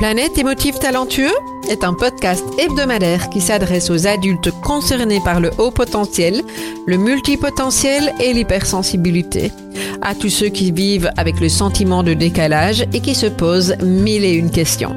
Planète 0.00 0.38
émotif 0.38 0.78
talentueux 0.78 1.34
est 1.68 1.84
un 1.84 1.92
podcast 1.92 2.42
hebdomadaire 2.58 3.28
qui 3.28 3.42
s'adresse 3.42 3.90
aux 3.90 4.06
adultes 4.06 4.50
concernés 4.62 5.20
par 5.22 5.40
le 5.40 5.50
haut 5.58 5.70
potentiel, 5.70 6.40
le 6.86 6.96
multipotentiel 6.96 8.14
et 8.18 8.32
l'hypersensibilité. 8.32 9.52
À 10.00 10.14
tous 10.14 10.30
ceux 10.30 10.48
qui 10.48 10.72
vivent 10.72 11.10
avec 11.18 11.38
le 11.38 11.50
sentiment 11.50 12.02
de 12.02 12.14
décalage 12.14 12.86
et 12.94 13.00
qui 13.00 13.14
se 13.14 13.26
posent 13.26 13.76
mille 13.82 14.24
et 14.24 14.32
une 14.32 14.50
questions. 14.50 14.96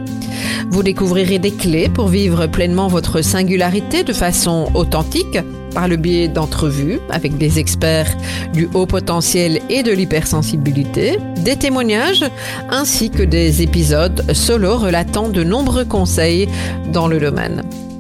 Vous 0.69 0.83
découvrirez 0.83 1.39
des 1.39 1.51
clés 1.51 1.89
pour 1.89 2.07
vivre 2.07 2.47
pleinement 2.47 2.87
votre 2.87 3.21
singularité 3.21 4.03
de 4.03 4.13
façon 4.13 4.69
authentique 4.73 5.39
par 5.73 5.87
le 5.87 5.97
biais 5.97 6.27
d'entrevues 6.27 6.99
avec 7.09 7.37
des 7.37 7.59
experts 7.59 8.15
du 8.53 8.69
haut 8.73 8.85
potentiel 8.85 9.59
et 9.69 9.83
de 9.83 9.91
l'hypersensibilité, 9.91 11.17
des 11.37 11.55
témoignages 11.55 12.25
ainsi 12.69 13.09
que 13.09 13.23
des 13.23 13.61
épisodes 13.61 14.23
solo 14.33 14.77
relatant 14.77 15.29
de 15.29 15.43
nombreux 15.43 15.85
conseils 15.85 16.47
dans 16.91 17.07
le 17.07 17.19
domaine. 17.19 17.63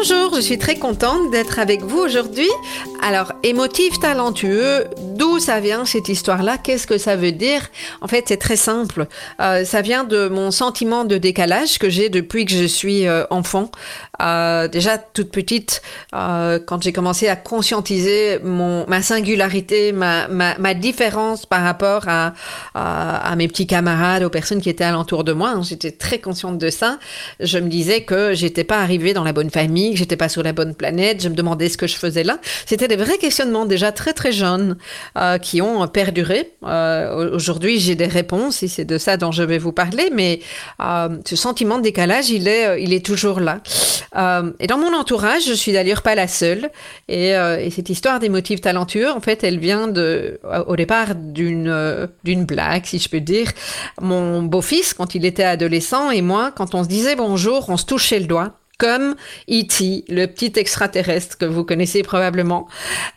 Bonjour, 0.00 0.36
je 0.36 0.40
suis 0.40 0.58
très 0.58 0.76
contente 0.76 1.32
d'être 1.32 1.58
avec 1.58 1.82
vous 1.82 1.98
aujourd'hui. 1.98 2.48
Alors, 3.02 3.32
émotif 3.42 3.98
talentueux, 3.98 4.84
d'où 5.16 5.40
ça 5.40 5.58
vient 5.58 5.84
cette 5.84 6.08
histoire-là? 6.08 6.56
Qu'est-ce 6.56 6.86
que 6.86 6.98
ça 6.98 7.16
veut 7.16 7.32
dire? 7.32 7.68
En 8.00 8.06
fait, 8.06 8.24
c'est 8.28 8.36
très 8.36 8.56
simple. 8.56 9.06
Euh, 9.40 9.64
ça 9.64 9.82
vient 9.82 10.04
de 10.04 10.28
mon 10.28 10.52
sentiment 10.52 11.04
de 11.04 11.16
décalage 11.16 11.78
que 11.78 11.90
j'ai 11.90 12.10
depuis 12.10 12.44
que 12.44 12.52
je 12.52 12.64
suis 12.64 13.08
euh, 13.08 13.24
enfant. 13.30 13.72
Euh, 14.22 14.68
déjà 14.68 14.98
toute 14.98 15.30
petite, 15.30 15.82
quand 16.12 16.82
j'ai 16.82 16.92
commencé 16.92 17.28
à 17.28 17.36
conscientiser 17.36 18.38
mon 18.42 18.84
ma 18.88 19.02
singularité, 19.02 19.92
ma, 19.92 20.74
différence 20.74 21.46
par 21.46 21.62
rapport 21.62 22.04
à, 22.06 23.34
mes 23.36 23.48
petits 23.48 23.66
camarades, 23.66 24.22
aux 24.22 24.30
personnes 24.30 24.60
qui 24.60 24.70
étaient 24.70 24.84
alentour 24.84 25.24
de 25.24 25.32
moi, 25.32 25.50
hein, 25.50 25.62
j'étais 25.62 25.92
très 25.92 26.18
consciente 26.18 26.58
de 26.58 26.70
ça. 26.70 26.98
Je 27.40 27.58
me 27.58 27.68
disais 27.68 28.02
que 28.02 28.34
j'étais 28.34 28.64
pas 28.64 28.78
arrivée 28.78 29.12
dans 29.12 29.24
la 29.24 29.32
bonne 29.32 29.50
famille 29.50 29.87
que 29.92 29.98
j'étais 29.98 30.16
pas 30.16 30.28
sur 30.28 30.42
la 30.42 30.52
bonne 30.52 30.74
planète, 30.74 31.22
je 31.22 31.28
me 31.28 31.34
demandais 31.34 31.68
ce 31.68 31.76
que 31.76 31.86
je 31.86 31.96
faisais 31.96 32.24
là. 32.24 32.38
C'était 32.66 32.88
des 32.88 32.96
vrais 32.96 33.18
questionnements 33.18 33.66
déjà 33.66 33.92
très 33.92 34.12
très 34.12 34.32
jeunes 34.32 34.76
euh, 35.16 35.38
qui 35.38 35.62
ont 35.62 35.86
perduré. 35.88 36.52
Euh, 36.64 37.34
Aujourd'hui, 37.34 37.78
j'ai 37.78 37.94
des 37.94 38.06
réponses 38.06 38.62
et 38.62 38.68
c'est 38.68 38.84
de 38.84 38.98
ça 38.98 39.16
dont 39.16 39.32
je 39.32 39.42
vais 39.42 39.58
vous 39.58 39.72
parler, 39.72 40.10
mais 40.12 40.40
euh, 40.80 41.08
ce 41.24 41.36
sentiment 41.36 41.78
de 41.78 41.82
décalage, 41.82 42.30
il 42.30 42.48
est, 42.48 42.82
il 42.82 42.92
est 42.92 43.04
toujours 43.04 43.40
là. 43.40 43.60
Et 44.58 44.66
dans 44.66 44.78
mon 44.78 44.94
entourage, 44.94 45.46
je 45.46 45.52
suis 45.52 45.72
d'ailleurs 45.72 46.02
pas 46.02 46.14
la 46.14 46.26
seule. 46.26 46.70
Et, 47.08 47.28
et 47.28 47.70
cette 47.70 47.90
histoire 47.90 48.18
des 48.18 48.28
motifs 48.28 48.60
talentueux, 48.60 49.10
en 49.10 49.20
fait, 49.20 49.44
elle 49.44 49.58
vient 49.58 49.86
de, 49.86 50.40
au 50.66 50.74
départ 50.76 51.14
d'une 51.14 52.08
d'une 52.24 52.44
blague, 52.44 52.84
si 52.86 52.98
je 52.98 53.08
peux 53.08 53.20
dire. 53.20 53.48
Mon 54.00 54.42
beau-fils, 54.42 54.94
quand 54.94 55.14
il 55.14 55.24
était 55.24 55.44
adolescent, 55.44 56.10
et 56.10 56.22
moi, 56.22 56.52
quand 56.56 56.74
on 56.74 56.82
se 56.82 56.88
disait 56.88 57.16
bonjour, 57.16 57.68
on 57.68 57.76
se 57.76 57.84
touchait 57.84 58.18
le 58.18 58.26
doigt 58.26 58.52
comme 58.78 59.16
E.T., 59.50 60.04
le 60.08 60.26
petit 60.26 60.52
extraterrestre 60.54 61.36
que 61.36 61.44
vous 61.44 61.64
connaissez 61.64 62.04
probablement. 62.04 62.68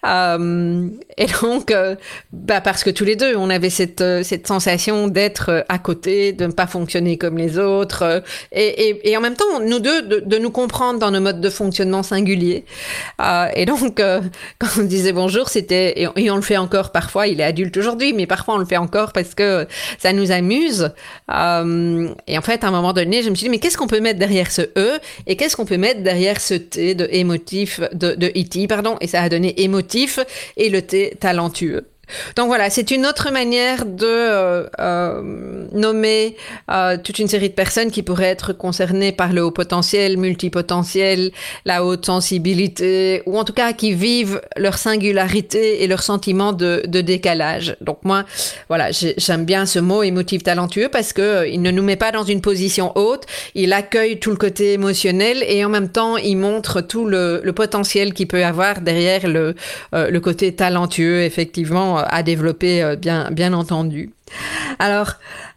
Euh, 0.08 0.88
et 1.18 1.28
donc, 1.42 1.70
euh, 1.70 1.96
bah 2.34 2.62
parce 2.62 2.84
que 2.84 2.90
tous 2.90 3.06
les 3.06 3.16
deux, 3.16 3.36
on 3.36 3.52
avait 3.52 3.70
cette, 3.70 4.02
euh, 4.02 4.24
cette 4.24 4.48
sensation 4.48 5.08
d'être 5.08 5.64
à 5.70 5.78
côté, 5.78 6.34
de 6.34 6.48
ne 6.48 6.52
pas 6.52 6.66
fonctionner 6.66 7.20
comme 7.20 7.38
les 7.38 7.60
autres, 7.60 8.24
et, 8.52 9.12
et, 9.12 9.16
en 9.16 9.22
même 9.22 9.36
temps, 9.36 9.60
nous 9.64 9.80
deux, 9.80 10.02
de, 10.02 10.20
de, 10.26 10.38
nous 10.40 10.50
comprendre 10.50 10.98
dans 10.98 11.12
nos 11.12 11.22
modes 11.22 11.42
de 11.42 11.50
fonctionnement 11.52 12.02
singuliers. 12.02 12.66
Et 13.56 13.66
donc, 13.68 13.98
quand 14.60 14.68
on 14.80 14.84
disait 14.84 15.14
bonjour, 15.14 15.48
c'était, 15.48 16.02
et, 16.02 16.08
et, 16.16 16.32
on 16.32 16.38
le 16.38 16.42
fait 16.42 16.58
encore 16.58 16.92
parfois, 16.92 17.28
il 17.28 17.40
est 17.40 17.44
adulte 17.44 17.78
aujourd'hui, 17.78 18.14
mais 18.14 18.26
parfois 18.26 18.56
on 18.56 18.58
le 18.58 18.66
fait 18.66 18.78
encore 18.78 19.14
parce 19.14 19.36
que 19.36 19.68
ça 20.00 20.12
nous 20.12 20.32
amuse. 20.32 20.92
et 21.30 22.38
en 22.38 22.42
fait, 22.42 22.64
à 22.64 22.68
un 22.68 22.72
moment 22.72 22.94
donné, 22.94 23.22
je 23.22 23.30
me 23.30 23.36
suis 23.36 23.46
dit, 23.46 23.50
mais 23.52 23.60
qu'est-ce 23.60 23.78
qu'on 23.78 23.88
peut 23.88 24.00
mettre 24.00 24.18
derrière 24.18 24.52
ce 24.52 24.64
E, 24.76 25.00
et 25.28 25.36
qu'on 25.56 25.66
peut 25.66 25.78
mettre 25.78 26.02
derrière 26.02 26.40
ce 26.40 26.54
T 26.54 26.96
de 26.96 27.08
émotif, 27.12 27.80
de, 27.94 28.16
de 28.16 28.28
E.T., 28.28 28.68
pardon, 28.68 28.98
et 29.02 29.08
ça 29.08 29.22
a 29.22 29.30
donné 29.30 29.62
émotif 29.62 30.20
et 30.58 30.70
le 30.70 30.82
T 30.82 31.16
talentueux. 31.20 31.88
Donc 32.36 32.48
voilà, 32.48 32.70
c'est 32.70 32.92
une 32.92 33.06
autre 33.06 33.32
manière 33.32 33.86
de 33.86 34.06
euh, 34.06 34.68
euh, 34.80 35.22
nommer 35.72 36.36
euh, 36.70 36.98
toute 37.02 37.20
une 37.20 37.28
série 37.28 37.50
de 37.50 37.54
personnes 37.54 37.92
qui 37.92 38.04
pourraient 38.04 38.26
être 38.26 38.54
concernées 38.54 39.12
par 39.12 39.34
le 39.34 39.44
haut 39.44 39.52
potentiel, 39.52 40.18
multipotentiel, 40.18 41.32
la 41.66 41.86
haute 41.86 42.06
sensibilité, 42.06 43.24
ou 43.26 43.38
en 43.38 43.44
tout 43.44 43.54
cas 43.54 43.74
qui 43.74 43.94
vivent 43.94 44.42
leur 44.58 44.78
singularité 44.78 45.84
et 45.84 45.88
leur 45.88 46.04
sentiment 46.04 46.54
de, 46.54 46.84
de 46.86 47.02
décalage. 47.02 47.76
Donc 47.82 48.00
moi, 48.04 48.26
voilà, 48.68 48.90
j'aime 48.92 49.46
bien 49.46 49.66
ce 49.66 49.80
mot 49.80 50.04
émotif 50.04 50.44
talentueux 50.44 50.90
parce 50.90 51.14
que 51.14 51.22
euh, 51.22 51.48
il 51.48 51.62
ne 51.62 51.72
nous 51.72 51.84
met 51.84 51.96
pas 51.96 52.12
dans 52.12 52.24
une 52.24 52.42
position 52.42 52.92
haute, 52.96 53.24
il 53.56 53.74
accueille 53.74 54.20
tout 54.20 54.32
le 54.32 54.38
côté 54.38 54.74
émotionnel 54.74 55.44
et 55.48 55.64
en 55.64 55.70
même 55.70 55.90
temps 55.90 56.18
il 56.18 56.36
montre 56.36 56.82
tout 56.82 57.06
le, 57.06 57.42
le 57.44 57.54
potentiel 57.54 58.14
qu'il 58.14 58.28
peut 58.28 58.44
avoir 58.44 58.82
derrière 58.82 59.28
le, 59.28 59.56
euh, 59.94 60.10
le 60.10 60.20
côté 60.20 60.54
talentueux, 60.54 61.24
effectivement 61.24 62.01
à 62.08 62.24
développer, 62.24 62.84
euh, 62.84 62.96
bien, 62.96 63.30
bien 63.32 63.54
entendu. 63.54 64.12
Alors, 64.80 65.14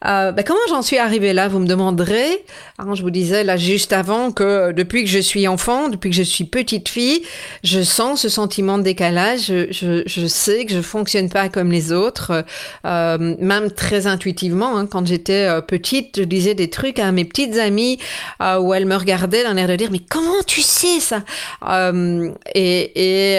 euh, 0.07 0.33
ben 0.33 0.45
comment 0.45 0.61
j'en 0.69 0.83
suis 0.83 0.99
arrivée 0.99 1.33
là, 1.33 1.49
vous 1.49 1.59
me 1.59 1.67
demanderez. 1.67 2.45
Alors, 2.79 2.95
je 2.95 3.03
vous 3.03 3.11
disais 3.11 3.45
là 3.45 3.57
juste 3.57 3.93
avant 3.93 4.33
que 4.33 4.73
depuis 4.73 5.05
que 5.05 5.11
je 5.11 5.19
suis 5.19 5.49
enfant, 5.49 5.89
depuis 5.89 6.11
que 6.11 6.17
je 6.17 6.23
suis 6.23 6.45
petite 6.45 6.89
fille, 6.89 7.23
je 7.63 7.81
sens 7.83 8.23
ce 8.23 8.29
sentiment 8.29 8.77
de 8.77 8.83
décalage. 8.83 9.53
Je, 9.71 10.27
sais 10.27 10.65
que 10.65 10.73
je 10.73 10.81
fonctionne 10.81 11.29
pas 11.29 11.49
comme 11.49 11.71
les 11.71 11.93
autres, 11.93 12.45
euh, 12.85 13.37
même 13.39 13.71
très 13.71 14.07
intuitivement. 14.07 14.77
Hein, 14.77 14.87
quand 14.87 15.07
j'étais 15.07 15.49
euh, 15.49 15.61
petite, 15.61 16.19
je 16.19 16.25
disais 16.25 16.55
des 16.55 16.69
trucs 16.69 16.99
à 16.99 17.11
mes 17.13 17.25
petites 17.25 17.57
amies 17.57 17.99
où 18.41 18.75
elles 18.75 18.87
me 18.87 18.97
regardaient 18.97 19.43
d'un 19.43 19.57
air 19.57 19.69
de 19.69 19.77
dire 19.77 19.91
mais 19.91 20.01
comment 20.01 20.43
tu 20.47 20.61
sais 20.61 21.01
ça? 21.01 21.23
Et, 22.55 23.35
et 23.35 23.39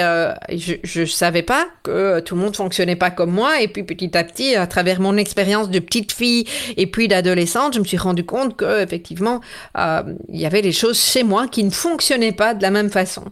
je, 0.50 0.76
je 0.84 1.06
savais 1.06 1.44
pas 1.44 1.66
que 1.84 2.20
tout 2.22 2.36
le 2.36 2.42
monde 2.42 2.56
fonctionnait 2.56 2.96
pas 2.96 3.12
comme 3.12 3.32
moi. 3.32 3.62
Et 3.62 3.68
puis 3.68 3.84
petit 3.84 4.18
à 4.18 4.24
petit, 4.24 4.56
à 4.56 4.68
travers 4.68 5.00
mon 5.00 5.18
expérience 5.26 5.70
de 5.70 5.80
petite 5.80 6.12
fille 6.12 6.46
et 6.78 6.88
puis 6.88 7.08
d'adolescente, 7.08 7.74
je 7.74 7.80
me 7.80 7.86
suis 7.86 7.98
rendu 7.98 8.24
compte 8.24 8.56
que 8.56 8.84
effectivement 8.84 9.42
euh, 9.78 10.04
il 10.30 10.40
y 10.40 10.46
avait 10.46 10.62
des 10.62 10.72
choses 10.72 11.00
chez 11.00 11.24
moi 11.24 11.48
qui 11.48 11.64
ne 11.64 11.72
fonctionnaient 11.72 12.32
pas 12.32 12.54
de 12.54 12.62
la 12.62 12.72
même 12.72 12.90
façon. 12.90 13.24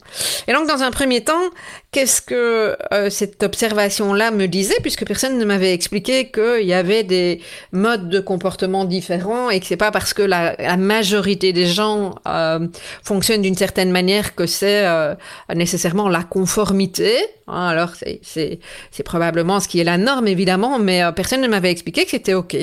Et 0.48 0.54
donc 0.54 0.68
dans 0.68 0.82
un 0.82 0.92
premier 0.92 1.22
temps, 1.22 1.50
qu'est-ce 1.94 2.22
que 2.22 2.76
euh, 2.92 3.10
cette 3.10 3.42
observation-là 3.44 4.32
me 4.32 4.48
disait, 4.48 4.80
puisque 4.82 5.06
personne 5.06 5.38
ne 5.38 5.46
m'avait 5.46 5.74
expliqué 5.74 6.30
qu'il 6.32 6.66
y 6.66 6.74
avait 6.74 7.04
des 7.04 7.40
modes 7.72 8.10
de 8.10 8.20
comportement 8.20 8.84
différents 8.84 9.50
et 9.50 9.60
que 9.60 9.66
c'est 9.68 9.78
pas 9.78 9.92
parce 9.92 10.14
que 10.14 10.24
la, 10.24 10.56
majorité 10.78 11.54
des 11.54 11.68
gens 11.68 12.16
euh, 12.28 12.68
fonctionnent 13.04 13.44
d'une 13.44 13.56
certaine 13.56 13.92
manière 13.92 14.36
que 14.36 14.48
c'est 14.48 14.86
euh, 14.86 15.14
nécessairement 15.54 16.10
la 16.10 16.24
conformité. 16.24 17.16
Hein, 17.48 17.68
alors 17.68 17.92
c'est 18.22 18.60
probablement 19.06 19.60
ce 19.60 19.68
qui 19.68 19.80
est 19.80 19.84
la 19.84 19.98
norme 19.98 20.28
évidemment, 20.28 20.80
mais 20.80 21.04
personne 21.16 21.42
ne 21.42 21.48
m'avait 21.48 21.72
expliqué 21.72 21.83
que 21.92 22.10
c'était 22.10 22.34
ok, 22.34 22.56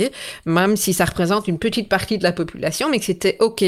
même 0.47 0.77
si 0.77 0.93
ça 0.93 1.05
représente 1.05 1.49
une 1.49 1.59
petite 1.59 1.89
partie 1.89 2.19
de 2.19 2.23
la 2.23 2.33
population, 2.33 2.89
mais 2.91 2.99
que 2.99 3.05
c'était 3.05 3.37
ok 3.41 3.65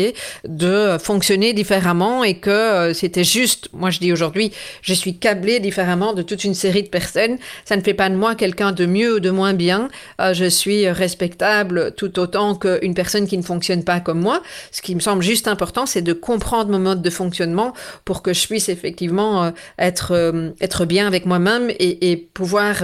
de 0.47 0.99
fonctionner 0.99 1.53
différemment 1.53 2.25
et 2.25 2.35
que 2.35 2.51
euh, 2.51 2.95
c'était 2.95 3.25
juste. 3.25 3.69
Moi 3.73 3.91
je 3.91 3.99
dis 3.99 4.13
aujourd'hui, 4.13 4.53
je 4.83 4.95
suis 4.95 5.17
câblée 5.17 5.61
différemment 5.61 6.13
de 6.13 6.23
toute 6.23 6.45
une 6.45 6.55
série 6.55 6.83
de 6.83 6.89
personnes. 6.89 7.39
Ça 7.65 7.77
ne 7.77 7.83
fait 7.83 7.95
pas 7.95 8.09
de 8.09 8.17
moi 8.17 8.35
quelqu'un 8.35 8.73
de 8.73 8.87
mieux 8.87 9.17
ou 9.17 9.21
de 9.21 9.31
moins 9.31 9.55
bien. 9.55 9.89
Euh, 10.21 10.35
je 10.35 10.47
suis 10.47 10.89
respectable 10.89 11.93
tout 11.97 12.19
autant 12.19 12.55
qu'une 12.55 12.95
personne 12.95 13.27
qui 13.27 13.37
ne 13.37 13.43
fonctionne 13.43 13.85
pas 13.85 14.01
comme 14.01 14.21
moi. 14.21 14.43
Ce 14.71 14.83
qui 14.83 14.95
me 14.95 15.01
semble 15.01 15.23
juste 15.23 15.49
important, 15.49 15.87
c'est 15.87 16.03
de 16.03 16.13
comprendre 16.13 16.71
mon 16.71 16.79
mode 16.79 17.03
de 17.03 17.11
fonctionnement 17.11 17.73
pour 18.05 18.23
que 18.23 18.33
je 18.33 18.47
puisse 18.47 18.69
effectivement 18.69 19.45
euh, 19.45 19.51
être 19.79 20.13
être 20.61 20.85
bien 20.85 21.07
avec 21.07 21.27
moi-même 21.27 21.71
et, 21.71 22.11
et, 22.11 22.17
pouvoir. 22.17 22.77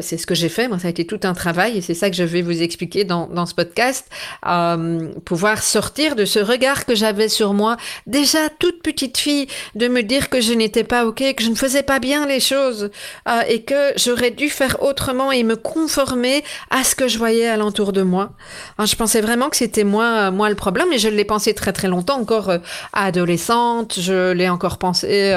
C'est 0.00 0.16
ce 0.16 0.26
que 0.26 0.34
j'ai 0.34 0.48
fait. 0.48 0.68
Moi, 0.68 0.78
ça 0.78 0.88
a 0.88 0.90
été 0.90 1.06
tout 1.06 1.20
un 1.22 1.34
travail 1.34 1.77
et 1.78 1.80
c'est 1.80 1.94
ça 1.94 2.10
que 2.10 2.16
je 2.16 2.24
vais 2.24 2.42
vous 2.42 2.60
expliquer 2.62 3.04
dans, 3.04 3.28
dans 3.28 3.46
ce 3.46 3.54
podcast, 3.54 4.06
euh, 4.46 5.08
pouvoir 5.24 5.62
sortir 5.62 6.16
de 6.16 6.24
ce 6.24 6.40
regard 6.40 6.84
que 6.84 6.94
j'avais 6.94 7.28
sur 7.28 7.54
moi, 7.54 7.76
déjà 8.06 8.48
toute 8.58 8.82
petite 8.82 9.16
fille, 9.16 9.46
de 9.76 9.88
me 9.88 10.02
dire 10.02 10.28
que 10.28 10.40
je 10.40 10.52
n'étais 10.52 10.84
pas 10.84 11.06
OK, 11.06 11.22
que 11.36 11.42
je 11.42 11.48
ne 11.48 11.54
faisais 11.54 11.84
pas 11.84 12.00
bien 12.00 12.26
les 12.26 12.40
choses 12.40 12.90
euh, 13.28 13.40
et 13.48 13.62
que 13.62 13.92
j'aurais 13.96 14.32
dû 14.32 14.50
faire 14.50 14.82
autrement 14.82 15.30
et 15.30 15.44
me 15.44 15.56
conformer 15.56 16.44
à 16.70 16.82
ce 16.82 16.94
que 16.94 17.06
je 17.06 17.16
voyais 17.16 17.46
alentour 17.46 17.92
de 17.92 18.02
moi. 18.02 18.32
Hein, 18.78 18.86
je 18.86 18.96
pensais 18.96 19.20
vraiment 19.20 19.48
que 19.48 19.56
c'était 19.56 19.84
moi, 19.84 20.30
moi 20.32 20.50
le 20.50 20.56
problème 20.56 20.92
et 20.92 20.98
je 20.98 21.08
l'ai 21.08 21.24
pensé 21.24 21.54
très 21.54 21.72
très 21.72 21.88
longtemps, 21.88 22.20
encore 22.20 22.50
euh, 22.50 22.58
adolescente, 22.92 23.98
je 24.00 24.32
l'ai 24.32 24.48
encore 24.48 24.78
pensé 24.78 25.36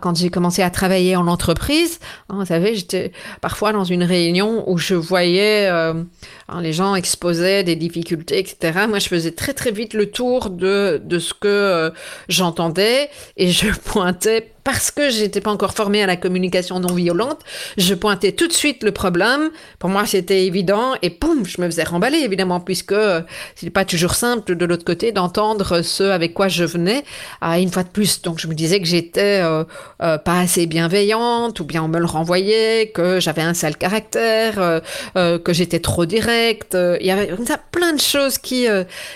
quand 0.00 0.16
j'ai 0.16 0.30
commencé 0.30 0.62
à 0.62 0.70
travailler 0.70 1.16
en 1.16 1.26
entreprise. 1.26 2.00
Hein, 2.30 2.36
vous 2.38 2.46
savez, 2.46 2.74
j'étais 2.74 3.12
parfois 3.42 3.72
dans 3.72 3.84
une 3.84 4.02
réunion 4.02 4.64
où 4.66 4.78
je 4.78 4.94
voyais 4.94 5.63
euh, 5.68 6.02
hein, 6.48 6.62
les 6.62 6.72
gens 6.72 6.94
exposaient 6.94 7.64
des 7.64 7.76
difficultés, 7.76 8.38
etc. 8.38 8.86
Moi, 8.88 8.98
je 8.98 9.08
faisais 9.08 9.32
très 9.32 9.52
très 9.52 9.70
vite 9.70 9.94
le 9.94 10.10
tour 10.10 10.50
de, 10.50 11.00
de 11.02 11.18
ce 11.18 11.34
que 11.34 11.48
euh, 11.48 11.90
j'entendais 12.28 13.10
et 13.36 13.50
je 13.50 13.68
pointais 13.84 14.53
parce 14.64 14.90
que 14.90 15.10
j'étais 15.10 15.42
pas 15.42 15.50
encore 15.50 15.74
formée 15.74 16.02
à 16.02 16.06
la 16.06 16.16
communication 16.16 16.80
non 16.80 16.94
violente, 16.94 17.40
je 17.76 17.92
pointais 17.92 18.32
tout 18.32 18.48
de 18.48 18.52
suite 18.52 18.82
le 18.82 18.92
problème. 18.92 19.50
Pour 19.78 19.90
moi, 19.90 20.06
c'était 20.06 20.46
évident 20.46 20.94
et 21.02 21.10
poum, 21.10 21.44
je 21.44 21.60
me 21.60 21.66
faisais 21.66 21.84
remballer 21.84 22.18
évidemment 22.18 22.60
puisque 22.60 22.92
euh, 22.92 23.20
c'est 23.54 23.68
pas 23.68 23.84
toujours 23.84 24.14
simple 24.14 24.56
de 24.56 24.64
l'autre 24.64 24.84
côté 24.84 25.12
d'entendre 25.12 25.82
ce 25.82 26.04
avec 26.04 26.32
quoi 26.32 26.48
je 26.48 26.64
venais. 26.64 27.04
une 27.42 27.70
fois 27.70 27.82
de 27.82 27.88
plus, 27.88 28.22
donc 28.22 28.38
je 28.38 28.48
me 28.48 28.54
disais 28.54 28.80
que 28.80 28.86
j'étais 28.86 29.42
euh, 29.42 29.64
euh, 30.02 30.16
pas 30.16 30.40
assez 30.40 30.66
bienveillante 30.66 31.60
ou 31.60 31.64
bien 31.64 31.82
on 31.82 31.88
me 31.88 31.98
le 31.98 32.06
renvoyait, 32.06 32.90
que 32.94 33.20
j'avais 33.20 33.42
un 33.42 33.54
sale 33.54 33.76
caractère, 33.76 34.80
que 35.14 35.52
j'étais 35.52 35.80
trop 35.80 36.06
directe. 36.06 36.76
Il 37.00 37.06
y 37.06 37.10
avait 37.10 37.30
ça, 37.46 37.58
plein 37.58 37.92
de 37.92 38.00
choses 38.00 38.38
qui 38.38 38.66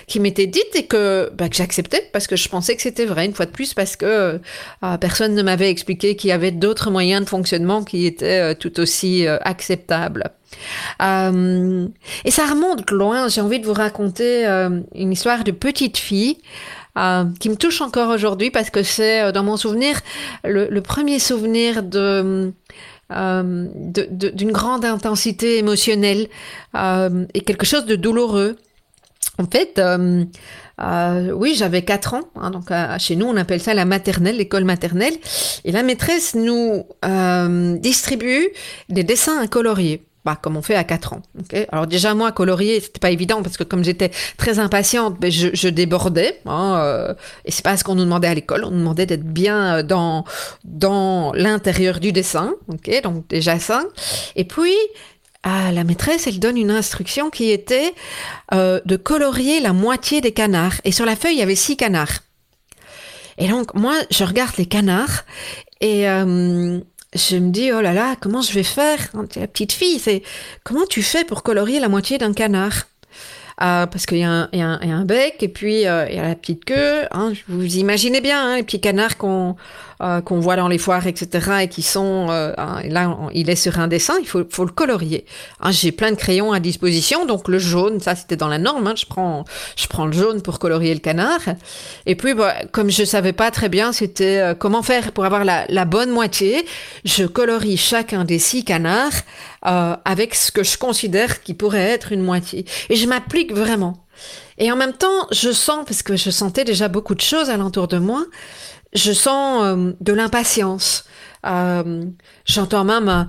qui 0.05 0.19
m'étaient 0.19 0.47
dites 0.47 0.75
et 0.75 0.85
que, 0.85 1.31
bah, 1.33 1.49
que 1.49 1.55
j'acceptais 1.55 2.07
parce 2.13 2.27
que 2.27 2.35
je 2.35 2.47
pensais 2.49 2.75
que 2.75 2.81
c'était 2.81 3.05
vrai 3.05 3.25
une 3.25 3.33
fois 3.33 3.45
de 3.45 3.51
plus 3.51 3.73
parce 3.73 3.95
que 3.95 4.39
personne 4.99 5.38
m'avait 5.41 5.69
expliqué 5.69 6.15
qu'il 6.15 6.29
y 6.29 6.33
avait 6.33 6.51
d'autres 6.51 6.91
moyens 6.91 7.23
de 7.23 7.29
fonctionnement 7.29 7.83
qui 7.83 8.05
étaient 8.05 8.51
euh, 8.51 8.53
tout 8.53 8.79
aussi 8.79 9.27
euh, 9.27 9.37
acceptables. 9.41 10.31
Euh, 11.01 11.87
et 12.25 12.31
ça 12.31 12.45
remonte 12.45 12.89
loin. 12.91 13.27
J'ai 13.27 13.41
envie 13.41 13.59
de 13.59 13.65
vous 13.65 13.73
raconter 13.73 14.45
une 14.95 15.11
histoire 15.11 15.43
de 15.43 15.51
petite 15.51 15.97
fille 15.97 16.37
qui 17.39 17.49
me 17.49 17.55
touche 17.55 17.81
encore 17.81 18.09
aujourd'hui 18.09 18.51
parce 18.51 18.69
que 18.69 18.83
c'est 18.83 19.31
dans 19.31 19.43
mon 19.43 19.55
souvenir 19.55 20.01
le, 20.43 20.79
premier 20.81 21.19
souvenir 21.19 21.83
de 21.83 22.51
d'une 23.11 24.51
grande 24.51 24.83
intensité 24.85 25.59
émotionnelle 25.59 26.27
et 26.75 27.41
quelque 27.41 27.65
chose 27.65 27.85
de 27.85 27.95
douloureux. 27.95 28.57
En 29.37 29.45
fait, 29.45 29.79
euh, 30.81 31.31
oui, 31.31 31.55
j'avais 31.55 31.83
4 31.83 32.13
ans. 32.13 32.21
Hein, 32.35 32.51
donc 32.51 32.71
euh, 32.71 32.97
chez 32.99 33.15
nous, 33.15 33.25
on 33.25 33.35
appelle 33.37 33.61
ça 33.61 33.73
la 33.73 33.85
maternelle, 33.85 34.37
l'école 34.37 34.63
maternelle. 34.63 35.13
Et 35.65 35.71
la 35.71 35.83
maîtresse 35.83 36.35
nous 36.35 36.85
euh, 37.05 37.77
distribue 37.77 38.47
des 38.89 39.03
dessins 39.03 39.39
à 39.39 39.47
colorier. 39.47 40.05
Bah, 40.25 40.37
comme 40.41 40.57
on 40.57 40.61
fait 40.61 40.75
à 40.75 40.83
4 40.83 41.13
ans. 41.13 41.21
Alors 41.71 41.87
déjà 41.87 42.13
moi 42.13 42.33
colorier 42.33 42.81
c'était 42.81 42.99
pas 42.99 43.09
évident 43.09 43.41
parce 43.41 43.55
que 43.55 43.63
comme 43.63 43.85
j'étais 43.85 44.11
très 44.35 44.59
impatiente, 44.59 45.17
ben, 45.17 45.31
je, 45.31 45.47
je, 45.53 45.69
débordais. 45.69 46.41
Hein, 46.45 46.75
euh, 46.83 47.13
et 47.45 47.51
c'est 47.51 47.63
pas 47.63 47.77
ce 47.77 47.85
qu'on 47.85 47.95
nous 47.95 48.03
demandait 48.03 48.27
à 48.27 48.33
l'école. 48.33 48.65
On 48.65 48.71
nous 48.71 48.79
demandait 48.79 49.05
d'être 49.05 49.23
bien 49.23 49.81
dans 49.81 50.25
dans 50.65 51.31
l'intérieur 51.33 52.01
du 52.01 52.11
dessin. 52.11 52.53
Ok, 52.67 53.01
donc 53.01 53.29
déjà 53.29 53.59
ça. 53.59 53.83
Et 54.35 54.43
puis 54.43 54.75
ah, 55.43 55.71
la 55.71 55.83
maîtresse, 55.83 56.27
elle 56.27 56.39
donne 56.39 56.57
une 56.57 56.71
instruction 56.71 57.29
qui 57.29 57.49
était 57.49 57.93
euh, 58.53 58.81
de 58.85 58.97
colorier 58.97 59.61
la 59.61 59.71
moitié 59.71 60.19
des 60.19 60.33
canards. 60.33 60.81
Et 60.83 60.91
sur 60.91 61.05
la 61.05 61.15
feuille, 61.15 61.35
il 61.35 61.39
y 61.39 61.43
avait 61.43 61.55
six 61.55 61.77
canards. 61.77 62.19
Et 63.37 63.47
donc, 63.47 63.73
moi, 63.73 63.95
je 64.11 64.25
regarde 64.25 64.57
les 64.57 64.65
canards 64.65 65.23
et 65.79 66.09
euh, 66.09 66.79
je 67.15 67.35
me 67.37 67.51
dis, 67.51 67.71
oh 67.71 67.79
là 67.79 67.93
là, 67.93 68.17
comment 68.19 68.41
je 68.41 68.51
vais 68.51 68.63
faire? 68.63 68.99
La 69.35 69.47
petite 69.47 69.71
fille, 69.71 69.99
c'est 69.99 70.23
comment 70.65 70.85
tu 70.85 71.01
fais 71.01 71.23
pour 71.23 71.41
colorier 71.41 71.79
la 71.79 71.87
moitié 71.87 72.17
d'un 72.17 72.33
canard? 72.33 72.87
Euh, 73.61 73.85
parce 73.85 74.05
qu'il 74.05 74.17
y, 74.17 74.21
y, 74.21 74.57
y, 74.57 74.61
a 74.61 74.79
un 74.81 75.05
bec 75.05 75.37
et 75.41 75.49
puis 75.49 75.75
il 75.75 75.81
y 75.81 75.87
a 75.87 76.23
la 76.23 76.35
petite 76.35 76.65
queue. 76.65 77.05
Hein, 77.11 77.33
vous 77.47 77.77
imaginez 77.77 78.21
bien, 78.21 78.51
hein, 78.51 78.55
les 78.57 78.63
petits 78.63 78.79
canards 78.81 79.17
qu'on 79.17 79.55
euh, 80.01 80.21
voit 80.29 80.55
dans 80.55 80.69
les 80.69 80.77
foires, 80.77 81.07
etc., 81.07 81.63
et 81.63 81.67
qui 81.67 81.81
sont 81.81 82.27
euh, 82.29 82.53
hein, 82.57 82.81
là, 82.85 83.17
il 83.33 83.49
est 83.49 83.55
sur 83.55 83.79
un 83.79 83.87
dessin, 83.87 84.15
il 84.21 84.27
faut, 84.27 84.43
faut 84.49 84.63
le 84.63 84.71
colorier. 84.71 85.25
Hein, 85.59 85.71
J'ai 85.71 85.91
plein 85.91 86.11
de 86.11 86.15
crayons 86.15 86.53
à 86.53 86.59
disposition, 86.59 87.25
donc 87.25 87.47
le 87.49 87.59
jaune, 87.59 87.99
ça 87.99 88.15
c'était 88.15 88.37
dans 88.37 88.47
la 88.47 88.59
norme. 88.59 88.87
Hein, 88.87 88.93
je 88.95 89.05
prends, 89.05 89.43
je 89.75 89.87
prends 89.87 90.05
le 90.05 90.13
jaune 90.13 90.41
pour 90.41 90.59
colorier 90.59 90.93
le 90.93 91.01
canard. 91.01 91.41
Et 92.05 92.15
puis, 92.15 92.33
bah, 92.33 92.55
comme 92.71 92.89
je 92.89 93.03
savais 93.03 93.33
pas 93.33 93.51
très 93.51 93.67
bien, 93.67 93.91
c'était 93.91 94.39
euh, 94.39 94.53
comment 94.53 94.83
faire 94.83 95.11
pour 95.11 95.25
avoir 95.25 95.43
la, 95.43 95.65
la, 95.67 95.85
bonne 95.85 96.11
moitié. 96.11 96.65
Je 97.03 97.25
colorie 97.25 97.77
chacun 97.77 98.23
des 98.23 98.39
six 98.39 98.63
canards 98.63 99.23
euh, 99.65 99.95
avec 100.05 100.35
ce 100.35 100.51
que 100.51 100.63
je 100.63 100.77
considère 100.77 101.41
qui 101.41 101.53
pourrait 101.53 101.89
être 101.89 102.11
une 102.11 102.21
moitié, 102.21 102.65
et 102.89 102.95
je 102.95 103.07
m'applique 103.07 103.53
vraiment. 103.53 104.05
Et 104.57 104.71
en 104.71 104.75
même 104.75 104.93
temps, 104.93 105.27
je 105.31 105.51
sens, 105.51 105.85
parce 105.85 106.03
que 106.03 106.15
je 106.17 106.29
sentais 106.29 106.65
déjà 106.65 106.87
beaucoup 106.87 107.15
de 107.15 107.21
choses 107.21 107.49
alentour 107.49 107.87
de 107.87 107.97
moi, 107.97 108.25
je 108.93 109.11
sens 109.13 109.63
euh, 109.63 109.93
de 110.01 110.13
l'impatience. 110.13 111.05
Euh, 111.45 112.05
J'entends 112.45 112.83
même 112.83 113.27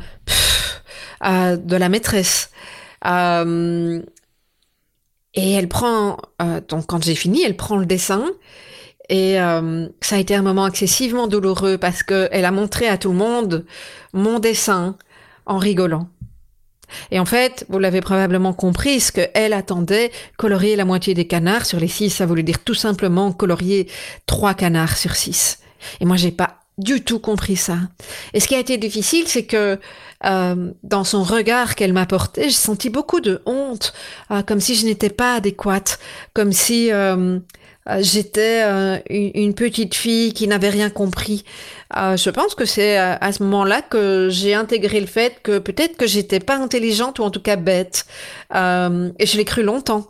euh, 1.25 1.57
de 1.57 1.77
la 1.77 1.89
maîtresse. 1.89 2.51
Euh, 3.07 4.03
et 5.35 5.53
elle 5.53 5.69
prend, 5.69 6.19
donc 6.69 6.87
quand 6.87 7.05
j'ai 7.05 7.15
fini, 7.15 7.45
elle 7.45 7.57
prend 7.57 7.77
le 7.77 7.87
dessin. 7.87 8.25
Et 9.09 9.37
ça 10.01 10.17
a 10.17 10.19
été 10.19 10.35
un 10.35 10.43
moment 10.43 10.67
excessivement 10.67 11.29
douloureux 11.29 11.79
parce 11.79 12.03
qu'elle 12.03 12.45
a 12.45 12.51
montré 12.51 12.89
à 12.89 12.99
tout 12.99 13.13
le 13.13 13.17
monde 13.17 13.65
mon 14.13 14.41
dessin 14.41 14.97
en 15.47 15.59
rigolant. 15.59 16.09
Et 17.11 17.19
en 17.19 17.25
fait, 17.25 17.67
vous 17.69 17.79
l'avez 17.79 18.01
probablement 18.01 18.53
compris, 18.53 19.01
ce 19.01 19.13
qu'elle 19.13 19.53
attendait, 19.53 20.11
colorier 20.37 20.77
la 20.77 20.85
moitié 20.85 21.15
des 21.15 21.27
canards 21.27 21.67
sur 21.67 21.81
les 21.81 21.89
six, 21.89 22.11
ça 22.11 22.27
voulait 22.27 22.43
dire 22.43 22.63
tout 22.65 22.75
simplement 22.75 23.33
colorier 23.33 23.89
trois 24.27 24.55
canards 24.55 24.97
sur 24.97 25.15
six. 25.17 25.59
Et 26.01 26.05
moi, 26.05 26.17
j'ai 26.17 26.31
pas 26.31 26.61
du 26.79 27.03
tout 27.03 27.19
compris 27.19 27.57
ça. 27.57 27.77
Et 28.33 28.41
ce 28.41 28.49
qui 28.49 28.55
a 28.55 28.59
été 28.59 28.79
difficile, 28.79 29.25
c'est 29.27 29.45
que 29.45 29.79
euh, 30.25 30.73
dans 30.83 31.05
son 31.05 31.23
regard 31.23 31.75
qu'elle 31.75 31.93
m'a 31.93 32.07
porté, 32.07 32.45
j'ai 32.45 32.51
senti 32.51 32.91
beaucoup 32.91 33.21
de 33.21 33.43
honte, 33.47 33.93
euh, 34.31 34.43
comme 34.43 34.61
si 34.61 34.75
je 34.75 34.87
n'étais 34.87 35.11
pas 35.11 35.35
adéquate, 35.35 35.99
comme 36.35 36.53
si 36.53 36.91
euh, 36.91 37.39
j'étais 38.01 38.63
euh, 38.65 38.99
une 39.09 39.55
petite 39.55 39.95
fille 39.95 40.33
qui 40.33 40.47
n'avait 40.47 40.69
rien 40.69 40.91
compris. 40.91 41.45
Euh, 41.97 42.17
je 42.17 42.31
pense 42.31 42.55
que 42.55 42.65
c'est 42.65 42.97
à 42.97 43.33
ce 43.33 43.43
moment-là 43.43 43.83
que 43.83 44.29
j'ai 44.31 44.55
intégré 44.55 45.01
le 45.01 45.07
fait 45.07 45.41
que 45.43 45.59
peut-être 45.59 45.97
que 45.97 46.07
j'étais 46.07 46.39
pas 46.39 46.57
intelligente 46.57 47.19
ou 47.19 47.25
en 47.25 47.31
tout 47.31 47.41
cas 47.41 47.57
bête. 47.57 48.07
et 48.55 49.27
je 49.27 49.37
l'ai 49.37 49.45
cru 49.45 49.63
longtemps. 49.63 50.07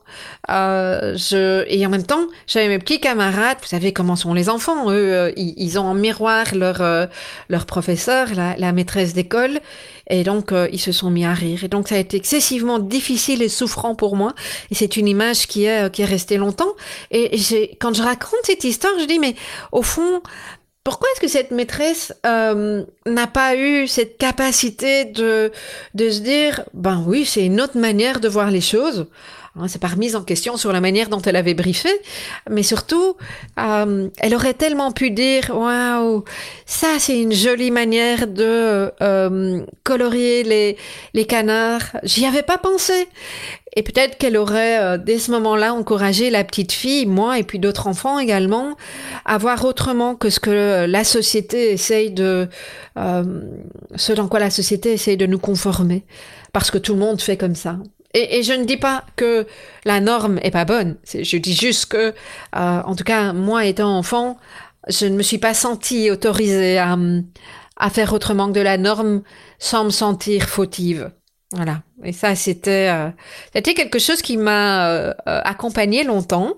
Et 0.48 0.52
en 0.52 1.88
même 1.88 2.06
temps, 2.06 2.26
j'avais 2.46 2.68
mes 2.68 2.78
petits 2.78 3.00
camarades. 3.00 3.56
Vous 3.62 3.68
savez 3.68 3.92
comment 3.92 4.16
sont 4.16 4.34
les 4.34 4.50
enfants. 4.50 4.90
Eux, 4.90 5.32
ils, 5.36 5.78
ont 5.78 5.84
en 5.84 5.94
miroir 5.94 6.46
leur 6.54 7.66
professeur, 7.66 8.28
la 8.34 8.72
maîtresse 8.72 9.14
d'école. 9.14 9.60
Et 10.10 10.24
donc, 10.24 10.52
ils 10.72 10.80
se 10.80 10.92
sont 10.92 11.10
mis 11.10 11.24
à 11.24 11.32
rire. 11.32 11.64
Et 11.64 11.68
donc, 11.68 11.88
ça 11.88 11.94
a 11.94 11.98
été 11.98 12.16
excessivement 12.16 12.78
difficile 12.78 13.42
et 13.42 13.48
souffrant 13.48 13.94
pour 13.94 14.16
moi. 14.16 14.34
Et 14.70 14.74
c'est 14.74 14.96
une 14.96 15.08
image 15.08 15.46
qui 15.46 15.64
est, 15.64 15.90
qui 15.92 16.02
est 16.02 16.06
restée 16.06 16.36
longtemps. 16.36 16.72
Et 17.10 17.30
quand 17.80 17.94
je 17.94 18.02
raconte 18.02 18.40
cette 18.44 18.64
histoire, 18.64 18.92
je 18.98 19.04
dis, 19.04 19.18
mais 19.18 19.34
au 19.72 19.82
fond, 19.82 20.20
pourquoi 20.82 21.08
est-ce 21.12 21.20
que 21.20 21.28
cette 21.28 21.50
maîtresse 21.50 22.14
euh, 22.24 22.84
n'a 23.06 23.26
pas 23.26 23.54
eu 23.54 23.86
cette 23.86 24.16
capacité 24.16 25.04
de, 25.04 25.52
de 25.94 26.10
se 26.10 26.20
dire, 26.20 26.64
ben 26.72 27.04
oui, 27.06 27.26
c'est 27.26 27.44
une 27.44 27.60
autre 27.60 27.78
manière 27.78 28.18
de 28.18 28.28
voir 28.28 28.50
les 28.50 28.62
choses? 28.62 29.06
C'est 29.66 29.80
pas 29.80 29.88
remise 29.88 30.14
en 30.14 30.22
question 30.22 30.56
sur 30.56 30.72
la 30.72 30.80
manière 30.80 31.08
dont 31.08 31.20
elle 31.20 31.36
avait 31.36 31.54
briefé, 31.54 31.90
mais 32.48 32.62
surtout, 32.62 33.16
euh, 33.58 34.08
elle 34.18 34.34
aurait 34.34 34.54
tellement 34.54 34.92
pu 34.92 35.10
dire 35.10 35.50
waouh, 35.52 36.24
ça 36.66 36.86
c'est 36.98 37.20
une 37.20 37.32
jolie 37.32 37.72
manière 37.72 38.28
de 38.28 38.92
euh, 39.02 39.60
colorier 39.82 40.44
les 40.44 40.76
les 41.14 41.24
canards. 41.24 41.96
J'y 42.04 42.26
avais 42.26 42.42
pas 42.42 42.58
pensé. 42.58 43.08
Et 43.76 43.84
peut-être 43.84 44.18
qu'elle 44.18 44.36
aurait, 44.36 44.80
euh, 44.80 44.98
dès 44.98 45.20
ce 45.20 45.30
moment-là, 45.30 45.74
encouragé 45.74 46.28
la 46.28 46.42
petite 46.42 46.72
fille, 46.72 47.06
moi 47.06 47.38
et 47.38 47.44
puis 47.44 47.60
d'autres 47.60 47.86
enfants 47.86 48.18
également, 48.18 48.76
à 49.24 49.38
voir 49.38 49.64
autrement 49.64 50.16
que 50.16 50.28
ce 50.28 50.40
que 50.40 50.86
la 50.86 51.04
société 51.04 51.70
essaye 51.70 52.10
de, 52.10 52.48
ce 52.96 54.12
dans 54.12 54.26
quoi 54.26 54.40
la 54.40 54.50
société 54.50 54.92
essaye 54.92 55.16
de 55.16 55.26
nous 55.26 55.38
conformer, 55.38 56.04
parce 56.52 56.72
que 56.72 56.78
tout 56.78 56.94
le 56.94 56.98
monde 56.98 57.20
fait 57.20 57.36
comme 57.36 57.54
ça. 57.54 57.76
Et, 58.14 58.42
je 58.42 58.52
ne 58.52 58.64
dis 58.64 58.76
pas 58.76 59.04
que 59.16 59.46
la 59.84 60.00
norme 60.00 60.40
est 60.42 60.50
pas 60.50 60.64
bonne. 60.64 60.96
Je 61.12 61.36
dis 61.36 61.54
juste 61.54 61.86
que, 61.86 61.96
euh, 62.06 62.12
en 62.52 62.96
tout 62.96 63.04
cas, 63.04 63.32
moi 63.32 63.66
étant 63.66 63.96
enfant, 63.96 64.36
je 64.88 65.06
ne 65.06 65.16
me 65.16 65.22
suis 65.22 65.38
pas 65.38 65.54
sentie 65.54 66.10
autorisée 66.10 66.78
à, 66.78 66.96
à 67.76 67.90
faire 67.90 68.12
autrement 68.12 68.48
que 68.48 68.54
de 68.54 68.60
la 68.60 68.78
norme 68.78 69.22
sans 69.58 69.84
me 69.84 69.90
sentir 69.90 70.48
fautive. 70.48 71.12
Voilà. 71.52 71.82
Et 72.02 72.12
ça, 72.12 72.34
c'était 72.34 72.88
euh, 72.90 73.08
c'était 73.54 73.74
quelque 73.74 73.98
chose 73.98 74.22
qui 74.22 74.38
m'a 74.38 74.88
euh, 74.88 75.12
accompagné 75.26 76.02
longtemps. 76.02 76.54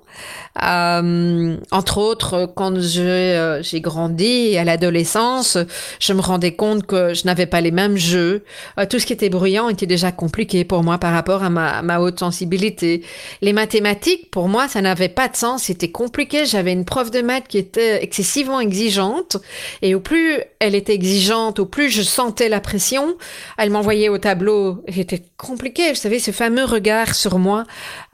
Euh, 0.62 1.56
entre 1.72 1.98
autres, 1.98 2.52
quand 2.54 2.78
j'ai 2.78 3.60
j'ai 3.62 3.80
grandi 3.80 4.56
à 4.56 4.64
l'adolescence, 4.64 5.58
je 5.98 6.12
me 6.12 6.20
rendais 6.20 6.54
compte 6.54 6.86
que 6.86 7.12
je 7.14 7.24
n'avais 7.24 7.46
pas 7.46 7.60
les 7.60 7.72
mêmes 7.72 7.96
jeux. 7.96 8.44
tout 8.88 8.98
ce 8.98 9.06
qui 9.06 9.12
était 9.12 9.30
bruyant 9.30 9.68
était 9.68 9.86
déjà 9.86 10.12
compliqué 10.12 10.64
pour 10.64 10.84
moi 10.84 10.98
par 10.98 11.12
rapport 11.12 11.42
à 11.42 11.50
ma, 11.50 11.82
ma 11.82 11.98
haute 11.98 12.20
sensibilité. 12.20 13.02
Les 13.40 13.52
mathématiques, 13.52 14.30
pour 14.30 14.48
moi, 14.48 14.68
ça 14.68 14.80
n'avait 14.80 15.08
pas 15.08 15.28
de 15.28 15.36
sens. 15.36 15.64
C'était 15.64 15.90
compliqué. 15.90 16.46
J'avais 16.46 16.72
une 16.72 16.84
prof 16.84 17.10
de 17.10 17.22
maths 17.22 17.48
qui 17.48 17.58
était 17.58 18.04
excessivement 18.04 18.60
exigeante. 18.60 19.38
Et 19.80 19.94
au 19.94 20.00
plus 20.00 20.40
elle 20.60 20.76
était 20.76 20.94
exigeante, 20.94 21.58
au 21.58 21.66
plus 21.66 21.90
je 21.90 22.02
sentais 22.02 22.48
la 22.48 22.60
pression. 22.60 23.16
Elle 23.58 23.70
m'envoyait 23.70 24.08
au 24.08 24.18
tableau. 24.18 24.84
J'étais 24.86 25.22
compliqué. 25.36 25.90
Vous 25.90 25.96
savez, 25.96 26.18
ce 26.18 26.30
fameux 26.30 26.64
regard 26.64 27.14
sur 27.14 27.38
moi, 27.38 27.64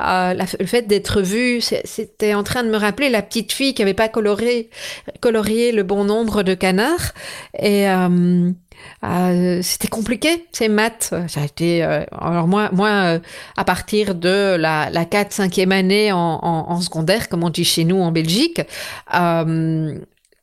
euh, 0.00 0.34
le 0.34 0.66
fait 0.66 0.82
d'être 0.82 1.20
vue, 1.20 1.60
c'était 1.60 2.34
en 2.34 2.42
train 2.42 2.62
de 2.62 2.70
me 2.70 2.76
rappeler 2.76 3.08
la 3.08 3.22
petite 3.22 3.52
fille 3.52 3.74
qui 3.74 3.82
n'avait 3.82 3.94
pas 3.94 4.08
coloré, 4.08 4.70
colorié 5.20 5.72
le 5.72 5.82
bon 5.82 6.04
nombre 6.04 6.42
de 6.42 6.54
canards. 6.54 7.12
Et 7.58 7.88
euh, 7.88 8.50
euh, 9.04 9.60
c'était 9.62 9.88
compliqué, 9.88 10.46
ces 10.52 10.68
maths. 10.68 11.14
Ça 11.28 11.40
a 11.40 11.44
été, 11.44 11.82
alors 11.82 12.46
moi, 12.46 12.70
moi, 12.72 13.18
à 13.56 13.64
partir 13.64 14.14
de 14.14 14.56
la, 14.56 14.90
la 14.90 15.04
4 15.04 15.32
5e 15.32 15.70
année 15.70 16.12
en, 16.12 16.18
en, 16.18 16.70
en, 16.70 16.80
secondaire, 16.80 17.28
comme 17.28 17.44
on 17.44 17.50
dit 17.50 17.64
chez 17.64 17.84
nous 17.84 18.00
en 18.00 18.12
Belgique, 18.12 18.60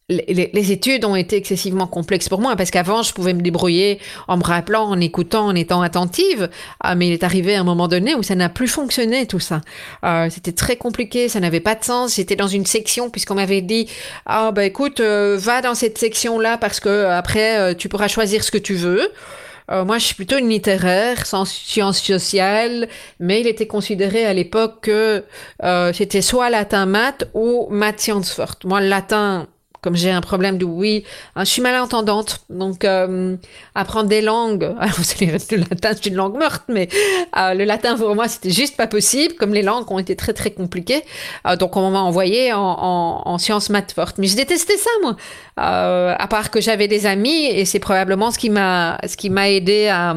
les, 0.08 0.72
études 0.72 1.04
ont 1.04 1.16
été 1.16 1.36
excessivement 1.36 1.88
complexes 1.88 2.30
pour 2.30 2.40
moi 2.40 2.56
parce 2.56 2.70
qu'avant 2.70 3.02
je 3.02 3.12
pouvais 3.12 3.34
me 3.34 3.42
débrouiller 3.42 4.00
en 4.28 4.38
me 4.38 4.44
rappelant, 4.44 4.84
en 4.84 5.00
écoutant, 5.00 5.48
en 5.48 5.56
étant 5.56 5.82
attentive. 5.82 6.50
Ah, 6.80 6.94
mais 6.94 7.08
il 7.08 7.14
est 7.14 7.24
arrivé 7.24 7.56
un 7.56 7.64
moment 7.64 7.88
donné 7.88 8.14
où 8.14 8.22
ça 8.22 8.36
n'a 8.36 8.50
plus 8.50 8.68
fonctionné 8.68 9.26
tout 9.26 9.40
ça. 9.40 9.62
Euh, 10.04 10.30
C'était 10.30 10.52
très 10.52 10.76
compliqué, 10.76 11.28
ça 11.28 11.40
n'avait 11.40 11.60
pas 11.60 11.74
de 11.74 11.84
sens. 11.84 12.16
J'étais 12.18 12.36
dans 12.36 12.48
une 12.48 12.68
section 12.68 13.10
puisqu'on 13.10 13.34
m'avait 13.34 13.62
dit 13.62 13.90
ah 14.28 14.52
bah 14.52 14.66
écoute 14.66 15.00
euh, 15.00 15.38
va 15.40 15.62
dans 15.62 15.74
cette 15.74 15.98
section 15.98 16.40
là 16.40 16.58
parce 16.58 16.80
que 16.80 16.90
euh, 16.90 17.18
après 17.18 17.58
euh, 17.58 17.74
tu 17.74 17.90
pourras 17.90 18.08
choisir 18.08 18.44
ce 18.44 18.52
que 18.52 18.60
tu 18.60 18.76
veux. 18.76 19.12
moi, 19.70 19.98
je 19.98 20.06
suis 20.06 20.16
plutôt 20.16 20.38
une 20.38 20.50
littéraire, 20.50 21.26
sans 21.26 21.46
sciences 21.46 22.00
sociales, 22.00 22.88
mais 23.20 23.42
il 23.42 23.48
était 23.48 23.66
considéré 23.66 24.24
à 24.24 24.34
l'époque 24.34 24.82
que 24.82 25.24
c'était 25.94 26.22
soit 26.22 26.52
latin 26.52 26.86
maths 26.86 27.28
ou 27.34 27.68
maths 27.72 28.00
sciences 28.00 28.32
fortes. 28.32 28.64
Moi, 28.66 28.82
le 28.82 28.88
latin, 28.88 29.48
comme 29.86 29.96
j'ai 29.96 30.10
un 30.10 30.22
problème 30.22 30.58
de 30.58 30.66
oui, 30.66 31.04
hein, 31.36 31.44
je 31.44 31.52
suis 31.52 31.62
malentendante, 31.62 32.40
donc 32.50 32.84
euh, 32.84 33.36
apprendre 33.76 34.10
des 34.10 34.22
langues, 34.22 34.64
alors 34.80 34.96
le 35.52 35.58
latin 35.58 35.92
c'est 35.94 36.08
une 36.08 36.16
langue 36.16 36.40
morte, 36.40 36.64
mais 36.70 36.90
euh, 37.38 37.54
le 37.54 37.66
latin 37.66 37.96
pour 37.96 38.16
moi 38.16 38.28
c'était 38.28 38.50
juste 38.50 38.76
pas 38.76 38.88
possible, 38.88 39.36
comme 39.36 39.54
les 39.54 39.62
langues 39.62 39.92
ont 39.92 40.00
été 40.00 40.16
très 40.16 40.34
très 40.34 40.50
compliquées, 40.50 41.04
euh, 41.46 41.56
donc 41.56 41.78
on 41.78 41.92
m'a 41.92 42.00
envoyé 42.00 42.52
en, 42.52 42.60
en, 42.60 43.22
en, 43.26 43.38
sciences 43.38 43.70
maths 43.70 43.92
fortes, 43.92 44.18
mais 44.18 44.26
je 44.26 44.36
détestais 44.36 44.78
ça 44.78 44.90
moi, 45.04 45.18
à 45.56 46.28
part 46.32 46.50
que 46.50 46.60
j'avais 46.60 46.88
des 46.88 47.06
amis 47.06 47.46
et 47.46 47.66
c'est 47.66 47.78
probablement 47.78 48.32
ce 48.32 48.40
qui 48.40 48.50
m'a 48.50 48.98
ce 49.06 49.16
qui 49.18 49.30
m'a 49.30 49.52
aidé 49.52 49.88
à, 49.88 50.16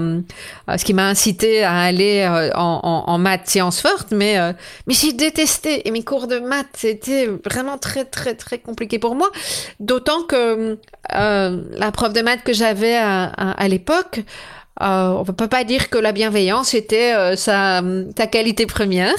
ce 0.79 0.83
qui 0.83 0.95
m'a 0.95 1.09
incité 1.09 1.63
à 1.63 1.79
aller 1.79 2.27
en, 2.55 3.19
maths 3.19 3.49
sciences 3.49 3.83
fortes, 3.83 4.13
mais 4.13 4.39
mais 4.87 4.95
j'ai 4.95 5.13
détesté. 5.13 5.87
Et 5.87 5.91
mes 5.91 6.05
cours 6.05 6.27
de 6.27 6.39
maths 6.39 6.67
c'était 6.73 7.27
vraiment 7.45 7.77
très 7.77 8.07
très 8.07 8.35
très 8.35 8.59
compliqué 8.59 8.99
pour 8.99 9.15
moi. 9.15 9.29
D'autant 9.81 10.23
que 10.23 10.79
euh, 11.15 11.63
la 11.73 11.93
prof 11.93 12.13
de 12.13 12.21
maths 12.21 12.43
que 12.45 12.53
j'avais 12.53 12.97
à, 12.97 13.25
à, 13.25 13.69
l'époque, 13.69 14.21
euh, 14.81 15.09
on 15.09 15.25
ne 15.25 15.33
peut 15.33 15.49
pas 15.49 15.65
dire 15.65 15.91
que 15.91 15.99
la 15.99 16.13
bienveillance 16.13 16.75
était 16.75 17.15
euh, 17.15 17.37
sa, 17.37 17.83
ta 18.15 18.27
qualité 18.27 18.67
première. 18.67 19.17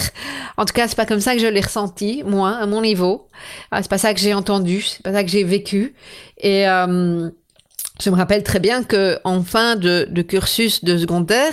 En 0.58 0.66
tout 0.66 0.74
cas, 0.74 0.88
c'est 0.88 0.96
pas 0.96 1.06
comme 1.06 1.20
ça 1.20 1.34
que 1.34 1.42
je 1.42 1.48
l'ai 1.48 1.62
ressenti, 1.62 2.24
moi, 2.26 2.52
à 2.52 2.66
mon 2.66 2.82
niveau. 2.82 3.28
Euh, 3.74 3.80
c'est 3.82 3.90
pas 3.90 3.98
ça 3.98 4.14
que 4.14 4.20
j'ai 4.20 4.34
entendu, 4.34 4.82
c'est 4.82 5.02
pas 5.02 5.14
ça 5.14 5.24
que 5.24 5.30
j'ai 5.30 5.44
vécu. 5.44 5.94
Et 6.38 6.68
euh, 6.68 7.30
je 8.02 8.10
me 8.10 8.16
rappelle 8.16 8.44
très 8.44 8.60
bien 8.60 8.84
que 8.84 9.20
en 9.24 9.44
fin 9.44 9.76
de, 9.76 10.08
de 10.10 10.22
cursus 10.22 10.84
de 10.84 10.98
secondaire, 10.98 11.52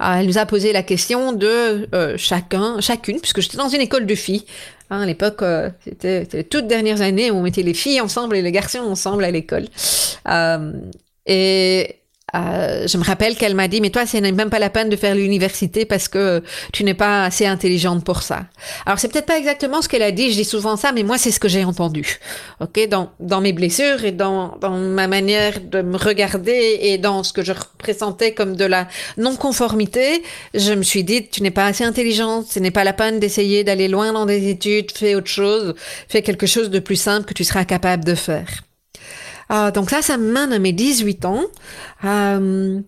elle 0.00 0.26
nous 0.26 0.38
a 0.38 0.46
posé 0.46 0.72
la 0.72 0.82
question 0.82 1.32
de 1.32 1.88
chacun, 2.16 2.80
chacune, 2.80 3.20
puisque 3.20 3.40
j'étais 3.40 3.56
dans 3.56 3.68
une 3.68 3.80
école 3.80 4.06
de 4.06 4.14
filles, 4.14 4.44
Hein, 4.90 5.00
à 5.00 5.06
l'époque, 5.06 5.42
euh, 5.42 5.70
c'était 5.84 6.28
les 6.32 6.44
toutes 6.44 6.68
dernières 6.68 7.00
années 7.00 7.30
où 7.30 7.36
on 7.36 7.42
mettait 7.42 7.62
les 7.62 7.74
filles 7.74 8.00
ensemble 8.00 8.36
et 8.36 8.42
les 8.42 8.52
garçons 8.52 8.78
ensemble 8.78 9.24
à 9.24 9.30
l'école. 9.30 9.66
Euh, 10.28 10.72
et 11.26 11.96
euh, 12.34 12.88
je 12.88 12.98
me 12.98 13.04
rappelle 13.04 13.36
qu'elle 13.36 13.54
m'a 13.54 13.68
dit, 13.68 13.80
mais 13.80 13.90
toi, 13.90 14.04
ce 14.04 14.16
n'est 14.16 14.32
même 14.32 14.50
pas 14.50 14.58
la 14.58 14.68
peine 14.68 14.88
de 14.88 14.96
faire 14.96 15.14
l'université 15.14 15.84
parce 15.84 16.08
que 16.08 16.42
tu 16.72 16.82
n'es 16.82 16.94
pas 16.94 17.24
assez 17.24 17.46
intelligente 17.46 18.04
pour 18.04 18.22
ça. 18.22 18.46
Alors, 18.84 18.98
c'est 18.98 19.08
peut-être 19.08 19.26
pas 19.26 19.38
exactement 19.38 19.80
ce 19.80 19.88
qu'elle 19.88 20.02
a 20.02 20.10
dit, 20.10 20.32
je 20.32 20.36
dis 20.36 20.44
souvent 20.44 20.76
ça, 20.76 20.90
mais 20.90 21.04
moi, 21.04 21.18
c'est 21.18 21.30
ce 21.30 21.38
que 21.38 21.48
j'ai 21.48 21.64
entendu. 21.64 22.18
OK? 22.60 22.88
Dans, 22.88 23.12
dans 23.20 23.40
mes 23.40 23.52
blessures 23.52 24.04
et 24.04 24.10
dans, 24.10 24.56
dans 24.60 24.76
ma 24.76 25.06
manière 25.06 25.60
de 25.60 25.82
me 25.82 25.96
regarder 25.96 26.78
et 26.80 26.98
dans 26.98 27.22
ce 27.22 27.32
que 27.32 27.42
je 27.42 27.52
représentais 27.52 28.32
comme 28.32 28.56
de 28.56 28.64
la 28.64 28.88
non-conformité, 29.16 30.24
je 30.52 30.72
me 30.72 30.82
suis 30.82 31.04
dit, 31.04 31.28
tu 31.28 31.44
n'es 31.44 31.52
pas 31.52 31.66
assez 31.66 31.84
intelligente, 31.84 32.46
ce 32.50 32.58
n'est 32.58 32.72
pas 32.72 32.82
la 32.82 32.92
peine 32.92 33.20
d'essayer 33.20 33.62
d'aller 33.62 33.86
loin 33.86 34.12
dans 34.12 34.26
des 34.26 34.48
études, 34.48 34.90
fais 34.90 35.14
autre 35.14 35.30
chose, 35.30 35.74
fais 36.08 36.22
quelque 36.22 36.46
chose 36.46 36.70
de 36.70 36.80
plus 36.80 36.96
simple 36.96 37.24
que 37.24 37.34
tu 37.34 37.44
seras 37.44 37.64
capable 37.64 38.04
de 38.04 38.16
faire. 38.16 38.65
Euh, 39.50 39.70
donc 39.70 39.90
ça, 39.90 40.02
ça 40.02 40.16
mène 40.16 40.52
à 40.52 40.58
mes 40.58 40.72
18 40.72 41.24
ans. 41.24 41.42
Euh, 42.04 42.80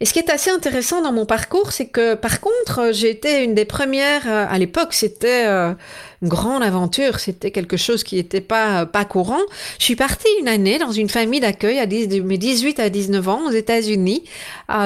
et 0.00 0.06
ce 0.06 0.12
qui 0.12 0.18
est 0.18 0.30
assez 0.30 0.50
intéressant 0.50 1.02
dans 1.02 1.12
mon 1.12 1.24
parcours, 1.24 1.72
c'est 1.72 1.86
que 1.86 2.14
par 2.14 2.40
contre, 2.40 2.90
j'ai 2.92 3.10
été 3.10 3.42
une 3.42 3.54
des 3.54 3.64
premières, 3.64 4.28
euh, 4.28 4.46
à 4.48 4.58
l'époque, 4.58 4.92
c'était 4.92 5.46
une 5.46 6.28
grande 6.28 6.62
aventure, 6.62 7.20
c'était 7.20 7.50
quelque 7.50 7.76
chose 7.76 8.04
qui 8.04 8.16
n'était 8.16 8.40
pas, 8.40 8.86
pas 8.86 9.04
courant. 9.04 9.40
Je 9.78 9.84
suis 9.84 9.96
partie 9.96 10.28
une 10.40 10.48
année 10.48 10.78
dans 10.78 10.92
une 10.92 11.08
famille 11.08 11.40
d'accueil 11.40 11.78
à 11.78 11.86
de 11.86 12.20
mes 12.20 12.38
18 12.38 12.80
à 12.80 12.90
19 12.90 13.28
ans 13.28 13.46
aux 13.46 13.52
États-Unis 13.52 14.24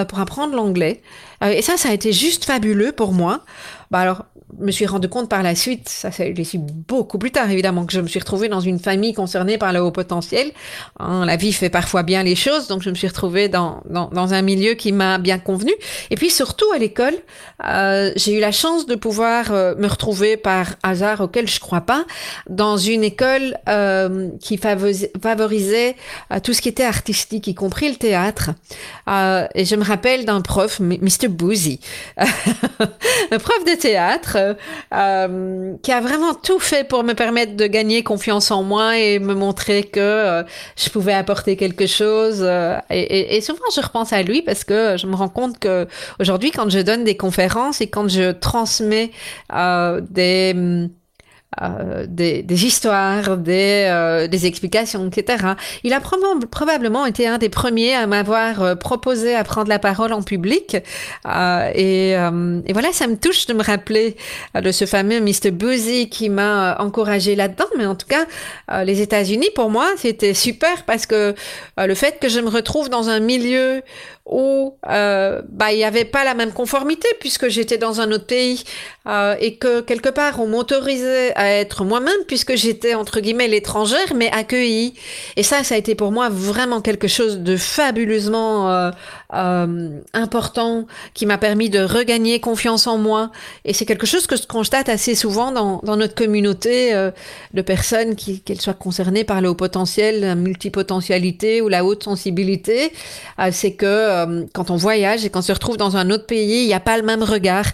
pour 0.09 0.21
apprendre 0.21 0.55
l'anglais. 0.55 1.01
et 1.43 1.63
ça, 1.63 1.77
ça 1.77 1.89
a 1.89 1.93
été 1.93 2.13
juste 2.13 2.45
fabuleux 2.45 2.93
pour 2.93 3.13
moi. 3.13 3.41
Bah 3.91 4.01
alors, 4.01 4.25
me 4.59 4.71
suis 4.71 4.87
rendu 4.87 5.09
compte 5.09 5.29
par 5.29 5.43
la 5.43 5.55
suite, 5.55 5.89
ça 5.89 6.11
c'est 6.11 6.35
beaucoup 6.89 7.19
plus 7.19 7.31
tard 7.31 7.51
évidemment, 7.51 7.85
que 7.85 7.93
je 7.93 8.01
me 8.01 8.09
suis 8.09 8.19
retrouvée 8.19 8.49
dans 8.49 8.61
une 8.61 8.79
famille 8.79 9.13
concernée 9.13 9.59
par 9.59 9.73
le 9.73 9.81
haut 9.81 9.91
potentiel. 9.91 10.51
Hein, 10.99 11.27
la 11.27 11.37
vie 11.37 11.53
fait 11.53 11.71
parfois 11.71 12.03
bien 12.03 12.23
les 12.23 12.35
choses, 12.35 12.67
donc 12.67 12.83
je 12.83 12.91
me 12.91 12.95
suis 12.95 13.09
retrouvée 13.09 13.49
dans, 13.49 13.83
dans, 13.89 14.33
un 14.33 14.43
milieu 14.43 14.75
qui 14.75 14.93
m'a 14.93 15.19
bien 15.19 15.39
convenu. 15.39 15.73
Et 16.11 16.17
puis 16.17 16.31
surtout 16.31 16.67
à 16.75 16.79
l'école, 16.79 17.15
euh, 17.65 18.13
j'ai 18.17 18.37
eu 18.37 18.41
la 18.41 18.53
chance 18.53 18.87
de 18.87 18.95
pouvoir 18.95 19.53
euh, 19.53 19.75
me 19.77 19.87
retrouver 19.87 20.37
par 20.37 20.75
hasard 20.83 21.21
auquel 21.21 21.49
je 21.49 21.61
crois 21.61 21.83
pas, 21.83 22.05
dans 22.49 22.77
une 22.77 23.05
école 23.05 23.57
euh, 23.69 24.31
qui 24.41 24.59
favorisait 24.59 25.97
euh, 26.33 26.41
tout 26.41 26.53
ce 26.53 26.63
qui 26.63 26.69
était 26.69 26.85
artistique, 26.85 27.47
y 27.47 27.55
compris 27.55 27.89
le 27.91 27.97
théâtre. 27.97 28.51
Et 29.55 29.65
je 29.65 29.77
me 29.77 29.85
rappelle 29.85 30.25
d'un 30.25 30.41
prof, 30.41 30.81
Mr. 30.81 31.29
Boozy, 31.29 31.81
un 32.19 33.39
prof 33.39 33.65
de 33.65 33.79
théâtre 33.79 34.38
euh, 34.39 34.55
euh, 34.95 35.75
qui 35.83 35.93
a 35.93 36.01
vraiment 36.01 36.35
tout 36.35 36.59
fait 36.59 36.85
pour 36.85 37.05
me 37.05 37.13
permettre 37.15 37.57
de 37.57 37.67
gagner 37.67 38.03
confiance 38.03 38.51
en 38.51 38.63
moi 38.63 38.99
et 38.99 39.19
me 39.19 39.35
montrer 39.35 39.83
que 39.83 40.01
euh, 40.01 40.43
je 40.77 40.89
pouvais 40.91 41.13
apporter 41.13 41.57
quelque 41.57 41.87
chose. 41.87 42.49
Et, 42.91 43.37
et, 43.37 43.41
souvent, 43.41 43.65
je 43.75 43.81
repense 43.81 44.13
à 44.13 44.23
lui 44.23 44.43
parce 44.43 44.65
que 44.65 44.97
je 44.97 45.07
me 45.07 45.15
rends 45.15 45.29
compte 45.29 45.59
que 45.59 45.87
aujourd'hui, 46.21 46.51
quand 46.51 46.71
je 46.71 46.81
donne 46.81 47.05
des 47.05 47.17
conférences 47.17 47.81
et 47.81 47.89
quand 47.89 48.09
je 48.09 48.33
transmets 48.33 49.11
des 50.11 50.89
euh, 51.63 52.05
des, 52.07 52.67
histoires, 52.67 53.39
des, 53.39 53.87
euh, 53.89 54.29
explications, 54.31 55.09
etc. 55.09 55.55
Il 55.83 55.95
a 55.95 56.01
probablement 56.01 57.07
été 57.07 57.27
un 57.27 57.39
des 57.39 57.49
premiers 57.49 57.95
à 57.95 58.07
m'avoir 58.07 58.63
euh, 58.63 58.75
proposé 58.75 59.35
à 59.35 59.45
prendre 59.45 59.71
la 59.71 59.79
parole 59.79 60.13
en 60.13 60.23
public. 60.23 60.77
Et, 61.25 62.15
voilà, 62.15 62.93
ça 62.93 63.07
me 63.07 63.17
touche 63.17 63.47
de 63.47 63.55
me 63.55 63.63
rappeler 63.63 64.17
de 64.61 64.71
ce 64.71 64.85
fameux 64.85 65.21
Mr. 65.21 65.51
Boozy 65.51 66.11
qui 66.11 66.29
m'a 66.29 66.77
encouragé 66.81 67.35
là-dedans. 67.35 67.69
Mais 67.79 67.87
en 67.87 67.95
tout 67.95 68.07
cas, 68.07 68.85
les 68.85 69.01
États-Unis, 69.01 69.49
pour 69.55 69.71
moi, 69.71 69.89
c'était 69.97 70.35
super 70.35 70.85
parce 70.85 71.07
que 71.07 71.35
le 71.79 71.95
fait 71.95 72.19
que 72.21 72.29
je 72.29 72.41
me 72.41 72.51
retrouve 72.51 72.91
dans 72.91 73.09
un 73.09 73.21
milieu 73.21 73.83
où 74.27 74.77
bah 74.83 75.73
il 75.73 75.77
n'y 75.77 75.85
avait 75.85 76.05
pas 76.05 76.25
la 76.25 76.35
même 76.35 76.53
conformité 76.53 77.09
puisque 77.19 77.49
j'étais 77.49 77.79
dans 77.79 78.03
un 78.03 78.13
autre 78.13 78.27
pays 78.27 78.65
et 79.41 79.57
que 79.57 79.81
quelque 79.81 80.11
part 80.11 80.41
on 80.41 80.47
m'autorisait 80.47 81.33
à 81.39 81.53
être 81.53 81.85
moi-même 81.85 82.25
puisque 82.27 82.57
j'étais 82.57 82.95
entre 82.95 83.21
guillemets 83.21 83.47
l'étrangère 83.47 84.13
mais 84.15 84.29
accueillie. 84.33 84.95
Et 85.37 85.45
ça, 85.45 85.63
ça 85.63 85.77
a 85.77 85.79
été 85.79 85.95
pour 85.95 86.11
moi 86.11 86.29
vraiment 86.29 86.81
quelque 86.81 87.07
chose 87.07 87.39
de 87.39 87.57
fabuleusement 87.57 88.71
euh, 88.71 88.91
euh, 89.35 90.01
important 90.15 90.87
qui 91.15 91.27
m'a 91.27 91.39
permis 91.39 91.71
de 91.71 91.79
regagner 91.79 92.41
confiance 92.41 92.89
en 92.89 92.99
moi. 92.99 93.31
Et 93.65 93.73
c'est 93.73 93.87
quelque 93.87 94.07
chose 94.07 94.27
que 94.27 94.37
je 94.37 94.49
constate 94.49 94.89
assez 94.89 95.15
souvent 95.15 95.53
dans, 95.53 95.81
dans 95.85 95.97
notre 95.97 96.17
communauté 96.17 96.93
euh, 96.93 97.13
de 97.55 97.63
personnes 97.63 98.17
qui 98.17 98.41
qu'elles 98.41 98.61
soient 98.61 98.75
concernées 98.75 99.23
par 99.23 99.41
le 99.41 99.49
haut 99.49 99.55
potentiel, 99.55 100.21
la 100.21 100.35
multipotentialité 100.35 101.63
ou 101.63 101.69
la 101.69 101.85
haute 101.85 102.03
sensibilité, 102.03 102.93
c'est 103.53 103.73
que 103.73 104.47
quand 104.53 104.71
on 104.71 104.77
voyage 104.77 105.25
et 105.25 105.31
qu'on 105.31 105.43
se 105.43 105.53
retrouve 105.53 105.77
dans 105.77 105.97
un 105.97 106.11
autre 106.11 106.27
pays, 106.27 106.63
il 106.63 106.67
n'y 106.67 106.75
a 106.75 106.81
pas 106.81 106.97
le 106.97 107.05
même 107.05 107.23
regard. 107.23 107.67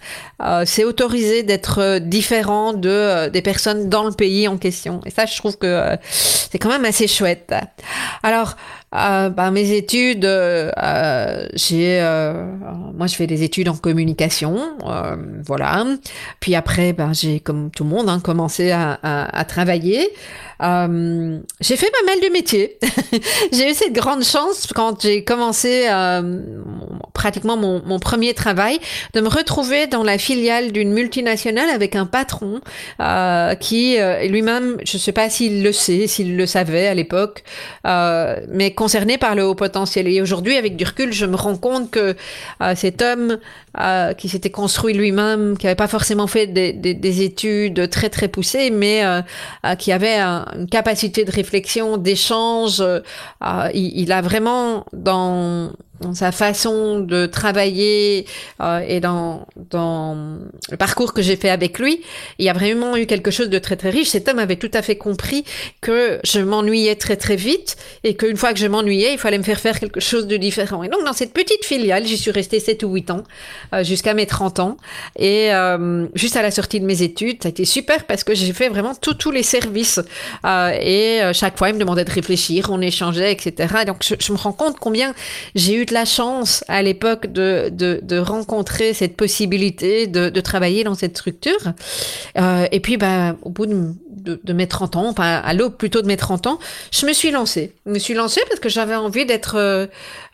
c'est 0.67 0.85
autorisé 0.85 1.43
d'être 1.43 1.99
différent 1.99 2.73
de 2.73 3.29
des 3.29 3.43
personnes 3.43 3.54
dans 3.89 4.05
le 4.05 4.13
pays 4.13 4.49
en 4.49 4.59
question. 4.59 5.01
Et 5.07 5.11
ça, 5.11 5.27
je 5.27 5.37
trouve 5.37 5.57
que 5.57 5.97
c'est 6.11 6.59
quand 6.59 6.69
même 6.69 6.85
assez 6.85 7.09
chouette. 7.09 7.53
Alors, 8.23 8.57
euh, 8.95 9.29
bah, 9.29 9.51
mes 9.51 9.73
études, 9.73 10.25
euh, 10.25 11.47
j'ai, 11.55 12.01
euh, 12.01 12.47
moi 12.95 13.07
je 13.07 13.15
fais 13.17 13.27
des 13.27 13.43
études 13.43 13.69
en 13.69 13.77
communication, 13.77 14.59
euh, 14.87 15.17
voilà. 15.45 15.85
Puis 16.41 16.55
après, 16.55 16.93
ben 16.93 17.13
j'ai 17.13 17.41
comme 17.41 17.71
tout 17.71 17.85
le 17.85 17.91
monde 17.91 18.09
hein, 18.09 18.21
commencé 18.21 18.71
à, 18.71 18.99
à, 19.03 19.45
travailler. 19.45 20.11
Euh, 20.63 21.39
j'ai 21.61 21.77
fait 21.77 21.91
pas 21.91 22.13
mal 22.13 22.21
de 22.21 22.33
métiers. 22.33 22.79
j'ai 23.53 23.71
eu 23.71 23.75
cette 23.75 23.93
grande 23.93 24.23
chance 24.23 24.69
quand 24.75 25.03
j'ai 25.03 25.25
commencé 25.25 25.87
euh, 25.89 26.41
pratiquement 27.13 27.57
mon, 27.57 27.83
mon, 27.85 27.99
premier 27.99 28.35
travail 28.35 28.79
de 29.15 29.21
me 29.21 29.29
retrouver 29.29 29.87
dans 29.87 30.03
la 30.03 30.19
filiale 30.19 30.73
d'une 30.73 30.93
multinationale 30.93 31.71
avec 31.71 31.97
un 31.97 32.07
patron 32.07 32.61
euh, 33.01 33.55
qui 33.57 33.99
euh, 33.99 34.27
lui-même, 34.29 34.77
je 34.85 34.97
ne 34.97 35.01
sais 35.01 35.13
pas 35.13 35.29
s'il 35.29 35.63
le 35.63 35.73
sait, 35.73 36.07
s'il 36.07 36.37
le 36.37 36.47
savait 36.47 36.87
à 36.87 36.95
l'époque, 36.95 37.43
euh, 37.87 38.37
mais 38.49 38.73
par 39.19 39.35
le 39.35 39.45
haut 39.45 39.55
potentiel. 39.55 40.09
Et 40.09 40.21
aujourd'hui, 40.21 40.57
avec 40.57 40.77
du 40.77 40.85
recul, 40.85 41.13
je 41.13 41.27
me 41.27 41.37
rends 41.37 41.57
compte 41.57 41.91
que 41.91 42.17
cet 42.75 43.03
homme 43.03 43.39
qui 44.17 44.29
s'était 44.29 44.51
construit 44.51 44.95
lui-même, 44.95 45.57
qui 45.59 45.67
n'avait 45.67 45.75
pas 45.75 45.89
forcément 45.89 46.27
fait 46.27 46.47
des, 46.47 46.73
des, 46.73 46.95
des, 46.95 47.23
études 47.23 47.91
très 47.91 48.09
très 48.09 48.29
poussées, 48.29 48.71
mais 48.71 49.03
qui 49.79 49.93
avait 49.93 50.17
un, 50.17 50.47
une 50.57 50.67
capacité 50.69 51.25
de 51.25 51.31
réflexion, 51.31 51.97
d'échange. 51.97 52.81
Euh, 52.81 53.01
il, 53.75 54.13
a 54.13 54.23
vraiment 54.23 54.87
dans 54.93 55.73
dans 56.01 56.15
sa 56.15 56.33
façon 56.33 57.01
de 57.01 57.27
travailler 57.27 58.27
euh, 58.61 58.81
et 58.87 59.01
dans, 59.01 59.47
dans 59.71 60.39
le 60.71 60.77
parcours 60.77 61.15
que 61.15 61.23
j'ai 61.23 61.37
fait 61.37 61.51
avec 61.51 61.79
lui, 61.79 62.01
il 62.39 62.45
y 62.45 62.49
a 62.49 62.53
vraiment 62.53 62.97
eu 62.97 63.07
quelque 63.07 63.31
chose 63.31 63.49
de 63.49 63.59
très 63.59 63.77
très 63.77 63.91
riche. 63.91 64.09
Cet 64.09 64.29
homme 64.29 64.39
avait 64.39 64.57
tout 64.57 64.71
à 64.75 64.83
fait 64.83 64.97
compris 64.97 65.45
que 65.81 66.21
je 66.25 66.41
m'ennuyais 66.41 66.97
très 66.97 67.17
très 67.17 67.37
vite 67.37 67.77
et 68.03 68.15
qu'une 68.17 68.37
fois 68.37 68.53
que 68.53 68.59
je 68.59 68.67
m'ennuyais, 68.67 69.13
il 69.13 69.19
fallait 69.19 69.39
me 69.39 69.45
faire 69.45 69.61
faire 69.61 69.79
quelque 69.79 70.01
chose 70.01 70.27
de 70.27 70.37
différent. 70.37 70.83
Et 70.83 70.89
donc 70.89 71.05
dans 71.05 71.13
cette 71.13 71.33
petite 71.33 71.65
filiale, 71.65 72.07
j'y 72.07 72.19
suis 72.19 72.31
restée 72.31 72.61
7 72.61 72.83
ou 72.83 72.93
8 72.93 73.11
ans, 73.11 73.25
euh, 73.73 73.85
jusqu'à 73.85 74.15
mes 74.15 74.27
30 74.27 74.61
ans. 74.61 74.77
Et 75.17 75.53
euh, 75.55 76.07
juste 76.15 76.37
à 76.37 76.43
la 76.43 76.51
sortie 76.51 76.81
de 76.81 76.87
mes 76.87 77.03
études, 77.03 77.43
ça 77.43 77.49
a 77.49 77.51
été 77.51 77.65
super 77.65 78.05
parce 78.05 78.25
que 78.25 78.35
j'ai 78.35 78.53
fait 78.53 78.69
vraiment 78.69 78.95
tous 78.95 79.31
les 79.31 79.43
services. 79.43 80.01
Euh, 80.45 80.71
et 80.81 81.23
euh, 81.23 81.33
chaque 81.33 81.57
fois, 81.57 81.69
il 81.69 81.75
me 81.75 81.81
demandait 81.81 82.05
de 82.05 82.11
réfléchir, 82.11 82.69
on 82.71 82.81
échangeait, 82.81 83.33
etc. 83.33 83.75
Et 83.83 83.85
donc 83.85 83.99
je, 84.03 84.15
je 84.19 84.33
me 84.33 84.39
rends 84.39 84.53
compte 84.53 84.79
combien 84.79 85.15
j'ai 85.55 85.75
eu 85.75 85.84
la 85.91 86.05
chance 86.05 86.65
à 86.69 86.83
l'époque 86.83 87.27
de, 87.27 87.71
de, 87.71 88.19
rencontrer 88.19 88.95
cette 88.95 89.17
possibilité 89.17 90.07
de, 90.07 90.29
de 90.29 90.41
travailler 90.41 90.85
dans 90.85 90.95
cette 90.95 91.17
structure. 91.17 91.73
Euh, 92.39 92.67
et 92.71 92.81
puis, 92.81 92.97
bah, 92.97 93.37
au 93.43 93.51
bout 93.51 93.67
de, 93.67 94.41
de, 94.43 94.53
mes 94.53 94.67
30 94.67 94.97
ans, 94.97 95.09
enfin 95.09 95.43
à 95.45 95.53
l'aube 95.53 95.77
plutôt 95.77 96.01
de 96.01 96.07
mes 96.07 96.17
30 96.17 96.47
ans, 96.47 96.59
je 96.91 97.07
me 97.07 97.13
suis 97.13 97.31
lancée. 97.31 97.73
Je 97.87 97.91
me 97.93 97.99
suis 97.99 98.15
lancée 98.15 98.41
parce 98.49 98.61
que 98.61 98.69
j'avais 98.69 98.95
envie 98.95 99.27
d'être 99.27 99.57
euh, 99.57 99.87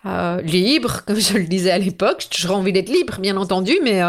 euh, 0.06 0.40
libre, 0.42 1.02
comme 1.06 1.18
je 1.18 1.38
le 1.38 1.44
disais 1.44 1.70
à 1.70 1.78
l'époque. 1.78 2.18
J'ai 2.20 2.28
toujours 2.28 2.56
envie 2.56 2.72
d'être 2.72 2.90
libre, 2.90 3.18
bien 3.18 3.36
entendu, 3.36 3.78
mais 3.82 4.00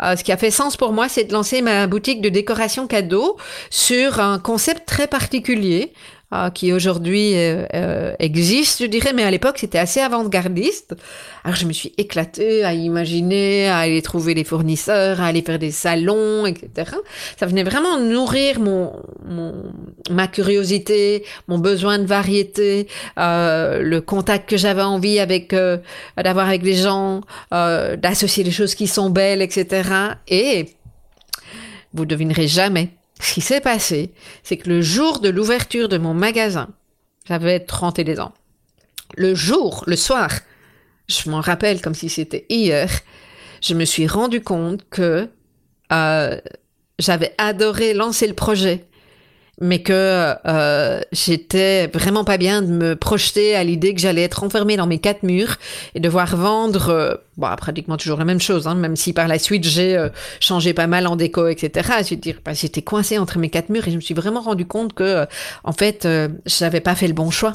ce 0.00 0.22
qui 0.22 0.32
a 0.32 0.36
fait 0.36 0.50
sens 0.50 0.76
pour 0.76 0.92
moi, 0.92 1.08
c'est 1.08 1.24
de 1.24 1.32
lancer 1.32 1.62
ma 1.62 1.86
boutique 1.86 2.20
de 2.20 2.28
décoration 2.28 2.86
cadeau 2.86 3.36
sur 3.70 4.20
un 4.20 4.38
concept 4.38 4.86
très 4.86 5.06
particulier 5.06 5.92
euh, 6.34 6.50
qui 6.50 6.72
aujourd'hui 6.72 7.36
euh, 7.36 7.64
euh, 7.74 8.14
existe, 8.18 8.82
je 8.82 8.86
dirais, 8.86 9.12
mais 9.12 9.22
à 9.22 9.30
l'époque 9.30 9.58
c'était 9.58 9.78
assez 9.78 10.00
avant-gardiste. 10.00 10.96
Alors 11.44 11.56
je 11.56 11.66
me 11.66 11.72
suis 11.72 11.92
éclatée 11.96 12.64
à 12.64 12.72
imaginer, 12.74 13.68
à 13.68 13.78
aller 13.78 14.02
trouver 14.02 14.34
les 14.34 14.42
fournisseurs, 14.42 15.20
à 15.20 15.26
aller 15.26 15.42
faire 15.42 15.58
des 15.58 15.70
salons, 15.70 16.46
etc. 16.46 16.90
Ça 17.38 17.46
venait 17.46 17.62
vraiment 17.62 18.00
nourrir 18.00 18.58
mon, 18.58 18.92
ma 20.10 20.26
curiosité, 20.26 21.24
mon 21.46 21.58
besoin 21.58 21.98
de 21.98 22.06
variété, 22.06 22.88
euh, 23.18 23.80
le 23.82 24.00
contact 24.00 24.48
que 24.48 24.56
j'avais 24.56 24.82
envie 24.82 25.20
avec 25.20 25.54
d'avoir 26.16 26.48
avec 26.48 26.62
les 26.62 26.74
gens, 26.74 27.20
d'associer 27.52 28.42
les 28.42 28.50
choses 28.50 28.74
qui 28.74 28.86
sont 28.88 29.10
belles, 29.10 29.42
etc. 29.42 29.88
Et 30.28 30.74
vous 31.92 32.06
devinerez 32.06 32.48
jamais 32.48 32.90
ce 33.20 33.34
qui 33.34 33.40
s'est 33.40 33.60
passé, 33.60 34.12
c'est 34.42 34.56
que 34.56 34.68
le 34.68 34.82
jour 34.82 35.20
de 35.20 35.28
l'ouverture 35.28 35.88
de 35.88 35.98
mon 35.98 36.14
magasin, 36.14 36.68
j'avais 37.26 37.60
31 37.60 38.18
ans. 38.18 38.34
Le 39.16 39.34
jour, 39.34 39.84
le 39.86 39.96
soir, 39.96 40.30
je 41.08 41.30
m'en 41.30 41.40
rappelle 41.40 41.80
comme 41.80 41.94
si 41.94 42.08
c'était 42.08 42.46
hier, 42.48 42.90
je 43.62 43.74
me 43.74 43.84
suis 43.84 44.06
rendu 44.06 44.40
compte 44.40 44.88
que 44.90 45.28
euh, 45.92 46.40
j'avais 46.98 47.34
adoré 47.38 47.94
lancer 47.94 48.26
le 48.26 48.34
projet, 48.34 48.84
mais 49.60 49.82
que 49.82 50.34
euh, 50.46 51.00
j'étais 51.12 51.86
vraiment 51.88 52.24
pas 52.24 52.38
bien 52.38 52.62
de 52.62 52.68
me 52.68 52.96
projeter 52.96 53.54
à 53.54 53.64
l'idée 53.64 53.94
que 53.94 54.00
j'allais 54.00 54.22
être 54.22 54.42
enfermée 54.42 54.76
dans 54.76 54.86
mes 54.86 54.98
quatre 54.98 55.22
murs 55.22 55.56
et 55.94 56.00
devoir 56.00 56.36
vendre 56.36 56.88
euh, 56.90 57.14
pratiquement 57.56 57.96
toujours 57.96 58.18
la 58.18 58.24
même 58.24 58.40
chose, 58.40 58.66
hein, 58.66 58.74
même 58.74 58.96
si 58.96 59.12
par 59.12 59.28
la 59.28 59.38
suite 59.38 59.64
j'ai 59.64 59.96
euh, 59.96 60.08
changé 60.40 60.74
pas 60.74 60.86
mal 60.86 61.06
en 61.06 61.16
déco, 61.16 61.48
etc. 61.48 61.90
Je 62.02 62.32
bah, 62.44 62.52
j'étais 62.54 62.82
coincée 62.82 63.18
entre 63.18 63.38
mes 63.38 63.50
quatre 63.50 63.68
murs 63.68 63.86
et 63.88 63.90
je 63.90 63.96
me 63.96 64.00
suis 64.00 64.14
vraiment 64.14 64.40
rendu 64.40 64.66
compte 64.66 64.92
que, 64.94 65.02
euh, 65.04 65.26
en 65.64 65.72
fait, 65.72 66.06
euh, 66.06 66.28
j'avais 66.46 66.80
pas 66.80 66.94
fait 66.94 67.08
le 67.08 67.14
bon 67.14 67.30
choix. 67.30 67.52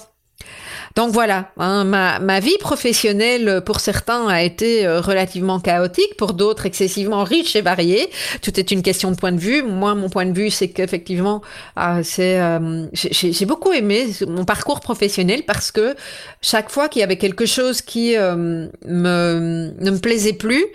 Donc 0.96 1.12
voilà, 1.12 1.52
hein, 1.58 1.84
ma, 1.84 2.20
ma, 2.20 2.40
vie 2.40 2.58
professionnelle 2.60 3.62
pour 3.66 3.80
certains 3.80 4.28
a 4.28 4.42
été 4.42 4.86
euh, 4.86 5.02
relativement 5.02 5.60
chaotique, 5.60 6.16
pour 6.18 6.34
d'autres 6.34 6.66
excessivement 6.66 7.24
riche 7.24 7.56
et 7.56 7.62
variée. 7.62 8.10
Tout 8.42 8.60
est 8.60 8.72
une 8.72 8.82
question 8.82 9.12
de 9.12 9.16
point 9.16 9.32
de 9.32 9.40
vue. 9.40 9.62
Moi, 9.64 9.96
mon 9.96 10.10
point 10.10 10.26
de 10.26 10.34
vue, 10.38 10.50
c'est 10.50 10.70
qu'effectivement, 10.70 11.42
euh, 11.78 12.02
c'est 12.04 12.40
euh, 12.40 12.86
j'ai 12.94 13.46
beaucoup 13.46 13.72
aimé 13.72 14.08
mon 14.28 14.46
parcours 14.46 14.80
professionnel 14.80 15.44
parce 15.46 15.72
que 15.72 15.96
chaque 16.42 16.70
fois 16.70 16.90
qu'il 16.90 17.02
y 17.02 17.04
avait 17.04 17.18
quelque 17.18 17.46
chose 17.46 17.82
qui 17.82 18.16
euh, 18.16 18.68
me, 18.86 19.72
ne 19.80 19.92
me 19.92 20.00
plaisait 20.00 20.34
plus, 20.34 20.66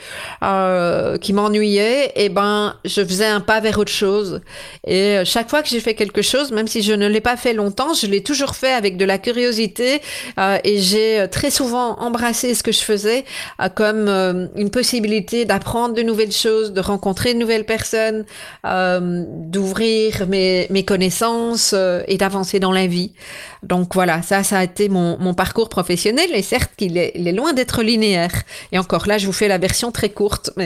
euh, 0.42 1.18
qui 1.18 1.32
m'ennuyait, 1.32 2.06
et 2.06 2.24
eh 2.24 2.28
ben 2.28 2.76
je 2.84 3.04
faisais 3.04 3.26
un 3.26 3.40
pas 3.40 3.60
vers 3.60 3.78
autre 3.78 3.92
chose. 3.92 4.40
Et 4.86 5.22
chaque 5.24 5.50
fois 5.50 5.62
que 5.62 5.68
j'ai 5.68 5.80
fait 5.80 5.94
quelque 5.94 6.22
chose, 6.22 6.52
même 6.52 6.68
si 6.68 6.82
je 6.82 6.92
ne 6.92 7.08
l'ai 7.08 7.20
pas 7.20 7.36
fait 7.36 7.54
longtemps, 7.54 7.94
je 7.94 8.06
l'ai 8.06 8.22
toujours 8.22 8.54
fait 8.54 8.72
avec 8.72 8.96
de 8.96 9.04
la 9.04 9.18
curiosité 9.18 10.00
euh, 10.38 10.58
et 10.64 10.78
j'ai 10.78 11.20
euh, 11.20 11.26
très 11.26 11.50
souvent 11.50 11.98
embrassé 12.00 12.54
ce 12.54 12.62
que 12.62 12.72
je 12.72 12.80
faisais 12.80 13.24
euh, 13.60 13.68
comme 13.68 14.08
une 14.56 14.70
possibilité 14.70 15.44
d'apprendre 15.44 15.94
de 15.94 16.02
nouvelles 16.02 16.32
choses, 16.32 16.72
de 16.72 16.80
rencontrer 16.80 17.34
de 17.34 17.38
nouvelles 17.38 17.64
personnes, 17.64 18.24
d'ouvrir 18.64 20.26
mes, 20.28 20.66
mes 20.70 20.84
connaissances 20.84 21.74
et 22.06 22.16
d'avancer 22.16 22.60
dans 22.60 22.72
la 22.72 22.86
vie. 22.86 23.12
Donc 23.62 23.94
voilà, 23.94 24.22
ça, 24.22 24.42
ça 24.42 24.58
a 24.58 24.64
été 24.64 24.88
mon, 24.88 25.18
mon 25.18 25.34
parcours 25.34 25.68
professionnel 25.68 26.30
et 26.34 26.42
certes 26.42 26.72
qu'il 26.76 26.98
est, 26.98 27.16
loin 27.32 27.52
d'être 27.52 27.82
linéaire. 27.82 28.42
Et 28.72 28.78
encore 28.78 29.06
là, 29.06 29.18
je 29.18 29.26
vous 29.26 29.32
fais 29.32 29.48
la 29.48 29.58
version 29.58 29.90
très 29.90 30.10
courte. 30.10 30.50